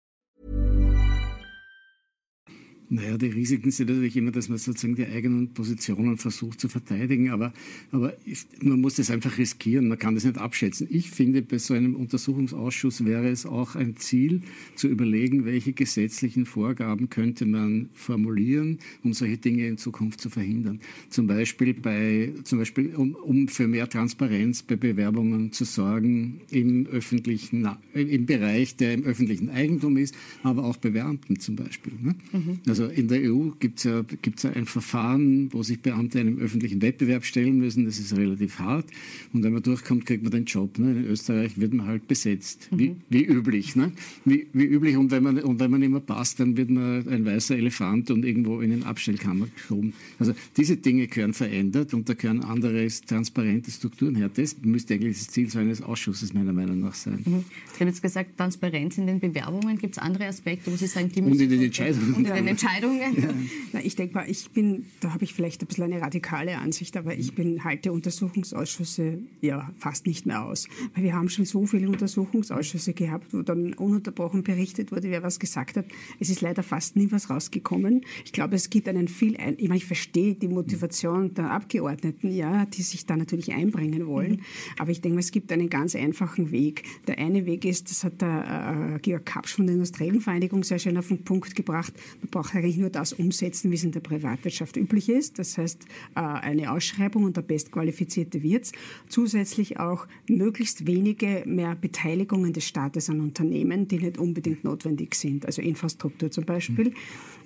Naja, 2.93 3.17
die 3.17 3.27
Risiken 3.27 3.71
sind 3.71 3.89
natürlich 3.89 4.17
immer, 4.17 4.31
dass 4.31 4.49
man 4.49 4.57
sozusagen 4.57 4.95
die 4.95 5.05
eigenen 5.05 5.53
Positionen 5.53 6.17
versucht 6.17 6.59
zu 6.59 6.67
verteidigen, 6.67 7.29
aber, 7.29 7.53
aber 7.93 8.13
man 8.61 8.81
muss 8.81 8.95
das 8.95 9.09
einfach 9.09 9.37
riskieren, 9.37 9.87
man 9.87 9.97
kann 9.97 10.13
das 10.13 10.25
nicht 10.25 10.37
abschätzen. 10.37 10.87
Ich 10.89 11.09
finde, 11.09 11.41
bei 11.41 11.57
so 11.57 11.73
einem 11.73 11.95
Untersuchungsausschuss 11.95 13.05
wäre 13.05 13.29
es 13.29 13.45
auch 13.45 13.75
ein 13.75 13.95
Ziel, 13.95 14.41
zu 14.75 14.89
überlegen, 14.89 15.45
welche 15.45 15.71
gesetzlichen 15.71 16.45
Vorgaben 16.45 17.09
könnte 17.09 17.45
man 17.45 17.89
formulieren, 17.93 18.79
um 19.03 19.13
solche 19.13 19.37
Dinge 19.37 19.67
in 19.67 19.77
Zukunft 19.77 20.19
zu 20.19 20.29
verhindern. 20.29 20.81
Zum 21.09 21.27
Beispiel, 21.27 21.73
bei, 21.73 22.33
zum 22.43 22.59
Beispiel 22.59 22.93
um, 22.97 23.15
um 23.15 23.47
für 23.47 23.69
mehr 23.69 23.87
Transparenz 23.87 24.63
bei 24.63 24.75
Bewerbungen 24.75 25.53
zu 25.53 25.63
sorgen 25.63 26.41
im 26.49 26.87
öffentlichen, 26.87 27.69
im 27.93 28.25
Bereich, 28.25 28.75
der 28.75 28.95
im 28.95 29.05
öffentlichen 29.05 29.49
Eigentum 29.49 29.95
ist, 29.95 30.13
aber 30.43 30.65
auch 30.65 30.75
bei 30.75 30.89
Beamten 30.89 31.39
zum 31.39 31.55
Beispiel. 31.55 31.93
Ne? 32.01 32.15
Mhm. 32.33 32.59
Also 32.67 32.80
also 32.81 32.93
in 32.93 33.07
der 33.07 33.31
EU 33.31 33.49
gibt 33.59 33.79
es 33.79 33.83
ja, 33.83 34.03
gibt's 34.21 34.43
ja 34.43 34.51
ein 34.51 34.65
Verfahren, 34.65 35.53
wo 35.53 35.61
sich 35.61 35.81
Beamte 35.81 36.19
einem 36.19 36.39
öffentlichen 36.39 36.81
Wettbewerb 36.81 37.25
stellen 37.25 37.59
müssen. 37.59 37.85
Das 37.85 37.99
ist 37.99 38.15
relativ 38.15 38.59
hart. 38.59 38.85
Und 39.33 39.43
wenn 39.43 39.53
man 39.53 39.61
durchkommt, 39.61 40.05
kriegt 40.05 40.23
man 40.23 40.31
den 40.31 40.45
Job. 40.45 40.79
Ne? 40.79 40.91
In 40.91 41.05
Österreich 41.05 41.59
wird 41.59 41.73
man 41.73 41.85
halt 41.85 42.07
besetzt, 42.07 42.69
mhm. 42.71 42.79
wie, 42.79 42.95
wie, 43.09 43.25
üblich. 43.25 43.75
Ne? 43.75 43.91
Wie, 44.25 44.47
wie, 44.53 44.65
üblich. 44.65 44.97
Und 44.97 45.11
wenn, 45.11 45.23
man, 45.23 45.39
und 45.39 45.59
wenn 45.59 45.69
man 45.69 45.81
immer 45.81 45.99
passt, 45.99 46.39
dann 46.39 46.57
wird 46.57 46.69
man 46.69 47.07
ein 47.07 47.25
weißer 47.25 47.55
Elefant 47.55 48.09
und 48.09 48.25
irgendwo 48.25 48.61
in 48.61 48.71
den 48.71 48.83
Abstellkammer 48.83 49.47
geschoben. 49.55 49.93
Also 50.19 50.33
diese 50.57 50.77
Dinge 50.77 51.07
gehören 51.07 51.33
verändert 51.33 51.93
und 51.93 52.09
da 52.09 52.13
gehören 52.13 52.43
andere 52.43 52.87
transparente 53.05 53.69
Strukturen 53.69 54.15
her. 54.15 54.29
Das 54.33 54.55
müsste 54.63 54.95
eigentlich 54.95 55.17
das 55.17 55.27
Ziel 55.27 55.49
so 55.49 55.59
eines 55.59 55.81
Ausschusses 55.81 56.33
meiner 56.33 56.53
Meinung 56.53 56.79
nach 56.79 56.95
sein. 56.95 57.19
Mhm. 57.25 57.45
Ich 57.73 57.79
habe 57.79 57.89
jetzt 57.89 58.01
gesagt, 58.01 58.37
Transparenz 58.37 58.97
in 58.97 59.07
den 59.07 59.19
Bewerbungen. 59.19 59.77
Gibt 59.77 59.97
es 59.97 60.01
andere 60.01 60.25
Aspekte, 60.25 60.71
wo 60.71 60.75
Sie 60.75 60.87
sagen, 60.87 61.09
die 61.09 61.21
müssen... 61.21 61.33
Und 61.33 61.41
in 61.41 61.49
den 61.49 61.61
Entscheidungen. 61.63 62.13
Und 62.13 62.27
in 62.27 62.33
den 62.33 62.47
Entscheidungen. 62.47 62.70
Entscheidungen? 62.75 63.21
Ja. 63.21 63.29
Na, 63.73 63.83
ich 63.83 63.95
denke 63.95 64.15
mal, 64.15 64.29
ich 64.29 64.51
bin, 64.51 64.85
da 64.99 65.13
habe 65.13 65.23
ich 65.23 65.33
vielleicht 65.33 65.61
ein 65.61 65.67
bisschen 65.67 65.85
eine 65.85 66.01
radikale 66.01 66.57
Ansicht, 66.57 66.97
aber 66.97 67.15
ich 67.15 67.35
bin, 67.35 67.63
halte 67.63 67.91
Untersuchungsausschüsse 67.91 69.19
ja 69.41 69.71
fast 69.77 70.07
nicht 70.07 70.25
mehr 70.25 70.43
aus. 70.43 70.67
Weil 70.93 71.03
wir 71.03 71.13
haben 71.13 71.29
schon 71.29 71.45
so 71.45 71.65
viele 71.65 71.89
Untersuchungsausschüsse 71.89 72.93
gehabt, 72.93 73.33
wo 73.33 73.41
dann 73.41 73.73
ununterbrochen 73.73 74.43
berichtet 74.43 74.91
wurde, 74.91 75.09
wer 75.09 75.23
was 75.23 75.39
gesagt 75.39 75.77
hat. 75.77 75.85
Es 76.19 76.29
ist 76.29 76.41
leider 76.41 76.63
fast 76.63 76.95
nie 76.95 77.11
was 77.11 77.29
rausgekommen. 77.29 78.01
Ich 78.25 78.31
glaube, 78.31 78.55
es 78.55 78.69
gibt 78.69 78.87
einen 78.87 79.07
viel, 79.07 79.37
ein, 79.37 79.55
ich 79.57 79.67
meine, 79.67 79.77
ich 79.77 79.85
verstehe 79.85 80.35
die 80.35 80.47
Motivation 80.47 81.33
der 81.33 81.51
Abgeordneten, 81.51 82.31
ja, 82.31 82.65
die 82.65 82.81
sich 82.81 83.05
da 83.05 83.15
natürlich 83.15 83.53
einbringen 83.53 84.07
wollen. 84.07 84.31
Mhm. 84.31 84.39
Aber 84.79 84.91
ich 84.91 85.01
denke, 85.01 85.19
es 85.19 85.31
gibt 85.31 85.51
einen 85.51 85.69
ganz 85.69 85.95
einfachen 85.95 86.51
Weg. 86.51 86.83
Der 87.07 87.17
eine 87.19 87.45
Weg 87.45 87.65
ist, 87.65 87.89
das 87.89 88.03
hat 88.03 88.21
der 88.21 88.95
äh, 88.95 88.99
Georg 88.99 89.25
Kapsch 89.25 89.55
von 89.55 89.65
der 89.65 89.75
Industriellen 89.75 90.21
Vereinigung 90.21 90.63
sehr 90.63 90.79
schön 90.79 90.97
auf 90.97 91.07
den 91.07 91.23
Punkt 91.23 91.55
gebracht, 91.55 91.93
man 92.21 92.29
braucht 92.29 92.53
eigentlich 92.61 92.77
nur 92.77 92.89
das 92.89 93.13
umsetzen, 93.13 93.71
wie 93.71 93.75
es 93.75 93.83
in 93.83 93.91
der 93.91 93.99
Privatwirtschaft 93.99 94.77
üblich 94.77 95.09
ist. 95.09 95.39
Das 95.39 95.57
heißt, 95.57 95.83
äh, 96.15 96.19
eine 96.19 96.71
Ausschreibung 96.71 97.23
und 97.23 97.37
der 97.37 97.41
bestqualifizierte 97.41 98.43
Wirt. 98.43 98.71
Zusätzlich 99.09 99.79
auch 99.79 100.07
möglichst 100.27 100.85
wenige 100.85 101.43
mehr 101.45 101.75
Beteiligungen 101.75 102.53
des 102.53 102.65
Staates 102.65 103.09
an 103.09 103.19
Unternehmen, 103.19 103.87
die 103.87 103.99
nicht 103.99 104.17
unbedingt 104.17 104.63
notwendig 104.63 105.15
sind. 105.15 105.45
Also 105.45 105.61
Infrastruktur 105.61 106.31
zum 106.31 106.45
Beispiel. 106.45 106.89
Mhm. 106.89 106.95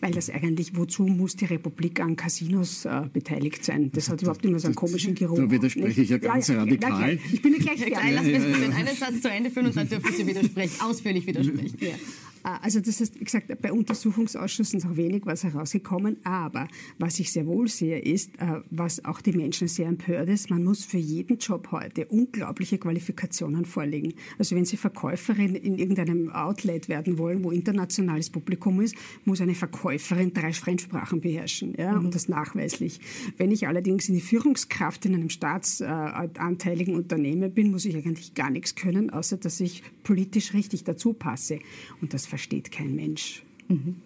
Weil 0.01 0.11
das 0.11 0.29
eigentlich, 0.29 0.75
wozu 0.75 1.03
muss 1.03 1.35
die 1.35 1.45
Republik 1.45 1.99
an 2.01 2.15
Casinos 2.15 2.85
äh, 2.85 3.03
beteiligt 3.11 3.63
sein? 3.63 3.91
Das, 3.91 4.05
das 4.05 4.13
hat 4.13 4.21
überhaupt 4.21 4.45
immer 4.45 4.59
so 4.59 4.67
einen 4.67 4.75
komischen 4.75 5.15
Geruch. 5.15 5.37
Da 5.37 5.49
widerspreche 5.49 6.01
ich 6.01 6.09
ja 6.09 6.17
ganz 6.17 6.47
ja, 6.47 6.55
ja, 6.55 6.59
radikal. 6.61 7.13
Ja, 7.13 7.19
ich 7.31 7.41
bin 7.41 7.53
ja 7.53 7.59
gleich 7.59 7.79
fertig. 7.79 8.11
Lass 8.13 8.25
mich 8.25 8.59
den 8.59 8.73
einen 8.73 8.95
Satz 8.95 9.21
zu 9.21 9.29
Ende 9.29 9.49
führen 9.49 9.67
und 9.67 9.75
dann 9.77 9.87
dürfen 9.87 10.13
Sie 10.13 10.27
widersprechen, 10.27 10.81
ausführlich 10.81 11.25
widersprechen. 11.25 11.77
Ja. 11.79 11.95
Äh, 12.45 12.57
also 12.61 12.79
das 12.79 12.99
heißt, 13.01 13.19
wie 13.19 13.23
gesagt, 13.23 13.61
bei 13.61 13.71
Untersuchungsausschüssen 13.71 14.79
ist 14.79 14.85
auch 14.85 14.95
wenig 14.95 15.25
was 15.25 15.43
herausgekommen. 15.43 16.17
Aber 16.23 16.67
was 16.99 17.19
ich 17.19 17.31
sehr 17.31 17.45
wohl 17.47 17.67
sehe, 17.67 17.99
ist, 17.99 18.35
äh, 18.39 18.61
was 18.69 19.03
auch 19.03 19.21
die 19.21 19.33
Menschen 19.33 19.67
sehr 19.67 19.87
empört 19.87 20.29
ist, 20.29 20.49
man 20.49 20.63
muss 20.63 20.85
für 20.85 20.97
jeden 20.97 21.37
Job 21.37 21.69
heute 21.71 22.05
unglaubliche 22.05 22.77
Qualifikationen 22.77 23.65
vorlegen. 23.65 24.13
Also 24.37 24.55
wenn 24.55 24.65
Sie 24.65 24.77
Verkäuferin 24.77 25.55
in 25.55 25.77
irgendeinem 25.77 26.29
Outlet 26.31 26.87
werden 26.87 27.17
wollen, 27.17 27.43
wo 27.43 27.51
internationales 27.51 28.29
Publikum 28.29 28.81
ist, 28.81 28.95
muss 29.25 29.41
eine 29.41 29.55
Verkäuferin 29.55 30.33
drei 30.33 30.53
Fremdsprachen 30.53 31.21
beherrschen. 31.21 31.73
Ja, 31.77 31.93
mhm. 31.93 32.05
und 32.05 32.15
das 32.15 32.29
nachweislich. 32.29 32.99
Wenn 33.37 33.51
ich 33.51 33.67
allerdings 33.67 34.07
in 34.07 34.15
die 34.15 34.21
Führungskraft 34.21 35.05
in 35.05 35.15
einem 35.15 35.29
staatsanteiligen 35.29 36.95
Unternehmen 36.95 37.53
bin, 37.53 37.71
muss 37.71 37.85
ich 37.85 37.95
eigentlich 37.95 38.33
gar 38.35 38.49
nichts 38.49 38.75
können, 38.75 39.09
außer 39.09 39.37
dass 39.37 39.59
ich 39.59 39.83
politisch 40.03 40.53
richtig 40.53 40.83
dazu 40.83 41.13
passe. 41.13 41.59
Und 42.01 42.13
das 42.13 42.25
versteht 42.35 42.69
kein 42.69 42.93
Mensch. 42.95 43.43
Mhm. 43.69 44.01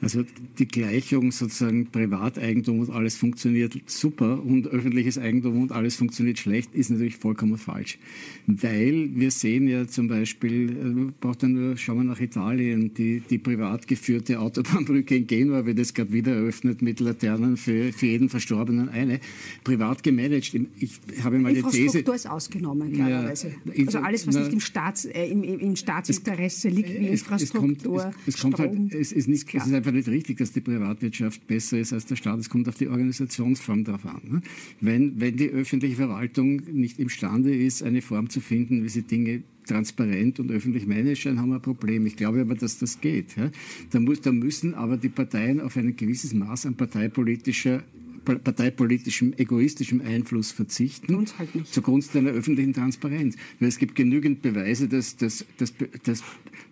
Also 0.00 0.24
die 0.58 0.68
Gleichung 0.68 1.32
sozusagen 1.32 1.86
Privateigentum 1.86 2.80
und 2.80 2.90
alles 2.90 3.16
funktioniert 3.16 3.74
super 3.86 4.44
und 4.44 4.66
öffentliches 4.66 5.16
Eigentum 5.16 5.62
und 5.62 5.72
alles 5.72 5.96
funktioniert 5.96 6.38
schlecht, 6.38 6.74
ist 6.74 6.90
natürlich 6.90 7.16
vollkommen 7.16 7.56
falsch. 7.56 7.98
Weil 8.46 9.08
wir 9.14 9.30
sehen 9.30 9.66
ja 9.66 9.86
zum 9.86 10.08
Beispiel, 10.08 10.70
äh, 10.70 11.12
braucht 11.20 11.42
ja 11.42 11.48
nur, 11.48 11.76
schauen 11.78 11.98
wir 11.98 12.04
nach 12.04 12.20
Italien, 12.20 12.92
die, 12.92 13.20
die 13.20 13.38
privat 13.38 13.88
geführte 13.88 14.40
Autobahnbrücke 14.40 15.16
in 15.16 15.26
Genua 15.26 15.64
wird 15.64 15.78
jetzt 15.78 15.94
gerade 15.94 16.12
wieder 16.12 16.34
eröffnet 16.34 16.82
mit 16.82 17.00
Laternen 17.00 17.56
für, 17.56 17.92
für 17.92 18.06
jeden 18.06 18.28
Verstorbenen 18.28 18.90
eine. 18.90 19.20
Privat 19.62 20.02
gemanagt. 20.02 20.54
Ich 20.78 21.00
habe 21.22 21.38
mal 21.38 21.54
die 21.54 21.62
These... 21.62 21.76
Infrastruktur 21.76 22.14
ist 22.14 22.28
ausgenommen, 22.28 22.92
klarerweise. 22.92 23.54
Ja, 23.64 23.86
also 23.86 23.98
alles, 24.00 24.26
was 24.26 24.34
na, 24.34 24.42
nicht 24.42 24.52
im, 24.52 24.60
Staats, 24.60 25.06
äh, 25.06 25.26
im, 25.26 25.42
im 25.42 25.76
Staatsinteresse 25.76 26.68
liegt, 26.68 26.90
wie 26.90 27.08
es, 27.08 27.22
Infrastruktur, 27.22 27.96
es 27.96 28.02
kommt, 28.02 28.16
es, 28.26 28.34
es 28.34 28.40
kommt 28.40 28.58
halt, 28.58 28.94
es 28.94 29.12
ist, 29.12 29.28
nicht, 29.28 29.43
es 29.52 29.66
ist 29.66 29.74
einfach 29.74 29.92
nicht 29.92 30.08
richtig, 30.08 30.38
dass 30.38 30.52
die 30.52 30.60
Privatwirtschaft 30.60 31.46
besser 31.46 31.78
ist 31.78 31.92
als 31.92 32.06
der 32.06 32.16
Staat. 32.16 32.40
Es 32.40 32.48
kommt 32.48 32.68
auf 32.68 32.76
die 32.76 32.88
Organisationsform 32.88 33.84
darauf 33.84 34.06
an. 34.06 34.20
Ne? 34.24 34.42
Wenn, 34.80 35.20
wenn 35.20 35.36
die 35.36 35.50
öffentliche 35.50 35.96
Verwaltung 35.96 36.62
nicht 36.72 36.98
imstande 36.98 37.54
ist, 37.54 37.82
eine 37.82 38.02
Form 38.02 38.30
zu 38.30 38.40
finden, 38.40 38.84
wie 38.84 38.88
sie 38.88 39.02
Dinge 39.02 39.42
transparent 39.66 40.40
und 40.40 40.50
öffentlich 40.50 40.86
managen, 40.86 41.40
haben 41.40 41.48
wir 41.48 41.56
ein 41.56 41.62
Problem. 41.62 42.06
Ich 42.06 42.16
glaube 42.16 42.40
aber, 42.40 42.54
dass 42.54 42.78
das 42.78 43.00
geht. 43.00 43.36
Ja? 43.36 43.50
Da, 43.90 44.00
muss, 44.00 44.20
da 44.20 44.32
müssen 44.32 44.74
aber 44.74 44.96
die 44.96 45.08
Parteien 45.08 45.60
auf 45.60 45.76
ein 45.76 45.96
gewisses 45.96 46.34
Maß 46.34 46.66
an 46.66 46.76
parteipolitischer 46.76 47.82
parteipolitischem, 48.24 49.34
egoistischem 49.36 50.00
Einfluss 50.00 50.50
verzichten, 50.50 51.26
halt 51.38 51.66
zugunsten 51.66 52.18
einer 52.18 52.30
öffentlichen 52.30 52.72
Transparenz. 52.72 53.36
Weil 53.60 53.68
es 53.68 53.78
gibt 53.78 53.94
genügend 53.94 54.42
Beweise, 54.42 54.88
dass, 54.88 55.16
dass, 55.16 55.44
dass, 55.58 55.74
dass 56.04 56.22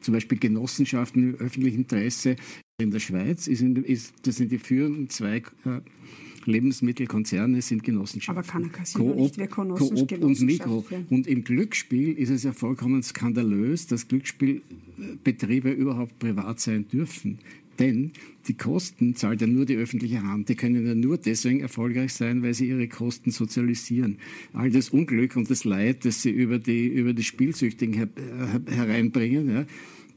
zum 0.00 0.14
Beispiel 0.14 0.38
Genossenschaften 0.38 1.34
im 1.34 1.34
öffentlichen 1.36 1.78
Interesse 1.80 2.36
in 2.78 2.90
der 2.90 3.00
Schweiz, 3.00 3.46
ist 3.46 3.60
in, 3.60 3.76
ist, 3.76 4.14
das 4.24 4.36
sind 4.36 4.52
die 4.52 4.58
führenden 4.58 5.08
zwei 5.08 5.36
äh, 5.36 5.80
Lebensmittelkonzerne 6.44 7.62
sind 7.62 7.84
Genossenschaften. 7.84 8.38
Aber 8.38 8.46
kann 8.46 8.72
Casino 8.72 9.12
Coop, 9.14 9.38
nicht 9.38 9.50
Coop 9.50 10.22
und 10.22 10.40
Mikro. 10.40 10.84
Und 11.08 11.26
im 11.26 11.44
Glücksspiel 11.44 12.12
ist 12.18 12.30
es 12.30 12.42
ja 12.42 12.52
vollkommen 12.52 13.02
skandalös, 13.02 13.86
dass 13.86 14.08
Glücksspielbetriebe 14.08 15.70
überhaupt 15.70 16.18
privat 16.18 16.60
sein 16.60 16.88
dürfen. 16.88 17.38
Denn 17.78 18.12
die 18.48 18.54
Kosten 18.54 19.16
zahlt 19.16 19.40
ja 19.40 19.46
nur 19.46 19.64
die 19.64 19.76
öffentliche 19.76 20.22
Hand. 20.22 20.48
Die 20.48 20.56
können 20.56 20.86
ja 20.86 20.94
nur 20.94 21.16
deswegen 21.16 21.60
erfolgreich 21.60 22.12
sein, 22.12 22.42
weil 22.42 22.54
sie 22.54 22.68
ihre 22.68 22.86
Kosten 22.86 23.30
sozialisieren. 23.30 24.18
All 24.52 24.70
das 24.70 24.90
Unglück 24.90 25.36
und 25.36 25.50
das 25.50 25.64
Leid, 25.64 26.04
das 26.04 26.22
sie 26.22 26.30
über 26.30 26.58
die, 26.58 26.86
über 26.88 27.14
die 27.14 27.22
Spielsüchtigen 27.22 27.94
her, 27.94 28.08
hereinbringen, 28.66 29.48
ja, 29.48 29.66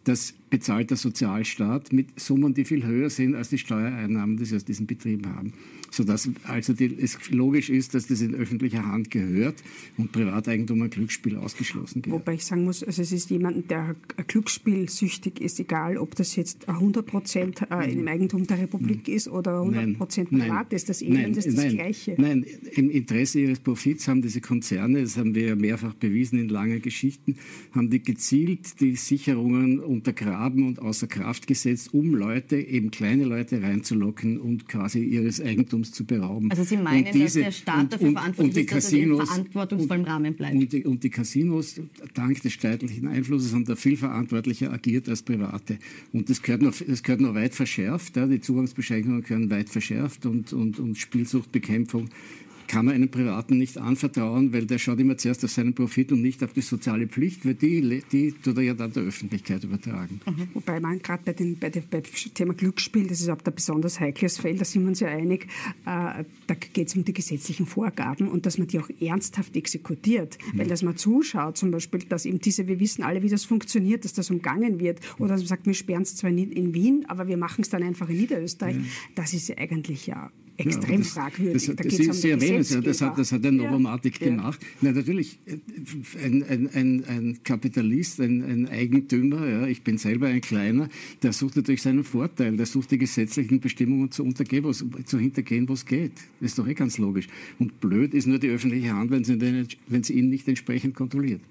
das 0.07 0.33
bezahlt 0.49 0.91
der 0.91 0.97
Sozialstaat 0.97 1.91
mit 1.91 2.19
Summen, 2.19 2.53
die 2.53 2.65
viel 2.65 2.85
höher 2.85 3.09
sind 3.09 3.35
als 3.35 3.49
die 3.49 3.57
Steuereinnahmen, 3.57 4.37
die 4.37 4.45
sie 4.45 4.55
aus 4.55 4.65
diesen 4.65 4.87
Betrieben 4.87 5.35
haben. 5.35 5.53
Sodass 5.95 6.29
also 6.43 6.73
die, 6.73 6.93
es 6.99 7.17
logisch 7.31 7.69
ist, 7.69 7.93
dass 7.93 8.07
das 8.07 8.19
in 8.19 8.35
öffentlicher 8.35 8.85
Hand 8.85 9.11
gehört 9.11 9.63
und 9.97 10.11
Privateigentum 10.11 10.81
ein 10.81 10.89
Glücksspiel 10.89 11.37
ausgeschlossen 11.37 12.01
gehört. 12.01 12.21
Wobei 12.21 12.33
ich 12.33 12.45
sagen 12.45 12.65
muss, 12.65 12.83
also 12.83 13.01
es 13.01 13.11
ist 13.13 13.29
jemand, 13.29 13.71
der 13.71 13.95
Glücksspielsüchtig 14.27 15.39
ist, 15.39 15.59
egal 15.59 15.97
ob 15.97 16.15
das 16.15 16.35
jetzt 16.35 16.67
100 16.67 17.05
Prozent 17.05 17.61
äh, 17.71 17.93
im 17.93 18.07
Eigentum 18.07 18.45
der 18.45 18.59
Republik 18.59 19.07
ist 19.07 19.29
oder 19.29 19.61
100 19.61 19.97
Prozent 19.97 20.29
privat 20.31 20.73
ist. 20.73 20.89
Das 20.89 21.01
Elend 21.01 21.37
ist 21.37 21.47
das 21.47 21.55
nein, 21.55 21.69
Gleiche. 21.71 22.15
Nein, 22.17 22.45
im 22.73 22.89
Interesse 22.89 23.39
ihres 23.39 23.59
Profits 23.59 24.07
haben 24.07 24.21
diese 24.21 24.41
Konzerne, 24.41 25.01
das 25.01 25.17
haben 25.17 25.33
wir 25.33 25.47
ja 25.47 25.55
mehrfach 25.55 25.93
bewiesen 25.93 26.39
in 26.39 26.49
langen 26.49 26.81
Geschichten, 26.81 27.37
haben 27.71 27.89
die 27.89 28.01
gezielt 28.01 28.81
die 28.81 28.95
Sicherungen 28.95 29.79
untergraben 29.79 30.67
und 30.67 30.79
außer 30.79 31.07
Kraft 31.07 31.47
gesetzt, 31.47 31.93
um 31.93 32.13
Leute, 32.13 32.57
eben 32.57 32.91
kleine 32.91 33.25
Leute 33.25 33.61
reinzulocken 33.61 34.39
und 34.39 34.67
quasi 34.67 35.03
ihres 35.03 35.41
Eigentums 35.41 35.84
zu 35.91 36.05
berauben. 36.05 36.49
Also 36.51 36.63
Sie 36.63 36.77
meinen, 36.77 37.11
diese, 37.11 37.39
dass 37.39 37.45
der 37.45 37.51
Staat 37.51 37.83
und, 37.83 37.93
dafür 37.93 38.11
verantwortlich 38.11 38.65
ist, 38.65 38.71
dass 38.73 38.83
Casinos, 38.85 39.17
er 39.17 39.21
in 39.21 39.27
verantwortungsvollem 39.27 40.03
Rahmen 40.03 40.33
bleibt? 40.35 40.55
Und 40.55 40.73
die, 40.73 40.85
und 40.85 41.03
die 41.03 41.09
Casinos, 41.09 41.81
dank 42.13 42.41
des 42.41 42.53
staatlichen 42.53 43.07
Einflusses, 43.07 43.53
haben 43.53 43.65
da 43.65 43.75
viel 43.75 43.97
verantwortlicher 43.97 44.71
agiert 44.71 45.09
als 45.09 45.23
Private. 45.23 45.77
Und 46.13 46.29
das 46.29 46.41
gehört 46.41 46.61
noch, 46.61 46.73
das 46.75 47.03
gehört 47.03 47.21
noch 47.21 47.35
weit 47.35 47.55
verschärft. 47.55 48.15
Ja, 48.15 48.27
die 48.27 48.41
Zugangsbeschränkungen 48.41 49.23
gehören 49.23 49.49
weit 49.49 49.69
verschärft 49.69 50.25
und, 50.25 50.53
und, 50.53 50.79
und 50.79 50.97
Spielsuchtbekämpfung 50.97 52.09
kann 52.67 52.85
man 52.85 52.95
einem 52.95 53.09
Privaten 53.09 53.57
nicht 53.57 53.77
anvertrauen, 53.77 54.53
weil 54.53 54.65
der 54.65 54.77
schaut 54.77 54.99
immer 54.99 55.17
zuerst 55.17 55.43
auf 55.43 55.51
seinen 55.51 55.73
Profit 55.73 56.11
und 56.11 56.21
nicht 56.21 56.43
auf 56.43 56.53
die 56.53 56.61
soziale 56.61 57.07
Pflicht, 57.07 57.45
weil 57.45 57.55
die, 57.55 58.03
die 58.11 58.31
tut 58.31 58.57
er 58.57 58.63
ja 58.63 58.73
dann 58.73 58.91
der 58.91 59.03
Öffentlichkeit 59.03 59.63
übertragen. 59.63 60.19
Mhm. 60.25 60.47
Wobei 60.53 60.79
man 60.79 60.99
gerade 61.01 61.23
bei, 61.23 61.33
den, 61.33 61.57
bei, 61.57 61.69
bei 61.69 62.01
dem 62.01 62.33
Thema 62.33 62.53
Glücksspiel, 62.53 63.07
das 63.07 63.21
ist 63.21 63.29
auch 63.29 63.37
ein 63.43 63.55
besonders 63.55 63.99
heikles 63.99 64.37
Feld, 64.37 64.59
da 64.61 64.65
sind 64.65 64.83
wir 64.83 64.89
uns 64.89 64.99
ja 64.99 65.09
einig, 65.09 65.47
äh, 65.85 66.23
da 66.47 66.55
geht 66.73 66.87
es 66.87 66.95
um 66.95 67.03
die 67.03 67.13
gesetzlichen 67.13 67.65
Vorgaben 67.65 68.27
und 68.27 68.45
dass 68.45 68.57
man 68.57 68.67
die 68.67 68.79
auch 68.79 68.89
ernsthaft 68.99 69.55
exekutiert. 69.55 70.37
Mhm. 70.53 70.59
Weil 70.59 70.67
dass 70.67 70.83
man 70.83 70.97
zuschaut, 70.97 71.57
zum 71.57 71.71
Beispiel, 71.71 72.01
dass 72.07 72.25
eben 72.25 72.39
diese, 72.39 72.67
wir 72.67 72.79
wissen 72.79 73.03
alle, 73.03 73.21
wie 73.23 73.29
das 73.29 73.45
funktioniert, 73.45 74.05
dass 74.05 74.13
das 74.13 74.29
umgangen 74.29 74.79
wird, 74.79 74.99
oder 75.19 75.29
dass 75.29 75.41
man 75.41 75.47
sagt, 75.47 75.65
wir 75.65 75.73
sperren 75.73 76.03
es 76.03 76.15
zwar 76.15 76.31
nicht 76.31 76.53
in 76.53 76.73
Wien, 76.73 77.05
aber 77.07 77.27
wir 77.27 77.37
machen 77.37 77.61
es 77.61 77.69
dann 77.69 77.83
einfach 77.83 78.09
in 78.09 78.17
Niederösterreich, 78.17 78.75
ja. 78.75 78.81
das 79.15 79.33
ist 79.33 79.49
ja 79.49 79.57
eigentlich 79.57 80.07
ja 80.07 80.31
extrem 80.57 80.91
ja, 80.91 80.97
das, 80.99 81.07
fragwürdig. 81.09 81.53
Das, 81.53 81.65
das, 81.65 81.75
da 81.75 81.83
das 81.83 81.99
ist, 81.99 82.21
Sie 82.21 82.29
erwähnen 82.29 82.59
es 82.59 82.69
ja, 82.69 82.81
das 82.81 83.01
hat, 83.01 83.17
das 83.17 83.31
hat 83.31 83.43
der 83.43 83.51
Novomatic 83.51 84.21
ja. 84.21 84.27
gemacht. 84.27 84.59
Na, 84.81 84.91
natürlich, 84.91 85.39
ein, 86.23 86.43
ein, 86.43 86.69
ein, 86.73 87.03
ein 87.05 87.39
Kapitalist, 87.43 88.19
ein, 88.19 88.43
ein 88.43 88.69
Eigentümer, 88.69 89.47
ja, 89.47 89.67
ich 89.67 89.81
bin 89.81 89.97
selber 89.97 90.27
ein 90.27 90.41
Kleiner, 90.41 90.89
der 91.23 91.33
sucht 91.33 91.55
natürlich 91.55 91.81
seinen 91.81 92.03
Vorteil, 92.03 92.57
der 92.57 92.65
sucht 92.65 92.91
die 92.91 92.97
gesetzlichen 92.97 93.59
Bestimmungen 93.59 94.11
zu, 94.11 94.23
untergehen, 94.23 94.65
zu 94.73 95.19
hintergehen, 95.19 95.67
wo 95.67 95.73
es 95.73 95.85
geht. 95.85 96.13
Das 96.39 96.51
ist 96.51 96.59
doch 96.59 96.67
eh 96.67 96.73
ganz 96.73 96.97
logisch. 96.97 97.27
Und 97.59 97.79
blöd 97.79 98.13
ist 98.13 98.27
nur 98.27 98.39
die 98.39 98.49
öffentliche 98.49 98.93
Hand, 98.93 99.11
wenn 99.11 99.23
sie, 99.23 99.37
den, 99.37 99.67
wenn 99.87 100.03
sie 100.03 100.13
ihn 100.13 100.29
nicht 100.29 100.47
entsprechend 100.47 100.95
kontrolliert. 100.95 101.41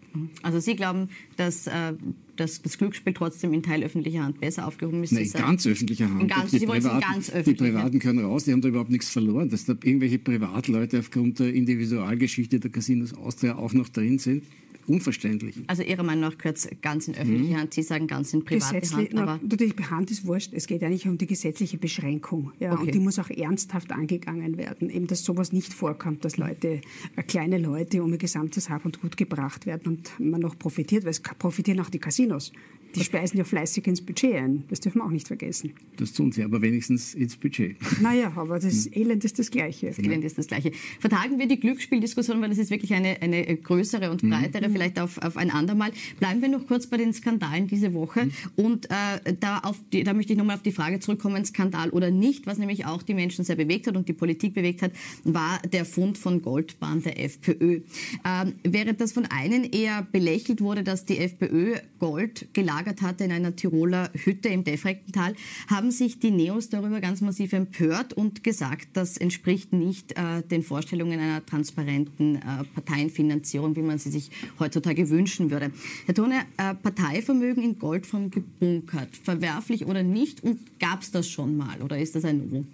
Also 0.43 0.61
Sie 0.61 0.77
glauben, 0.77 1.09
dass 1.37 1.67
äh, 1.67 1.95
dass 2.37 2.62
das 2.62 2.79
Glücksspiel 2.79 3.12
trotzdem 3.12 3.53
in 3.53 3.62
teilöffentlicher 3.62 4.23
Hand 4.23 4.40
besser 4.40 4.66
aufgehoben 4.66 5.03
ist. 5.03 5.12
Nein, 5.12 5.25
in 5.25 5.33
ganz 5.33 5.66
öffentlicher 5.66 6.11
Hand. 6.11 6.23
In 6.23 6.29
ganz, 6.29 6.51
die, 6.51 6.66
Privaten, 6.66 7.01
ganz 7.01 7.33
die 7.44 7.55
Privaten 7.55 7.99
können 7.99 8.25
raus, 8.25 8.44
die 8.44 8.53
haben 8.53 8.61
da 8.61 8.68
überhaupt 8.68 8.90
nichts 8.90 9.11
verloren. 9.11 9.49
Dass 9.49 9.64
da 9.64 9.73
irgendwelche 9.73 10.18
Privatleute 10.18 10.99
aufgrund 10.99 11.38
der 11.38 11.53
Individualgeschichte 11.53 12.61
der 12.61 12.70
Casinos 12.70 13.14
Austria 13.14 13.57
auch 13.57 13.73
noch 13.73 13.88
drin 13.88 14.18
sind, 14.18 14.44
unverständlich. 14.87 15.57
Also 15.66 15.83
Ihrer 15.83 16.03
Meinung 16.03 16.23
nach 16.31 16.38
gehört 16.38 16.57
es 16.57 16.68
ganz 16.83 17.09
in 17.09 17.14
öffentliche 17.14 17.55
mhm. 17.55 17.59
Hand, 17.59 17.75
Sie 17.75 17.83
sagen 17.83 18.07
ganz 18.07 18.33
in 18.33 18.44
private 18.44 18.81
Gesetzlich, 18.81 19.11
Hand. 19.11 19.18
Aber 19.18 19.40
natürlich, 19.42 19.75
Hand 19.90 20.11
ist 20.11 20.27
wurscht, 20.27 20.53
es 20.53 20.66
geht 20.66 20.83
eigentlich 20.83 21.07
um 21.07 21.18
die 21.18 21.27
gesetzliche 21.27 21.79
Beschränkung. 21.79 22.53
Ja, 22.61 22.73
okay. 22.73 22.83
Und 22.83 22.94
die 22.94 23.01
muss 23.01 23.18
auch 23.18 23.31
ernsthaft 23.31 23.92
angegangen 23.92 24.57
werden. 24.57 24.90
Eben, 24.90 25.07
dass 25.07 25.25
sowas 25.25 25.53
nicht 25.53 25.73
vorkommt, 25.73 26.25
dass 26.25 26.37
Leute, 26.37 26.81
äh, 27.16 27.23
kleine 27.23 27.59
Leute 27.59 28.03
um 28.03 28.12
ihr 28.12 28.18
gesamtes 28.18 28.70
Hab 28.70 28.85
und 28.85 29.01
Gut 29.01 29.16
gebracht 29.16 29.66
werden 29.66 29.97
und 29.97 30.20
man 30.20 30.40
noch 30.40 30.59
profitiert, 30.59 31.05
weil 31.05 31.11
es 31.11 31.20
profitieren 31.20 31.81
auch 31.81 31.90
die 31.90 31.99
Casinos. 31.99 32.53
Die 32.94 33.03
speisen 33.03 33.38
ja 33.38 33.44
fleißig 33.44 33.87
ins 33.87 34.01
Budget 34.01 34.35
ein. 34.35 34.64
Das 34.68 34.81
dürfen 34.81 34.99
wir 34.99 35.05
auch 35.05 35.11
nicht 35.11 35.27
vergessen. 35.27 35.73
Das 35.97 36.12
tun 36.12 36.31
sie, 36.31 36.44
aber 36.44 36.62
wenigstens 36.62 37.14
ins 37.14 37.37
Budget. 37.37 37.77
Naja, 38.01 38.33
aber 38.37 38.59
das 38.59 38.87
hm. 38.87 38.92
Elend 38.92 39.25
ist 39.25 39.38
das 39.38 39.51
Gleiche. 39.51 39.88
Das 39.88 39.99
Elend 39.99 40.25
ist 40.25 40.38
das 40.38 40.47
Gleiche. 40.47 40.73
Vertagen 41.01 41.38
wir 41.38 41.47
die 41.47 41.59
Glücksspieldiskussion, 41.59 42.40
weil 42.40 42.51
das 42.51 42.59
ist 42.59 42.70
wirklich 42.70 42.94
eine, 42.94 43.20
eine 43.20 43.57
größere 43.57 44.11
und 44.11 44.23
hm. 44.23 44.31
breitere, 44.31 44.68
mhm. 44.68 44.73
Vielleicht 44.74 44.98
auf, 44.98 45.18
auf 45.22 45.37
ein 45.37 45.50
andermal. 45.50 45.92
Bleiben 46.18 46.42
wir 46.42 46.48
noch 46.48 46.66
kurz 46.66 46.87
bei 46.87 46.96
den 46.96 47.14
Skandalen 47.14 47.68
diese 47.68 47.94
Woche. 47.94 48.26
Mhm. 48.26 48.32
Und 48.56 48.90
äh, 48.90 49.34
da, 49.38 49.60
auf 49.60 49.76
die, 49.92 50.02
da 50.02 50.12
möchte 50.12 50.32
ich 50.32 50.38
nochmal 50.38 50.56
auf 50.56 50.62
die 50.62 50.72
Frage 50.72 50.98
zurückkommen, 51.00 51.44
Skandal 51.44 51.90
oder 51.90 52.10
nicht. 52.10 52.46
Was 52.46 52.58
nämlich 52.58 52.87
auch 52.87 53.02
die 53.02 53.14
Menschen 53.14 53.44
sehr 53.44 53.56
bewegt 53.56 53.87
hat 53.87 53.96
und 53.96 54.08
die 54.08 54.12
Politik 54.12 54.54
bewegt 54.54 54.82
hat, 54.82 54.92
war 55.22 55.60
der 55.72 55.84
Fund 55.84 56.18
von 56.18 56.42
Goldbahn 56.42 57.02
der 57.02 57.22
FPÖ. 57.22 57.80
Ähm, 58.24 58.54
während 58.64 59.00
das 59.00 59.12
von 59.12 59.26
einen 59.26 59.64
eher 59.64 60.02
belächelt 60.10 60.60
wurde, 60.60 60.82
dass 60.82 61.04
die 61.04 61.18
FPÖ 61.18 61.76
Gold 61.98 62.52
gelagert 62.52 63.00
hatte 63.00 63.24
in 63.24 63.32
einer 63.32 63.54
Tiroler 63.54 64.10
Hütte 64.12 64.48
im 64.48 64.64
Defrektental, 64.64 65.34
haben 65.68 65.90
sich 65.90 66.18
die 66.18 66.30
Neos 66.30 66.68
darüber 66.68 67.00
ganz 67.00 67.20
massiv 67.20 67.52
empört 67.52 68.12
und 68.12 68.42
gesagt, 68.42 68.88
das 68.94 69.16
entspricht 69.16 69.72
nicht 69.72 70.12
äh, 70.12 70.42
den 70.42 70.62
Vorstellungen 70.62 71.20
einer 71.20 71.46
transparenten 71.46 72.37
äh, 72.37 72.64
Parteienfinanzierung, 72.74 73.76
wie 73.76 73.82
man 73.82 73.98
sie 73.98 74.10
sich 74.10 74.30
heutzutage 74.64 75.09
wünschen 75.11 75.50
würde. 75.50 75.70
Herr 76.07 76.14
Tone, 76.14 76.40
äh, 76.57 76.74
Parteivermögen 76.74 77.62
in 77.62 77.79
Goldform 77.79 78.31
gebunkert, 78.31 79.16
verwerflich 79.22 79.87
oder 79.87 80.03
nicht? 80.03 80.42
Und 80.42 80.59
gab 80.81 81.03
es 81.03 81.11
das 81.11 81.29
schon 81.29 81.57
mal 81.57 81.81
oder 81.83 81.98
ist 81.98 82.14
das 82.14 82.24
ein 82.24 82.38
Novum? 82.38 82.66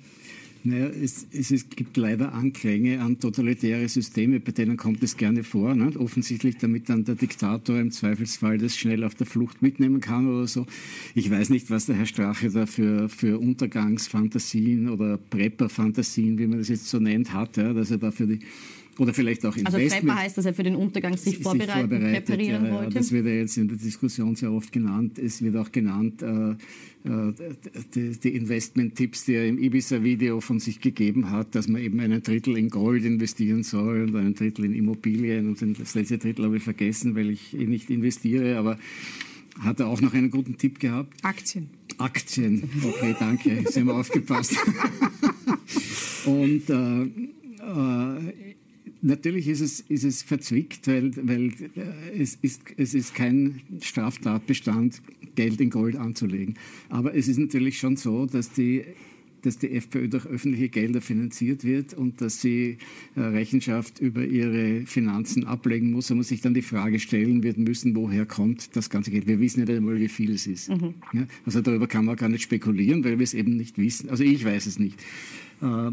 Naja, 0.62 0.88
es, 0.88 1.26
es, 1.32 1.50
es, 1.50 1.70
gibt 1.70 1.96
leider 1.96 2.34
Anklänge 2.34 3.00
an 3.00 3.18
totalitäre 3.18 3.88
Systeme, 3.88 4.40
bei 4.40 4.52
denen 4.52 4.76
kommt 4.76 5.02
es 5.02 5.16
gerne 5.16 5.42
vor. 5.42 5.74
Ne? 5.74 5.90
Offensichtlich, 5.98 6.58
damit 6.58 6.90
dann 6.90 7.04
der 7.04 7.14
Diktator 7.14 7.78
im 7.78 7.90
Zweifelsfall 7.90 8.58
das 8.58 8.76
schnell 8.76 9.02
auf 9.04 9.14
der 9.14 9.26
Flucht 9.26 9.62
mitnehmen 9.62 10.00
kann 10.00 10.28
oder 10.28 10.46
so. 10.46 10.66
Ich 11.14 11.30
weiß 11.30 11.48
nicht, 11.48 11.70
was 11.70 11.86
der 11.86 11.96
Herr 11.96 12.04
Strache 12.04 12.50
da 12.50 12.66
für, 12.66 13.08
für 13.08 13.38
Untergangsfantasien 13.38 14.90
oder 14.90 15.16
Prepper-Fantasien, 15.16 16.38
wie 16.38 16.46
man 16.46 16.58
das 16.58 16.68
jetzt 16.68 16.88
so 16.88 16.98
nennt, 16.98 17.32
hat, 17.32 17.56
ja? 17.56 17.72
dass 17.72 17.90
er 17.90 17.98
da 17.98 18.10
für 18.10 18.26
die 18.26 18.40
oder 19.00 19.14
vielleicht 19.14 19.46
auch 19.46 19.56
also 19.56 19.78
Investment. 19.78 19.82
Also 19.82 20.06
Prepper 20.06 20.14
heißt, 20.14 20.38
dass 20.38 20.44
er 20.44 20.52
für 20.52 20.62
den 20.62 20.76
Untergang 20.76 21.16
sich, 21.16 21.36
sich 21.36 21.42
vorbereiten, 21.42 21.88
vorbereitet, 21.88 22.26
präparieren 22.26 22.66
ja, 22.66 22.72
wollte? 22.72 22.98
Das 22.98 23.12
wird 23.12 23.24
ja 23.24 23.32
jetzt 23.32 23.56
in 23.56 23.68
der 23.68 23.78
Diskussion 23.78 24.36
sehr 24.36 24.52
oft 24.52 24.70
genannt. 24.72 25.18
Es 25.18 25.40
wird 25.40 25.56
auch 25.56 25.72
genannt, 25.72 26.20
äh, 26.20 26.50
äh 26.50 27.32
die, 27.94 28.10
die 28.10 28.34
Investment-Tipps, 28.36 29.24
die 29.24 29.32
er 29.32 29.48
im 29.48 29.58
Ibiza-Video 29.58 30.42
von 30.42 30.60
sich 30.60 30.82
gegeben 30.82 31.30
hat, 31.30 31.54
dass 31.54 31.66
man 31.66 31.80
eben 31.80 31.98
einen 31.98 32.22
Drittel 32.22 32.58
in 32.58 32.68
Gold 32.68 33.06
investieren 33.06 33.62
soll 33.62 34.02
und 34.02 34.16
einen 34.16 34.34
Drittel 34.34 34.66
in 34.66 34.74
Immobilien 34.74 35.48
und 35.48 35.80
das 35.80 35.94
letzte 35.94 36.18
Drittel 36.18 36.44
habe 36.44 36.58
ich 36.58 36.62
vergessen, 36.62 37.14
weil 37.14 37.30
ich 37.30 37.58
eh 37.58 37.64
nicht 37.64 37.88
investiere, 37.88 38.58
aber 38.58 38.78
hat 39.60 39.80
er 39.80 39.88
auch 39.88 40.02
noch 40.02 40.12
einen 40.12 40.30
guten 40.30 40.58
Tipp 40.58 40.78
gehabt? 40.78 41.24
Aktien. 41.24 41.70
Aktien, 41.96 42.68
okay, 42.82 43.16
danke, 43.18 43.64
Sie 43.66 43.80
haben 43.80 43.90
aufgepasst. 43.90 44.56
und 46.26 46.68
äh, 46.68 47.30
äh, 47.60 48.49
Natürlich 49.02 49.48
ist 49.48 49.60
es, 49.60 49.80
ist 49.80 50.04
es 50.04 50.22
verzwickt, 50.22 50.86
weil, 50.86 51.10
weil 51.16 51.48
äh, 51.74 52.20
es, 52.20 52.36
ist, 52.42 52.62
es 52.76 52.94
ist 52.94 53.14
kein 53.14 53.60
Straftatbestand, 53.80 55.00
Geld 55.34 55.60
in 55.60 55.70
Gold 55.70 55.96
anzulegen. 55.96 56.56
Aber 56.88 57.14
es 57.14 57.28
ist 57.28 57.38
natürlich 57.38 57.78
schon 57.78 57.96
so, 57.96 58.26
dass 58.26 58.52
die 58.52 58.84
dass 59.42 59.58
die 59.58 59.70
FPÖ 59.70 60.08
durch 60.08 60.26
öffentliche 60.26 60.68
Gelder 60.68 61.00
finanziert 61.00 61.64
wird 61.64 61.94
und 61.94 62.20
dass 62.20 62.40
sie 62.40 62.78
äh, 63.16 63.20
Rechenschaft 63.20 64.00
über 64.00 64.24
ihre 64.24 64.82
Finanzen 64.86 65.44
ablegen 65.44 65.92
muss. 65.92 66.08
Da 66.08 66.14
muss 66.14 66.28
sich 66.28 66.40
dann 66.40 66.54
die 66.54 66.62
Frage 66.62 66.98
stellen 66.98 67.42
wird 67.42 67.58
müssen, 67.58 67.94
woher 67.94 68.26
kommt 68.26 68.76
das 68.76 68.90
ganze 68.90 69.10
Geld. 69.10 69.26
Wir 69.26 69.40
wissen 69.40 69.60
ja 69.60 69.66
nicht 69.66 69.76
einmal, 69.76 69.98
wie 69.98 70.08
viel 70.08 70.32
es 70.32 70.46
ist. 70.46 70.68
Mhm. 70.68 70.94
Ja, 71.12 71.26
also 71.44 71.60
darüber 71.60 71.86
kann 71.86 72.04
man 72.04 72.16
gar 72.16 72.28
nicht 72.28 72.42
spekulieren, 72.42 73.04
weil 73.04 73.18
wir 73.18 73.24
es 73.24 73.34
eben 73.34 73.56
nicht 73.56 73.78
wissen. 73.78 74.10
Also 74.10 74.24
ich 74.24 74.44
weiß 74.44 74.66
es 74.66 74.78
nicht. 74.78 74.98
Äh, 75.62 75.92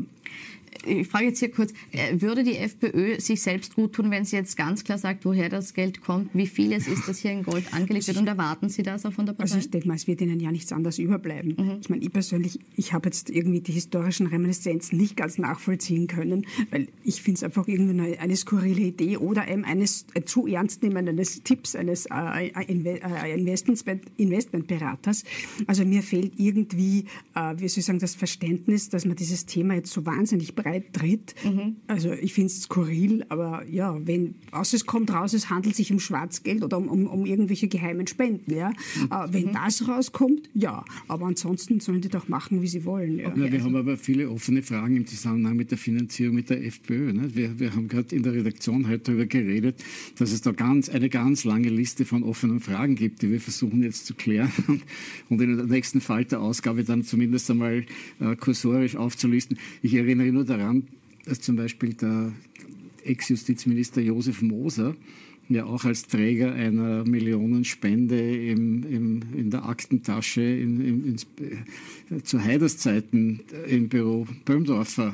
ich 0.85 1.07
frage 1.07 1.25
jetzt 1.25 1.39
hier 1.39 1.51
kurz, 1.51 1.71
äh, 1.91 2.19
würde 2.19 2.43
die 2.43 2.57
FPÖ 2.57 3.19
sich 3.19 3.41
selbst 3.41 3.75
gut 3.75 3.93
tun, 3.93 4.11
wenn 4.11 4.25
sie 4.25 4.35
jetzt 4.35 4.57
ganz 4.57 4.83
klar 4.83 4.97
sagt, 4.97 5.25
woher 5.25 5.49
das 5.49 5.73
Geld 5.73 6.01
kommt, 6.01 6.29
wie 6.33 6.47
viel 6.47 6.71
es 6.73 6.87
ist, 6.87 7.07
das 7.07 7.19
hier 7.19 7.31
in 7.31 7.43
Gold 7.43 7.73
angelegt 7.73 8.07
wird 8.07 8.17
und 8.17 8.27
erwarten 8.27 8.69
Sie 8.69 8.83
das 8.83 9.05
auch 9.05 9.13
von 9.13 9.25
der 9.25 9.33
Partei? 9.33 9.43
Also 9.43 9.57
ich 9.59 9.71
denke 9.71 9.87
mal, 9.87 9.95
es 9.95 10.07
wird 10.07 10.21
Ihnen 10.21 10.39
ja 10.39 10.51
nichts 10.51 10.71
anderes 10.71 10.99
überbleiben. 10.99 11.55
Mhm. 11.57 11.77
Ich 11.81 11.89
meine, 11.89 12.03
ich 12.03 12.11
persönlich, 12.11 12.59
ich 12.75 12.93
habe 12.93 13.07
jetzt 13.07 13.29
irgendwie 13.29 13.61
die 13.61 13.71
historischen 13.71 14.27
Reminiszenzen 14.27 14.97
nicht 14.97 15.15
ganz 15.15 15.37
nachvollziehen 15.37 16.07
können, 16.07 16.45
weil 16.71 16.87
ich 17.03 17.21
finde 17.21 17.37
es 17.37 17.43
einfach 17.43 17.67
irgendwie 17.67 18.01
eine, 18.01 18.19
eine, 18.19 18.35
skurrile 18.35 18.81
Idee 18.81 19.17
oder 19.17 19.47
eben 19.47 19.65
eines 19.65 20.05
äh, 20.13 20.21
zu 20.21 20.47
ernst 20.47 20.83
nehmen 20.83 21.07
eines 21.07 21.43
Tipps 21.43 21.75
eines 21.75 22.05
äh, 22.07 22.47
äh, 22.47 22.99
äh 23.33 24.03
Investmentberaters. 24.17 25.23
Also 25.65 25.85
mir 25.85 26.03
fehlt 26.03 26.33
irgendwie, 26.37 27.05
äh, 27.35 27.53
wie 27.57 27.67
soll 27.67 27.79
ich 27.79 27.85
sagen, 27.85 27.99
das 27.99 28.15
Verständnis, 28.15 28.89
dass 28.89 29.05
man 29.05 29.15
dieses 29.15 29.45
Thema 29.45 29.75
jetzt 29.75 29.91
so 29.91 30.05
wahnsinnig 30.05 30.55
breit 30.55 30.66
breit 30.67 30.93
tritt. 30.93 31.35
Mhm. 31.43 31.77
Also 31.87 32.11
ich 32.11 32.33
finde 32.33 32.47
es 32.47 32.61
skurril, 32.63 33.25
aber 33.29 33.65
ja, 33.69 33.97
wenn, 34.05 34.35
außer 34.51 34.75
es 34.75 34.85
kommt 34.85 35.11
raus, 35.11 35.33
es 35.33 35.49
handelt 35.49 35.75
sich 35.75 35.91
um 35.91 35.99
Schwarzgeld 35.99 36.63
oder 36.63 36.77
um, 36.77 36.87
um, 36.87 37.07
um 37.07 37.25
irgendwelche 37.25 37.67
geheimen 37.67 38.07
Spenden. 38.07 38.53
Ja? 38.53 38.69
Mhm. 38.69 39.09
Äh, 39.11 39.33
wenn 39.33 39.45
mhm. 39.45 39.53
das 39.53 39.87
rauskommt, 39.87 40.49
ja. 40.53 40.83
Aber 41.07 41.25
ansonsten 41.25 41.79
sollen 41.79 42.01
die 42.01 42.09
doch 42.09 42.27
machen, 42.27 42.61
wie 42.61 42.67
sie 42.67 42.85
wollen. 42.85 43.19
Ja. 43.19 43.35
Ja, 43.35 43.51
wir 43.51 43.63
haben 43.63 43.75
aber 43.75 43.97
viele 43.97 44.29
offene 44.29 44.63
Fragen 44.63 44.95
im 44.97 45.05
Zusammenhang 45.05 45.55
mit 45.55 45.71
der 45.71 45.77
Finanzierung 45.77 46.35
mit 46.35 46.49
der 46.49 46.63
FPÖ. 46.65 47.13
Ne? 47.13 47.35
Wir, 47.35 47.59
wir 47.59 47.73
haben 47.73 47.87
gerade 47.87 48.15
in 48.15 48.23
der 48.23 48.33
Redaktion 48.33 48.87
heute 48.87 49.11
darüber 49.11 49.25
geredet, 49.25 49.83
dass 50.17 50.31
es 50.31 50.41
da 50.41 50.51
ganz, 50.51 50.89
eine 50.89 51.09
ganz 51.09 51.43
lange 51.43 51.69
Liste 51.69 52.05
von 52.05 52.23
offenen 52.23 52.59
Fragen 52.59 52.95
gibt, 52.95 53.21
die 53.21 53.31
wir 53.31 53.39
versuchen 53.39 53.83
jetzt 53.83 54.05
zu 54.05 54.15
klären 54.15 54.51
und 55.29 55.41
in 55.41 55.57
der 55.57 55.65
nächsten 55.65 56.01
Falter-Ausgabe 56.01 56.83
dann 56.83 57.03
zumindest 57.03 57.49
einmal 57.51 57.85
äh, 58.19 58.35
kursorisch 58.35 58.95
aufzulisten. 58.95 59.57
Ich 59.81 59.93
erinnere 59.93 60.31
nur 60.31 60.45
daran, 60.45 60.56
daran, 60.57 60.87
dass 61.25 61.41
zum 61.41 61.55
Beispiel 61.55 61.93
der 61.93 62.33
Ex-Justizminister 63.03 64.01
Josef 64.01 64.41
Moser 64.41 64.95
ja 65.49 65.65
auch 65.65 65.85
als 65.85 66.07
Träger 66.07 66.53
einer 66.53 67.05
Millionenspende 67.05 68.49
im, 68.49 68.83
im, 68.83 69.21
in 69.35 69.49
der 69.49 69.65
Aktentasche 69.65 70.41
in, 70.41 70.81
in, 70.81 71.05
in, 71.05 72.17
äh, 72.17 72.21
zu 72.23 72.43
Heiderszeiten 72.43 73.41
im 73.67 73.87
Büro 73.87 74.27
Böhmdorfer 74.45 75.13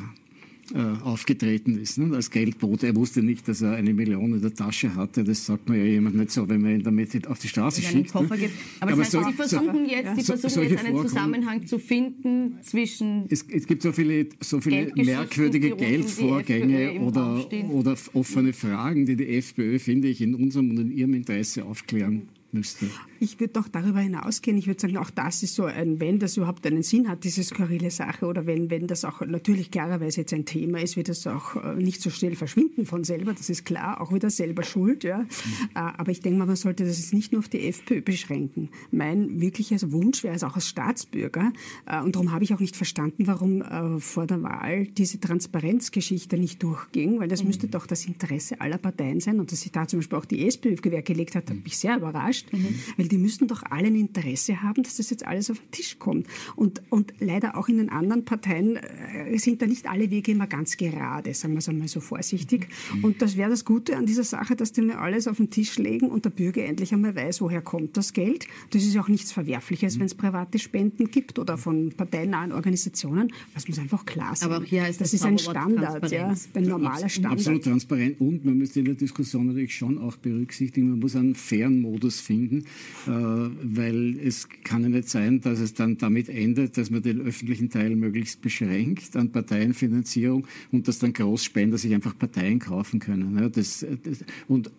aufgetreten 1.04 1.78
ist, 1.78 1.98
ne, 1.98 2.16
als 2.16 2.32
Geldbote. 2.32 2.88
Er 2.88 2.96
wusste 2.96 3.22
nicht, 3.22 3.48
dass 3.48 3.62
er 3.62 3.74
eine 3.74 3.94
Million 3.94 4.34
in 4.34 4.42
der 4.42 4.54
Tasche 4.54 4.96
hatte. 4.96 5.24
Das 5.24 5.46
sagt 5.46 5.68
man 5.68 5.78
ja 5.78 5.84
jemand 5.84 6.16
nicht 6.16 6.32
so, 6.32 6.48
wenn 6.48 6.62
man 6.62 6.76
ihn 6.76 6.84
damit 6.84 7.28
auf 7.28 7.38
die 7.40 7.48
Straße 7.50 7.82
schickt. 7.82 8.16
Ne? 8.16 8.22
Aber, 8.22 8.36
Aber 8.80 8.92
das 8.92 9.00
heißt, 9.00 9.12
so, 9.12 9.24
Sie 9.24 9.34
versuchen 9.34 9.90
jetzt, 9.90 10.06
ja, 10.06 10.16
Sie 10.16 10.24
versuchen 10.24 10.70
jetzt 10.70 10.86
einen 10.86 10.98
Zusammenhang 10.98 11.68
zu 11.68 11.80
finden 11.80 12.60
zwischen. 12.62 13.26
Es, 13.30 13.46
es 13.52 13.68
gibt 13.68 13.82
so 13.82 13.92
viele, 13.92 14.28
so 14.40 14.62
viele 14.62 14.92
merkwürdige 14.96 15.76
Geldvorgänge 15.76 17.00
oder, 17.02 17.46
oder 17.70 17.98
offene 18.14 18.54
Fragen, 18.54 19.06
die 19.06 19.16
die 19.16 19.36
FPÖ, 19.38 19.80
finde 19.80 20.08
ich, 20.08 20.22
in 20.22 20.34
unserem 20.34 20.70
und 20.72 20.80
in 20.80 20.92
ihrem 20.92 21.14
Interesse 21.14 21.66
aufklären 21.66 22.30
müsste. 22.54 22.88
Ich 23.24 23.40
würde 23.40 23.54
doch 23.54 23.70
darüber 23.70 24.02
hinausgehen. 24.02 24.58
Ich 24.58 24.68
würde 24.68 24.82
sagen, 24.82 24.98
auch 24.98 25.10
das 25.10 25.44
ist 25.44 25.56
so 25.56 25.64
ein, 25.64 26.02
wenn 26.02 26.20
das 26.20 26.36
überhaupt 26.36 26.68
einen 26.68 26.84
Sinn 26.84 27.08
hat, 27.08 27.24
diese 27.24 27.42
skurrile 27.42 27.90
Sache, 27.90 28.26
oder 28.26 28.46
wenn, 28.46 28.70
wenn 28.70 28.86
das 28.86 29.06
auch 29.06 29.22
natürlich 29.22 29.72
klarerweise 29.72 30.22
jetzt 30.22 30.34
ein 30.34 30.44
Thema 30.44 30.82
ist, 30.82 30.98
wird 30.98 31.08
das 31.08 31.26
auch 31.26 31.56
äh, 31.56 31.74
nicht 31.76 32.02
so 32.02 32.10
schnell 32.10 32.36
verschwinden 32.36 32.86
von 32.86 33.06
selber. 33.06 33.32
Das 33.32 33.50
ist 33.50 33.64
klar, 33.64 34.02
auch 34.02 34.14
wieder 34.14 34.30
selber 34.30 34.64
schuld. 34.64 35.06
Ja. 35.06 35.20
Mhm. 35.20 35.28
Äh, 35.74 35.80
aber 35.80 36.12
ich 36.12 36.20
denke 36.20 36.40
mal, 36.40 36.48
man 36.48 36.58
sollte 36.58 36.84
das 36.84 36.98
jetzt 36.98 37.14
nicht 37.14 37.32
nur 37.32 37.40
auf 37.40 37.48
die 37.48 37.66
FPÖ 37.66 38.02
beschränken. 38.02 38.68
Mein 38.92 39.40
wirklicher 39.40 39.80
Wunsch 39.94 40.22
wäre 40.26 40.36
es 40.36 40.44
auch 40.44 40.56
als 40.56 40.68
Staatsbürger, 40.68 41.54
äh, 41.86 42.02
und 42.02 42.16
darum 42.16 42.34
habe 42.34 42.44
ich 42.44 42.54
auch 42.54 42.60
nicht 42.60 42.76
verstanden, 42.76 43.26
warum 43.26 43.64
vor 44.00 44.28
der 44.28 44.42
Wahl 44.44 44.88
diese 44.88 45.20
Transparenzgeschichte 45.20 46.38
nicht 46.38 46.62
durchging, 46.62 47.20
weil 47.20 47.28
das 47.28 47.42
mhm. 47.42 47.48
müsste 47.48 47.68
doch 47.68 47.86
das 47.86 48.06
Interesse 48.06 48.60
aller 48.60 48.78
Parteien 48.78 49.20
sein. 49.20 49.40
Und 49.40 49.52
dass 49.52 49.62
sich 49.62 49.72
da 49.72 49.88
zum 49.88 50.00
Beispiel 50.00 50.18
auch 50.18 50.26
die 50.26 50.46
SPÖ 50.46 50.76
Gewehr 50.76 51.02
gelegt 51.02 51.36
hat, 51.36 51.50
hat 51.50 51.64
mich 51.64 51.78
sehr 51.78 51.98
überrascht, 51.98 52.52
mhm. 52.52 52.76
weil 52.98 53.08
die 53.14 53.20
müssen 53.20 53.48
doch 53.48 53.62
alle 53.70 53.88
ein 53.88 53.96
Interesse 53.96 54.64
haben, 54.64 54.82
dass 54.82 54.98
das 54.98 55.12
jetzt 55.12 55.26
alles 55.26 55.52
auf 55.52 55.60
den 55.60 55.70
Tisch 55.70 56.00
kommt. 56.00 56.26
Und, 56.56 56.82
und 56.90 57.14
leider 57.20 57.56
auch 57.56 57.70
in 57.70 57.78
den 57.78 57.90
anderen 57.90 58.26
Parteien 58.26 58.78
äh, 58.78 59.38
sind 59.38 59.62
da 59.62 59.68
nicht 59.68 59.88
alle 59.88 60.10
Wege 60.10 60.32
immer 60.32 60.48
ganz 60.48 60.78
gerade, 60.78 61.32
sagen 61.36 61.54
wir 61.54 61.60
es 61.60 61.70
einmal 61.70 61.88
so 61.88 62.00
vorsichtig. 62.00 62.68
Mhm. 62.96 63.04
Und 63.04 63.22
das 63.22 63.38
wäre 63.38 63.52
das 63.52 63.66
Gute 63.66 63.98
an 63.98 64.08
dieser 64.08 64.24
Sache, 64.24 64.56
dass 64.56 64.72
die 64.72 64.82
mir 64.82 64.98
alles 64.98 65.28
auf 65.28 65.38
den 65.38 65.52
Tisch 65.52 65.78
legen 65.78 66.10
und 66.10 66.26
der 66.26 66.32
Bürger 66.32 66.66
endlich 66.66 66.92
einmal 66.92 67.16
weiß, 67.16 67.42
woher 67.42 67.62
kommt 67.62 67.98
das 67.98 68.14
Geld. 68.14 68.48
Das 68.72 68.84
ist 68.84 68.98
auch 68.98 69.10
nichts 69.10 69.32
Verwerfliches, 69.32 69.96
mhm. 69.96 70.00
wenn 70.00 70.08
es 70.08 70.16
private 70.16 70.58
Spenden 70.58 71.12
gibt 71.12 71.38
oder 71.38 71.60
von 71.60 71.92
parteinahen 71.96 72.52
Organisationen. 72.52 73.32
Das 73.54 73.68
muss 73.68 73.78
einfach 73.78 74.06
klar 74.06 74.36
sein. 74.36 74.52
Aber 74.52 74.64
auch 74.64 74.68
hier 74.68 74.82
heißt 74.82 75.00
das, 75.00 75.12
das 75.12 75.22
ist 75.22 75.26
ein 75.26 75.38
Standard, 75.38 76.12
ja, 76.12 76.34
ein 76.56 76.64
normaler 76.64 77.10
Standard. 77.10 77.34
Absolut 77.34 77.64
transparent 77.64 78.20
und 78.20 78.44
man 78.44 78.58
müsste 78.58 78.80
in 78.80 78.86
der 78.86 78.96
Diskussion 78.96 79.46
natürlich 79.46 79.76
schon 79.76 80.00
auch 80.00 80.18
berücksichtigen, 80.18 80.90
man 80.90 81.00
muss 81.00 81.16
einen 81.16 81.36
fairen 81.36 81.80
Modus 81.80 82.20
finden, 82.20 82.66
weil 83.08 84.18
es 84.20 84.48
kann 84.64 84.84
ja 84.84 84.90
nicht 84.90 85.10
sein, 85.10 85.42
dass 85.42 85.60
es 85.60 85.74
dann 85.74 85.98
damit 85.98 86.30
endet, 86.30 86.78
dass 86.78 86.90
man 86.90 87.02
den 87.02 87.22
öffentlichen 87.22 87.70
Teil 87.70 87.96
möglichst 87.96 88.42
beschränkt 88.42 89.16
an 89.16 89.32
Parteienfinanzierung 89.32 90.48
und 90.72 90.88
dass 90.88 91.00
dann 91.00 91.14
Großspender 91.14 91.78
sich 91.78 91.94
einfach 91.94 92.18
Parteien 92.18 92.60
kaufen 92.60 93.00
können. 93.00 93.52
Das, 93.54 93.86
das, 94.04 94.24
und 94.48 94.72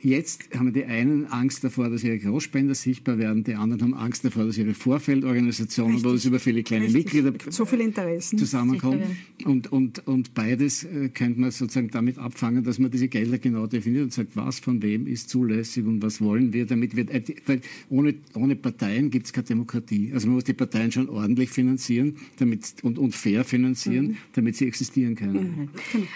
Jetzt 0.00 0.48
haben 0.56 0.72
die 0.72 0.84
einen 0.84 1.26
Angst 1.26 1.64
davor, 1.64 1.90
dass 1.90 2.04
ihre 2.04 2.18
Großspender 2.18 2.74
sichtbar 2.74 3.18
werden, 3.18 3.44
die 3.44 3.54
anderen 3.54 3.82
haben 3.82 3.94
Angst 3.94 4.24
davor, 4.24 4.44
dass 4.44 4.56
ihre 4.56 4.74
Vorfeldorganisationen, 4.74 5.94
Richtig. 5.94 6.10
wo 6.10 6.14
es 6.14 6.24
über 6.24 6.38
viele 6.38 6.62
kleine 6.62 6.84
Richtig. 6.84 7.04
Mitglieder 7.04 7.32
so 7.50 7.64
viele 7.64 7.84
Interessen 7.84 8.38
zusammenkommen. 8.38 9.18
Und, 9.44 9.72
und, 9.72 10.06
und 10.06 10.34
beides 10.34 10.84
äh, 10.84 11.08
könnte 11.08 11.40
man 11.40 11.50
sozusagen 11.50 11.90
damit 11.90 12.18
abfangen, 12.18 12.62
dass 12.62 12.78
man 12.78 12.90
diese 12.90 13.08
Gelder 13.08 13.38
genau 13.38 13.66
definiert 13.66 14.04
und 14.04 14.12
sagt, 14.12 14.36
was 14.36 14.60
von 14.60 14.82
wem 14.82 15.06
ist 15.06 15.30
zulässig 15.30 15.84
und 15.84 16.02
was 16.02 16.20
wollen 16.20 16.52
wir, 16.52 16.66
damit 16.66 16.94
wird, 16.94 17.10
äh, 17.10 17.22
weil 17.46 17.60
ohne, 17.88 18.14
ohne 18.34 18.56
Parteien 18.56 19.10
gibt 19.10 19.26
es 19.26 19.32
keine 19.32 19.46
Demokratie. 19.46 20.12
Also 20.12 20.26
man 20.28 20.36
muss 20.36 20.44
die 20.44 20.54
Parteien 20.54 20.92
schon 20.92 21.08
ordentlich 21.08 21.50
finanzieren 21.50 22.16
damit, 22.38 22.76
und, 22.82 22.98
und 22.98 23.14
fair 23.14 23.44
finanzieren, 23.44 24.08
mhm. 24.08 24.16
damit 24.32 24.56
sie 24.56 24.66
existieren 24.66 25.14
können. 25.14 25.70
Mhm. 25.92 26.08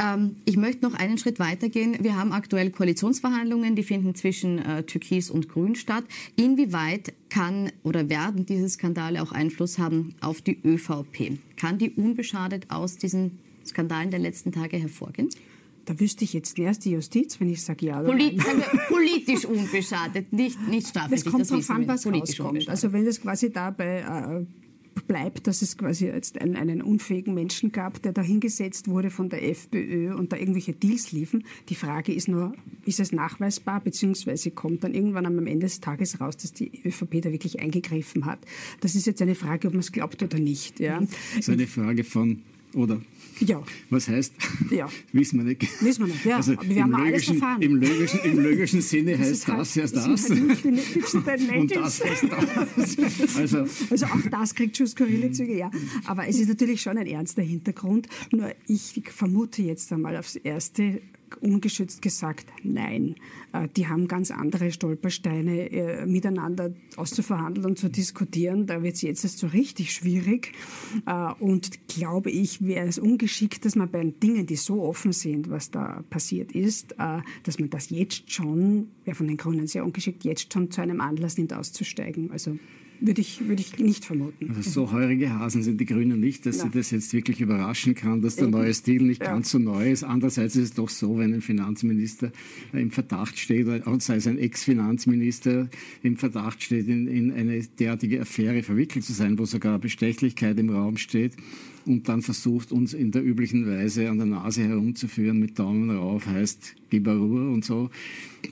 Ähm, 0.00 0.36
ich 0.44 0.56
möchte 0.56 0.84
noch 0.84 0.94
einen 0.94 1.18
Schritt 1.18 1.38
weitergehen. 1.38 1.98
Wir 2.00 2.16
haben 2.16 2.32
aktuell 2.32 2.70
Koalitionsverhandlungen, 2.70 3.76
die 3.76 3.82
finden 3.82 4.14
zwischen 4.14 4.58
äh, 4.58 4.82
Türkis 4.84 5.30
und 5.30 5.48
Grün 5.48 5.74
statt. 5.74 6.04
Inwieweit 6.36 7.12
kann 7.28 7.70
oder 7.82 8.08
werden 8.08 8.46
diese 8.46 8.68
Skandale 8.68 9.22
auch 9.22 9.32
Einfluss 9.32 9.78
haben 9.78 10.14
auf 10.20 10.40
die 10.40 10.58
ÖVP? 10.64 11.38
Kann 11.56 11.78
die 11.78 11.90
unbeschadet 11.90 12.70
aus 12.70 12.96
diesen 12.96 13.38
Skandalen 13.66 14.10
der 14.10 14.20
letzten 14.20 14.52
Tage 14.52 14.78
hervorgehen? 14.78 15.28
Da 15.84 15.98
wüsste 15.98 16.24
ich 16.24 16.32
jetzt 16.32 16.58
erst 16.58 16.84
die 16.84 16.92
Justiz, 16.92 17.40
wenn 17.40 17.50
ich 17.50 17.62
sage 17.62 17.86
ja 17.86 18.00
oder 18.00 18.10
Polit 18.10 18.36
nein. 18.36 18.62
politisch 18.88 19.44
unbeschadet, 19.44 20.32
nicht, 20.32 20.60
nicht 20.68 20.88
strafrechtlich. 20.88 21.24
Das 21.24 21.32
kommt 21.32 21.50
darauf 21.50 21.70
an, 21.70 21.88
was 21.88 22.06
rauskommt. 22.06 22.68
Also 22.68 22.92
wenn 22.92 23.06
es 23.06 23.20
quasi 23.20 23.50
dabei 23.50 24.00
äh, 24.00 24.46
bleibt, 25.10 25.48
dass 25.48 25.60
es 25.60 25.76
quasi 25.76 26.06
jetzt 26.06 26.40
einen, 26.40 26.54
einen 26.54 26.82
unfähigen 26.82 27.34
Menschen 27.34 27.72
gab, 27.72 28.00
der 28.00 28.12
da 28.12 28.22
hingesetzt 28.22 28.86
wurde 28.86 29.10
von 29.10 29.28
der 29.28 29.42
FPÖ 29.42 30.14
und 30.14 30.32
da 30.32 30.36
irgendwelche 30.36 30.72
Deals 30.72 31.10
liefen. 31.10 31.42
Die 31.68 31.74
Frage 31.74 32.14
ist 32.14 32.28
nur, 32.28 32.54
ist 32.84 33.00
es 33.00 33.10
nachweisbar, 33.10 33.80
beziehungsweise 33.80 34.52
kommt 34.52 34.84
dann 34.84 34.94
irgendwann 34.94 35.26
am 35.26 35.48
Ende 35.48 35.66
des 35.66 35.80
Tages 35.80 36.20
raus, 36.20 36.36
dass 36.36 36.52
die 36.52 36.70
ÖVP 36.84 37.22
da 37.22 37.32
wirklich 37.32 37.58
eingegriffen 37.58 38.24
hat. 38.24 38.38
Das 38.82 38.94
ist 38.94 39.04
jetzt 39.04 39.20
eine 39.20 39.34
Frage, 39.34 39.66
ob 39.66 39.74
man 39.74 39.80
es 39.80 39.90
glaubt 39.90 40.22
oder 40.22 40.38
nicht. 40.38 40.78
Ja. 40.78 41.00
Das 41.00 41.10
ist 41.40 41.50
eine 41.50 41.66
Frage 41.66 42.04
von 42.04 42.42
oder? 42.74 43.00
Ja. 43.40 43.62
Was 43.88 44.06
heißt? 44.08 44.34
Ja. 44.70 44.88
Wissen 45.12 45.38
wir 45.38 45.44
nicht. 45.46 45.62
Wissen 45.82 46.06
wir 46.06 46.12
nicht, 46.12 46.24
ja. 46.26 46.36
Also 46.36 46.52
wir 46.60 46.76
im, 46.76 46.82
haben 46.82 46.94
alles 46.94 47.28
erfahren. 47.28 47.62
im, 47.62 47.76
logischen, 47.76 48.20
Im 48.20 48.38
logischen 48.38 48.82
Sinne 48.82 49.18
heißt 49.18 49.30
ist 49.30 49.48
halt- 49.48 49.60
das 49.60 49.74
ja 49.74 49.82
das 49.84 49.92
das. 49.92 50.08
halt 50.30 51.40
die 51.40 51.48
Und 51.58 51.74
das 51.74 52.04
heißt 52.04 52.24
das. 52.24 53.36
Also, 53.36 53.66
Also 53.90 54.06
auch 54.06 54.20
das 54.30 54.54
kriegt 54.54 54.76
schon 54.76 54.86
skurrile 54.86 55.30
Züge, 55.32 55.56
ja. 55.56 55.70
Aber 56.04 56.26
es 56.28 56.38
ist 56.38 56.48
natürlich 56.48 56.82
schon 56.82 56.98
ein 56.98 57.06
ernster 57.06 57.42
Hintergrund. 57.42 58.08
Nur 58.30 58.52
ich 58.66 59.00
vermute 59.10 59.62
jetzt 59.62 59.90
einmal 59.92 60.16
aufs 60.16 60.36
Erste 60.36 61.00
ungeschützt 61.40 62.02
gesagt, 62.02 62.46
nein. 62.62 63.16
Äh, 63.52 63.68
Die 63.76 63.88
haben 63.88 64.08
ganz 64.08 64.30
andere 64.30 64.70
Stolpersteine 64.70 65.70
äh, 65.70 66.06
miteinander 66.06 66.72
auszuverhandeln 66.96 67.66
und 67.66 67.78
zu 67.78 67.88
diskutieren. 67.88 68.66
Da 68.66 68.82
wird 68.82 68.94
es 68.94 69.02
jetzt 69.02 69.24
erst 69.24 69.38
so 69.38 69.46
richtig 69.48 69.92
schwierig. 69.92 70.52
Äh, 71.06 71.32
Und 71.40 71.88
glaube 71.88 72.30
ich, 72.30 72.64
wäre 72.64 72.86
es 72.86 72.98
ungeschickt, 72.98 73.64
dass 73.64 73.76
man 73.76 73.90
bei 73.90 74.04
Dingen, 74.04 74.46
die 74.46 74.56
so 74.56 74.82
offen 74.82 75.12
sind, 75.12 75.50
was 75.50 75.70
da 75.70 76.02
passiert 76.10 76.52
ist, 76.52 76.94
dass 76.98 77.58
man 77.58 77.70
das 77.70 77.90
jetzt 77.90 78.30
schon, 78.32 78.88
wäre 79.04 79.14
von 79.14 79.26
den 79.26 79.36
Grünen 79.36 79.66
sehr 79.66 79.84
ungeschickt, 79.84 80.24
jetzt 80.24 80.52
schon 80.52 80.70
zu 80.70 80.80
einem 80.80 81.00
Anlass 81.00 81.36
nimmt, 81.36 81.52
auszusteigen. 81.52 82.30
Also 82.30 82.56
würde 83.00 83.20
ich, 83.20 83.46
würde 83.48 83.62
ich 83.62 83.78
nicht 83.78 84.04
vermuten. 84.04 84.50
also 84.56 84.68
so 84.70 84.92
heurige 84.92 85.38
Hasen 85.38 85.62
sind 85.62 85.80
die 85.80 85.86
Grünen 85.86 86.20
nicht, 86.20 86.44
dass 86.46 86.56
sie 86.56 86.62
Nein. 86.64 86.72
das 86.74 86.90
jetzt 86.90 87.12
wirklich 87.12 87.40
überraschen 87.40 87.94
kann, 87.94 88.22
dass 88.22 88.36
der 88.36 88.44
Eben. 88.48 88.52
neue 88.58 88.74
Stil 88.74 89.02
nicht 89.02 89.22
Ja. 89.22 89.32
ganz 89.32 89.50
so 89.50 89.58
neu 89.58 89.90
ist. 89.90 90.04
Andererseits 90.04 90.56
ist 90.56 90.62
es 90.64 90.72
doch 90.74 90.88
so, 90.88 91.18
wenn 91.18 91.32
ein 91.34 91.40
Finanzminister 91.40 92.32
im 92.72 92.90
Verdacht 92.90 93.38
steht, 93.38 93.66
oder 93.66 94.00
sei 94.00 94.16
es 94.16 94.26
ein 94.26 94.38
Ex-Finanzminister 94.38 95.68
im 96.02 96.16
Verdacht 96.16 96.62
steht, 96.62 96.88
in, 96.88 97.06
in 97.08 97.32
eine 97.32 97.60
derartige 97.78 98.20
Affäre 98.20 98.62
verwickelt 98.62 99.04
zu 99.04 99.12
sein, 99.12 99.38
wo 99.38 99.44
sogar 99.44 99.78
Bestechlichkeit 99.78 100.58
im 100.58 100.70
Raum 100.70 100.96
steht 100.96 101.32
und 101.90 102.08
dann 102.08 102.22
versucht, 102.22 102.70
uns 102.70 102.94
in 102.94 103.10
der 103.10 103.24
üblichen 103.24 103.66
Weise 103.66 104.08
an 104.08 104.18
der 104.18 104.26
Nase 104.26 104.62
herumzuführen 104.62 105.40
mit 105.40 105.58
Daumen 105.58 105.90
rauf, 105.90 106.24
heißt 106.24 106.76
gib 106.88 107.08
Ruhe 107.08 107.50
und 107.50 107.64
so. 107.64 107.90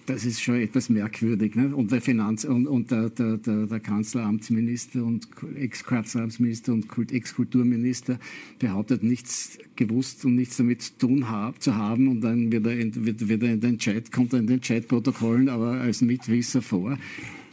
Das 0.06 0.24
ist 0.24 0.42
schon 0.42 0.56
etwas 0.56 0.88
merkwürdig. 0.88 1.54
Ne? 1.54 1.74
Und 1.74 1.92
der 1.92 2.00
Finanz- 2.00 2.44
und, 2.44 2.66
und 2.66 2.90
der, 2.90 3.10
der, 3.10 3.36
der, 3.36 3.66
der 3.66 3.80
Kanzleramtsminister 3.80 5.04
und 5.04 5.28
Ex-Kanzleramtsminister 5.56 6.72
und 6.72 6.88
Kult- 6.88 7.12
Ex-Kulturminister 7.12 8.18
behauptet, 8.58 9.02
nichts 9.04 9.58
gewusst 9.76 10.24
und 10.24 10.34
nichts 10.34 10.56
damit 10.56 10.82
zu 10.82 10.98
tun 10.98 11.30
hab, 11.30 11.62
zu 11.62 11.76
haben. 11.76 12.08
Und 12.08 12.22
dann 12.22 12.50
wird 12.50 12.66
er, 12.66 12.78
in, 12.78 13.06
wird, 13.06 13.28
wird 13.28 13.42
er 13.44 13.54
in 13.54 13.60
den 13.60 13.78
Chat, 13.78 14.10
kommt 14.10 14.32
er 14.32 14.40
in 14.40 14.48
den 14.48 14.60
Chatprotokollen 14.60 15.48
aber 15.48 15.80
als 15.80 16.00
Mitwisser 16.00 16.60
vor. 16.60 16.98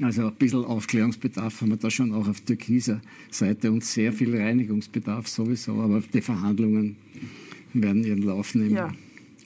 Also 0.02 0.28
ein 0.28 0.36
bisschen 0.36 0.66
Aufklärungsbedarf 0.66 1.62
haben 1.62 1.70
wir 1.70 1.78
da 1.78 1.90
schon 1.90 2.14
auch 2.14 2.28
auf 2.28 2.42
türkiser 2.42 3.02
Seite 3.32 3.72
und 3.72 3.84
sehr 3.84 4.12
viel 4.12 4.36
Reinigungsbedarf 4.36 5.28
sowieso. 5.28 5.74
Aber 5.80 6.02
die 6.14 6.22
Verhandlungen 6.22 6.98
werden 7.74 8.04
ihren 8.04 8.22
Lauf 8.22 8.56
nehmen. 8.56 8.76
Ja. 8.76 8.94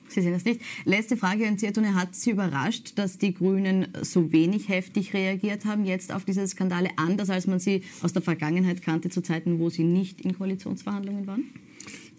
Sie 0.07 0.21
sehen 0.21 0.33
das 0.33 0.43
nicht. 0.43 0.61
Letzte 0.85 1.17
Frage 1.17 1.47
an 1.47 1.57
Sie, 1.57 1.67
Herr. 1.67 1.93
Hat 1.93 2.15
Sie 2.15 2.31
überrascht, 2.31 2.93
dass 2.95 3.19
die 3.19 3.33
Grünen 3.33 3.89
so 4.01 4.31
wenig 4.31 4.67
heftig 4.67 5.13
reagiert 5.13 5.65
haben 5.65 5.85
jetzt 5.85 6.11
auf 6.11 6.25
diese 6.25 6.47
Skandale, 6.47 6.89
anders 6.95 7.29
als 7.29 7.45
man 7.45 7.59
sie 7.59 7.83
aus 8.01 8.13
der 8.13 8.23
Vergangenheit 8.23 8.81
kannte, 8.81 9.09
zu 9.09 9.21
Zeiten, 9.21 9.59
wo 9.59 9.69
sie 9.69 9.83
nicht 9.83 10.21
in 10.21 10.35
Koalitionsverhandlungen 10.35 11.27
waren? 11.27 11.43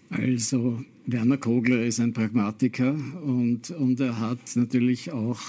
Also 0.09 0.83
Werner 1.05 1.37
Kogler 1.37 1.83
ist 1.83 1.99
ein 1.99 2.13
Pragmatiker 2.13 2.95
und, 3.23 3.71
und 3.71 3.99
er 3.99 4.19
hat 4.19 4.39
natürlich 4.55 5.11
auch 5.11 5.39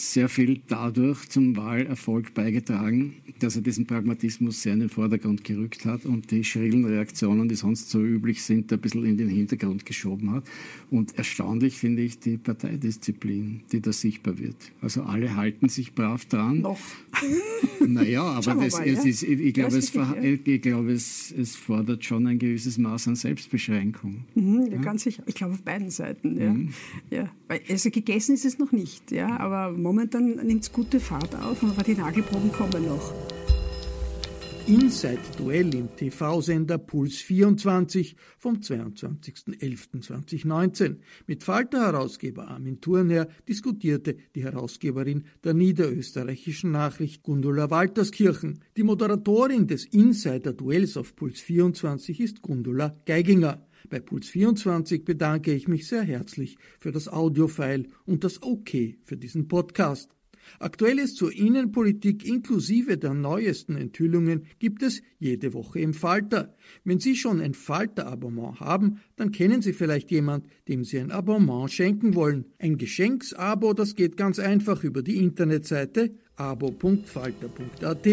sehr 0.00 0.28
viel 0.28 0.60
dadurch 0.68 1.28
zum 1.28 1.56
Wahlerfolg 1.56 2.34
beigetragen, 2.34 3.14
dass 3.38 3.56
er 3.56 3.62
diesen 3.62 3.86
Pragmatismus 3.86 4.62
sehr 4.62 4.74
in 4.74 4.80
den 4.80 4.88
Vordergrund 4.88 5.44
gerückt 5.44 5.84
hat 5.84 6.04
und 6.04 6.30
die 6.30 6.44
schrillen 6.44 6.84
Reaktionen, 6.84 7.48
die 7.48 7.54
sonst 7.54 7.90
so 7.90 8.00
üblich 8.02 8.42
sind, 8.42 8.72
ein 8.72 8.80
bisschen 8.80 9.04
in 9.04 9.16
den 9.16 9.28
Hintergrund 9.28 9.86
geschoben 9.86 10.32
hat. 10.32 10.44
Und 10.90 11.16
erstaunlich 11.16 11.76
finde 11.76 12.02
ich 12.02 12.18
die 12.18 12.36
Parteidisziplin, 12.36 13.60
die 13.72 13.80
da 13.80 13.92
sichtbar 13.92 14.38
wird. 14.38 14.56
Also 14.80 15.02
alle 15.02 15.36
halten 15.36 15.68
sich 15.68 15.94
brav 15.94 16.24
dran. 16.24 16.62
Noch. 16.62 16.80
Naja, 17.86 18.22
aber 18.22 18.54
das, 18.54 18.74
mal, 18.74 18.86
es 18.86 19.04
ja. 19.04 19.10
ist, 19.10 19.22
ich, 19.22 19.40
ich 19.40 19.54
glaube, 19.54 19.76
es, 19.76 19.92
ja. 19.94 20.14
ich 20.22 20.62
glaube 20.62 20.92
es, 20.92 21.32
es 21.36 21.56
fordert 21.56 22.04
schon 22.04 22.26
ein 22.26 22.38
gewisses 22.38 22.78
Maß 22.78 23.08
an 23.08 23.16
Selbstbeschränkung. 23.16 24.24
Mhm, 24.34 24.68
ja, 24.70 24.78
ganz 24.78 25.04
sicher. 25.04 25.22
Ich 25.26 25.34
glaube 25.34 25.54
auf 25.54 25.62
beiden 25.62 25.90
Seiten. 25.90 26.38
Ja. 26.38 26.52
Mhm. 26.52 26.68
Ja. 27.10 27.30
Also 27.68 27.90
gegessen 27.90 28.34
ist 28.34 28.44
es 28.44 28.58
noch 28.58 28.72
nicht, 28.72 29.10
ja. 29.10 29.38
aber 29.38 29.72
momentan 29.90 30.38
nimmt 30.46 30.62
es 30.62 30.72
gute 30.72 31.00
Fahrt 31.00 31.34
auf, 31.34 31.64
aber 31.64 31.82
die 31.82 31.96
Nagelproben 31.96 32.52
kommen 32.52 32.86
noch. 32.86 33.12
Inside-Duell 34.68 35.74
im 35.74 35.88
TV-Sender 35.96 36.78
Puls 36.78 37.16
24 37.16 38.14
vom 38.38 38.58
22.11.2019. 38.58 40.98
Mit 41.26 41.42
Falter-Herausgeber 41.42 42.46
Armin 42.46 42.80
Thurner 42.80 43.26
diskutierte 43.48 44.16
die 44.36 44.44
Herausgeberin 44.44 45.24
der 45.42 45.54
niederösterreichischen 45.54 46.70
Nachricht 46.70 47.24
Gundula 47.24 47.70
Walterskirchen. 47.70 48.60
Die 48.76 48.84
Moderatorin 48.84 49.66
des 49.66 49.86
Insider-Duells 49.86 50.96
auf 50.96 51.16
Puls 51.16 51.40
24 51.40 52.20
ist 52.20 52.42
Gundula 52.42 52.94
Geiginger. 53.06 53.66
Bei 53.88 54.00
Puls 54.00 54.28
24 54.28 55.04
bedanke 55.04 55.52
ich 55.52 55.68
mich 55.68 55.88
sehr 55.88 56.02
herzlich 56.02 56.56
für 56.78 56.92
das 56.92 57.08
Audiofile 57.08 57.86
und 58.06 58.24
das 58.24 58.42
OK 58.42 58.70
für 59.02 59.16
diesen 59.16 59.48
Podcast. 59.48 60.10
Aktuelles 60.58 61.14
zur 61.14 61.32
Innenpolitik 61.32 62.26
inklusive 62.26 62.98
der 62.98 63.14
neuesten 63.14 63.76
Enthüllungen 63.76 64.46
gibt 64.58 64.82
es 64.82 65.02
jede 65.18 65.54
Woche 65.54 65.80
im 65.80 65.94
Falter. 65.94 66.54
Wenn 66.84 66.98
Sie 66.98 67.14
schon 67.14 67.40
ein 67.40 67.54
Falter-Abonnement 67.54 68.60
haben, 68.60 69.00
dann 69.16 69.32
kennen 69.32 69.62
Sie 69.62 69.72
vielleicht 69.72 70.10
jemand, 70.10 70.46
dem 70.68 70.84
Sie 70.84 70.98
ein 70.98 71.12
Abonnement 71.12 71.70
schenken 71.70 72.14
wollen. 72.14 72.46
Ein 72.58 72.78
Geschenksabo, 72.78 73.74
das 73.74 73.94
geht 73.94 74.16
ganz 74.16 74.38
einfach 74.38 74.82
über 74.82 75.02
die 75.02 75.18
Internetseite 75.18 76.14
abo.falter.at. 76.36 78.06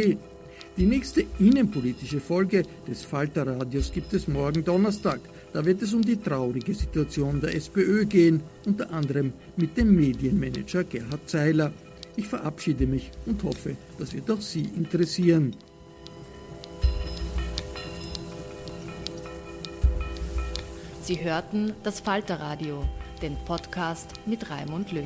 Die 0.77 0.85
nächste 0.85 1.25
innenpolitische 1.39 2.19
Folge 2.19 2.63
des 2.87 3.03
Falter-Radios 3.03 3.91
gibt 3.91 4.13
es 4.13 4.27
morgen 4.27 4.63
Donnerstag. 4.63 5.19
Da 5.53 5.65
wird 5.65 5.81
es 5.81 5.93
um 5.93 6.01
die 6.01 6.17
traurige 6.17 6.73
Situation 6.73 7.41
der 7.41 7.55
SPÖ 7.55 8.05
gehen, 8.05 8.41
unter 8.65 8.91
anderem 8.91 9.33
mit 9.55 9.77
dem 9.77 9.95
Medienmanager 9.95 10.83
Gerhard 10.83 11.29
Zeiler. 11.29 11.71
Ich 12.15 12.27
verabschiede 12.27 12.85
mich 12.85 13.11
und 13.25 13.43
hoffe, 13.43 13.75
das 13.97 14.13
wird 14.13 14.29
auch 14.29 14.41
Sie 14.41 14.69
interessieren. 14.75 15.55
Sie 21.01 21.23
hörten 21.23 21.73
das 21.83 22.01
Falterradio, 22.01 22.83
den 23.21 23.37
Podcast 23.45 24.09
mit 24.25 24.49
Raimund 24.49 24.91
Löw. 24.91 25.05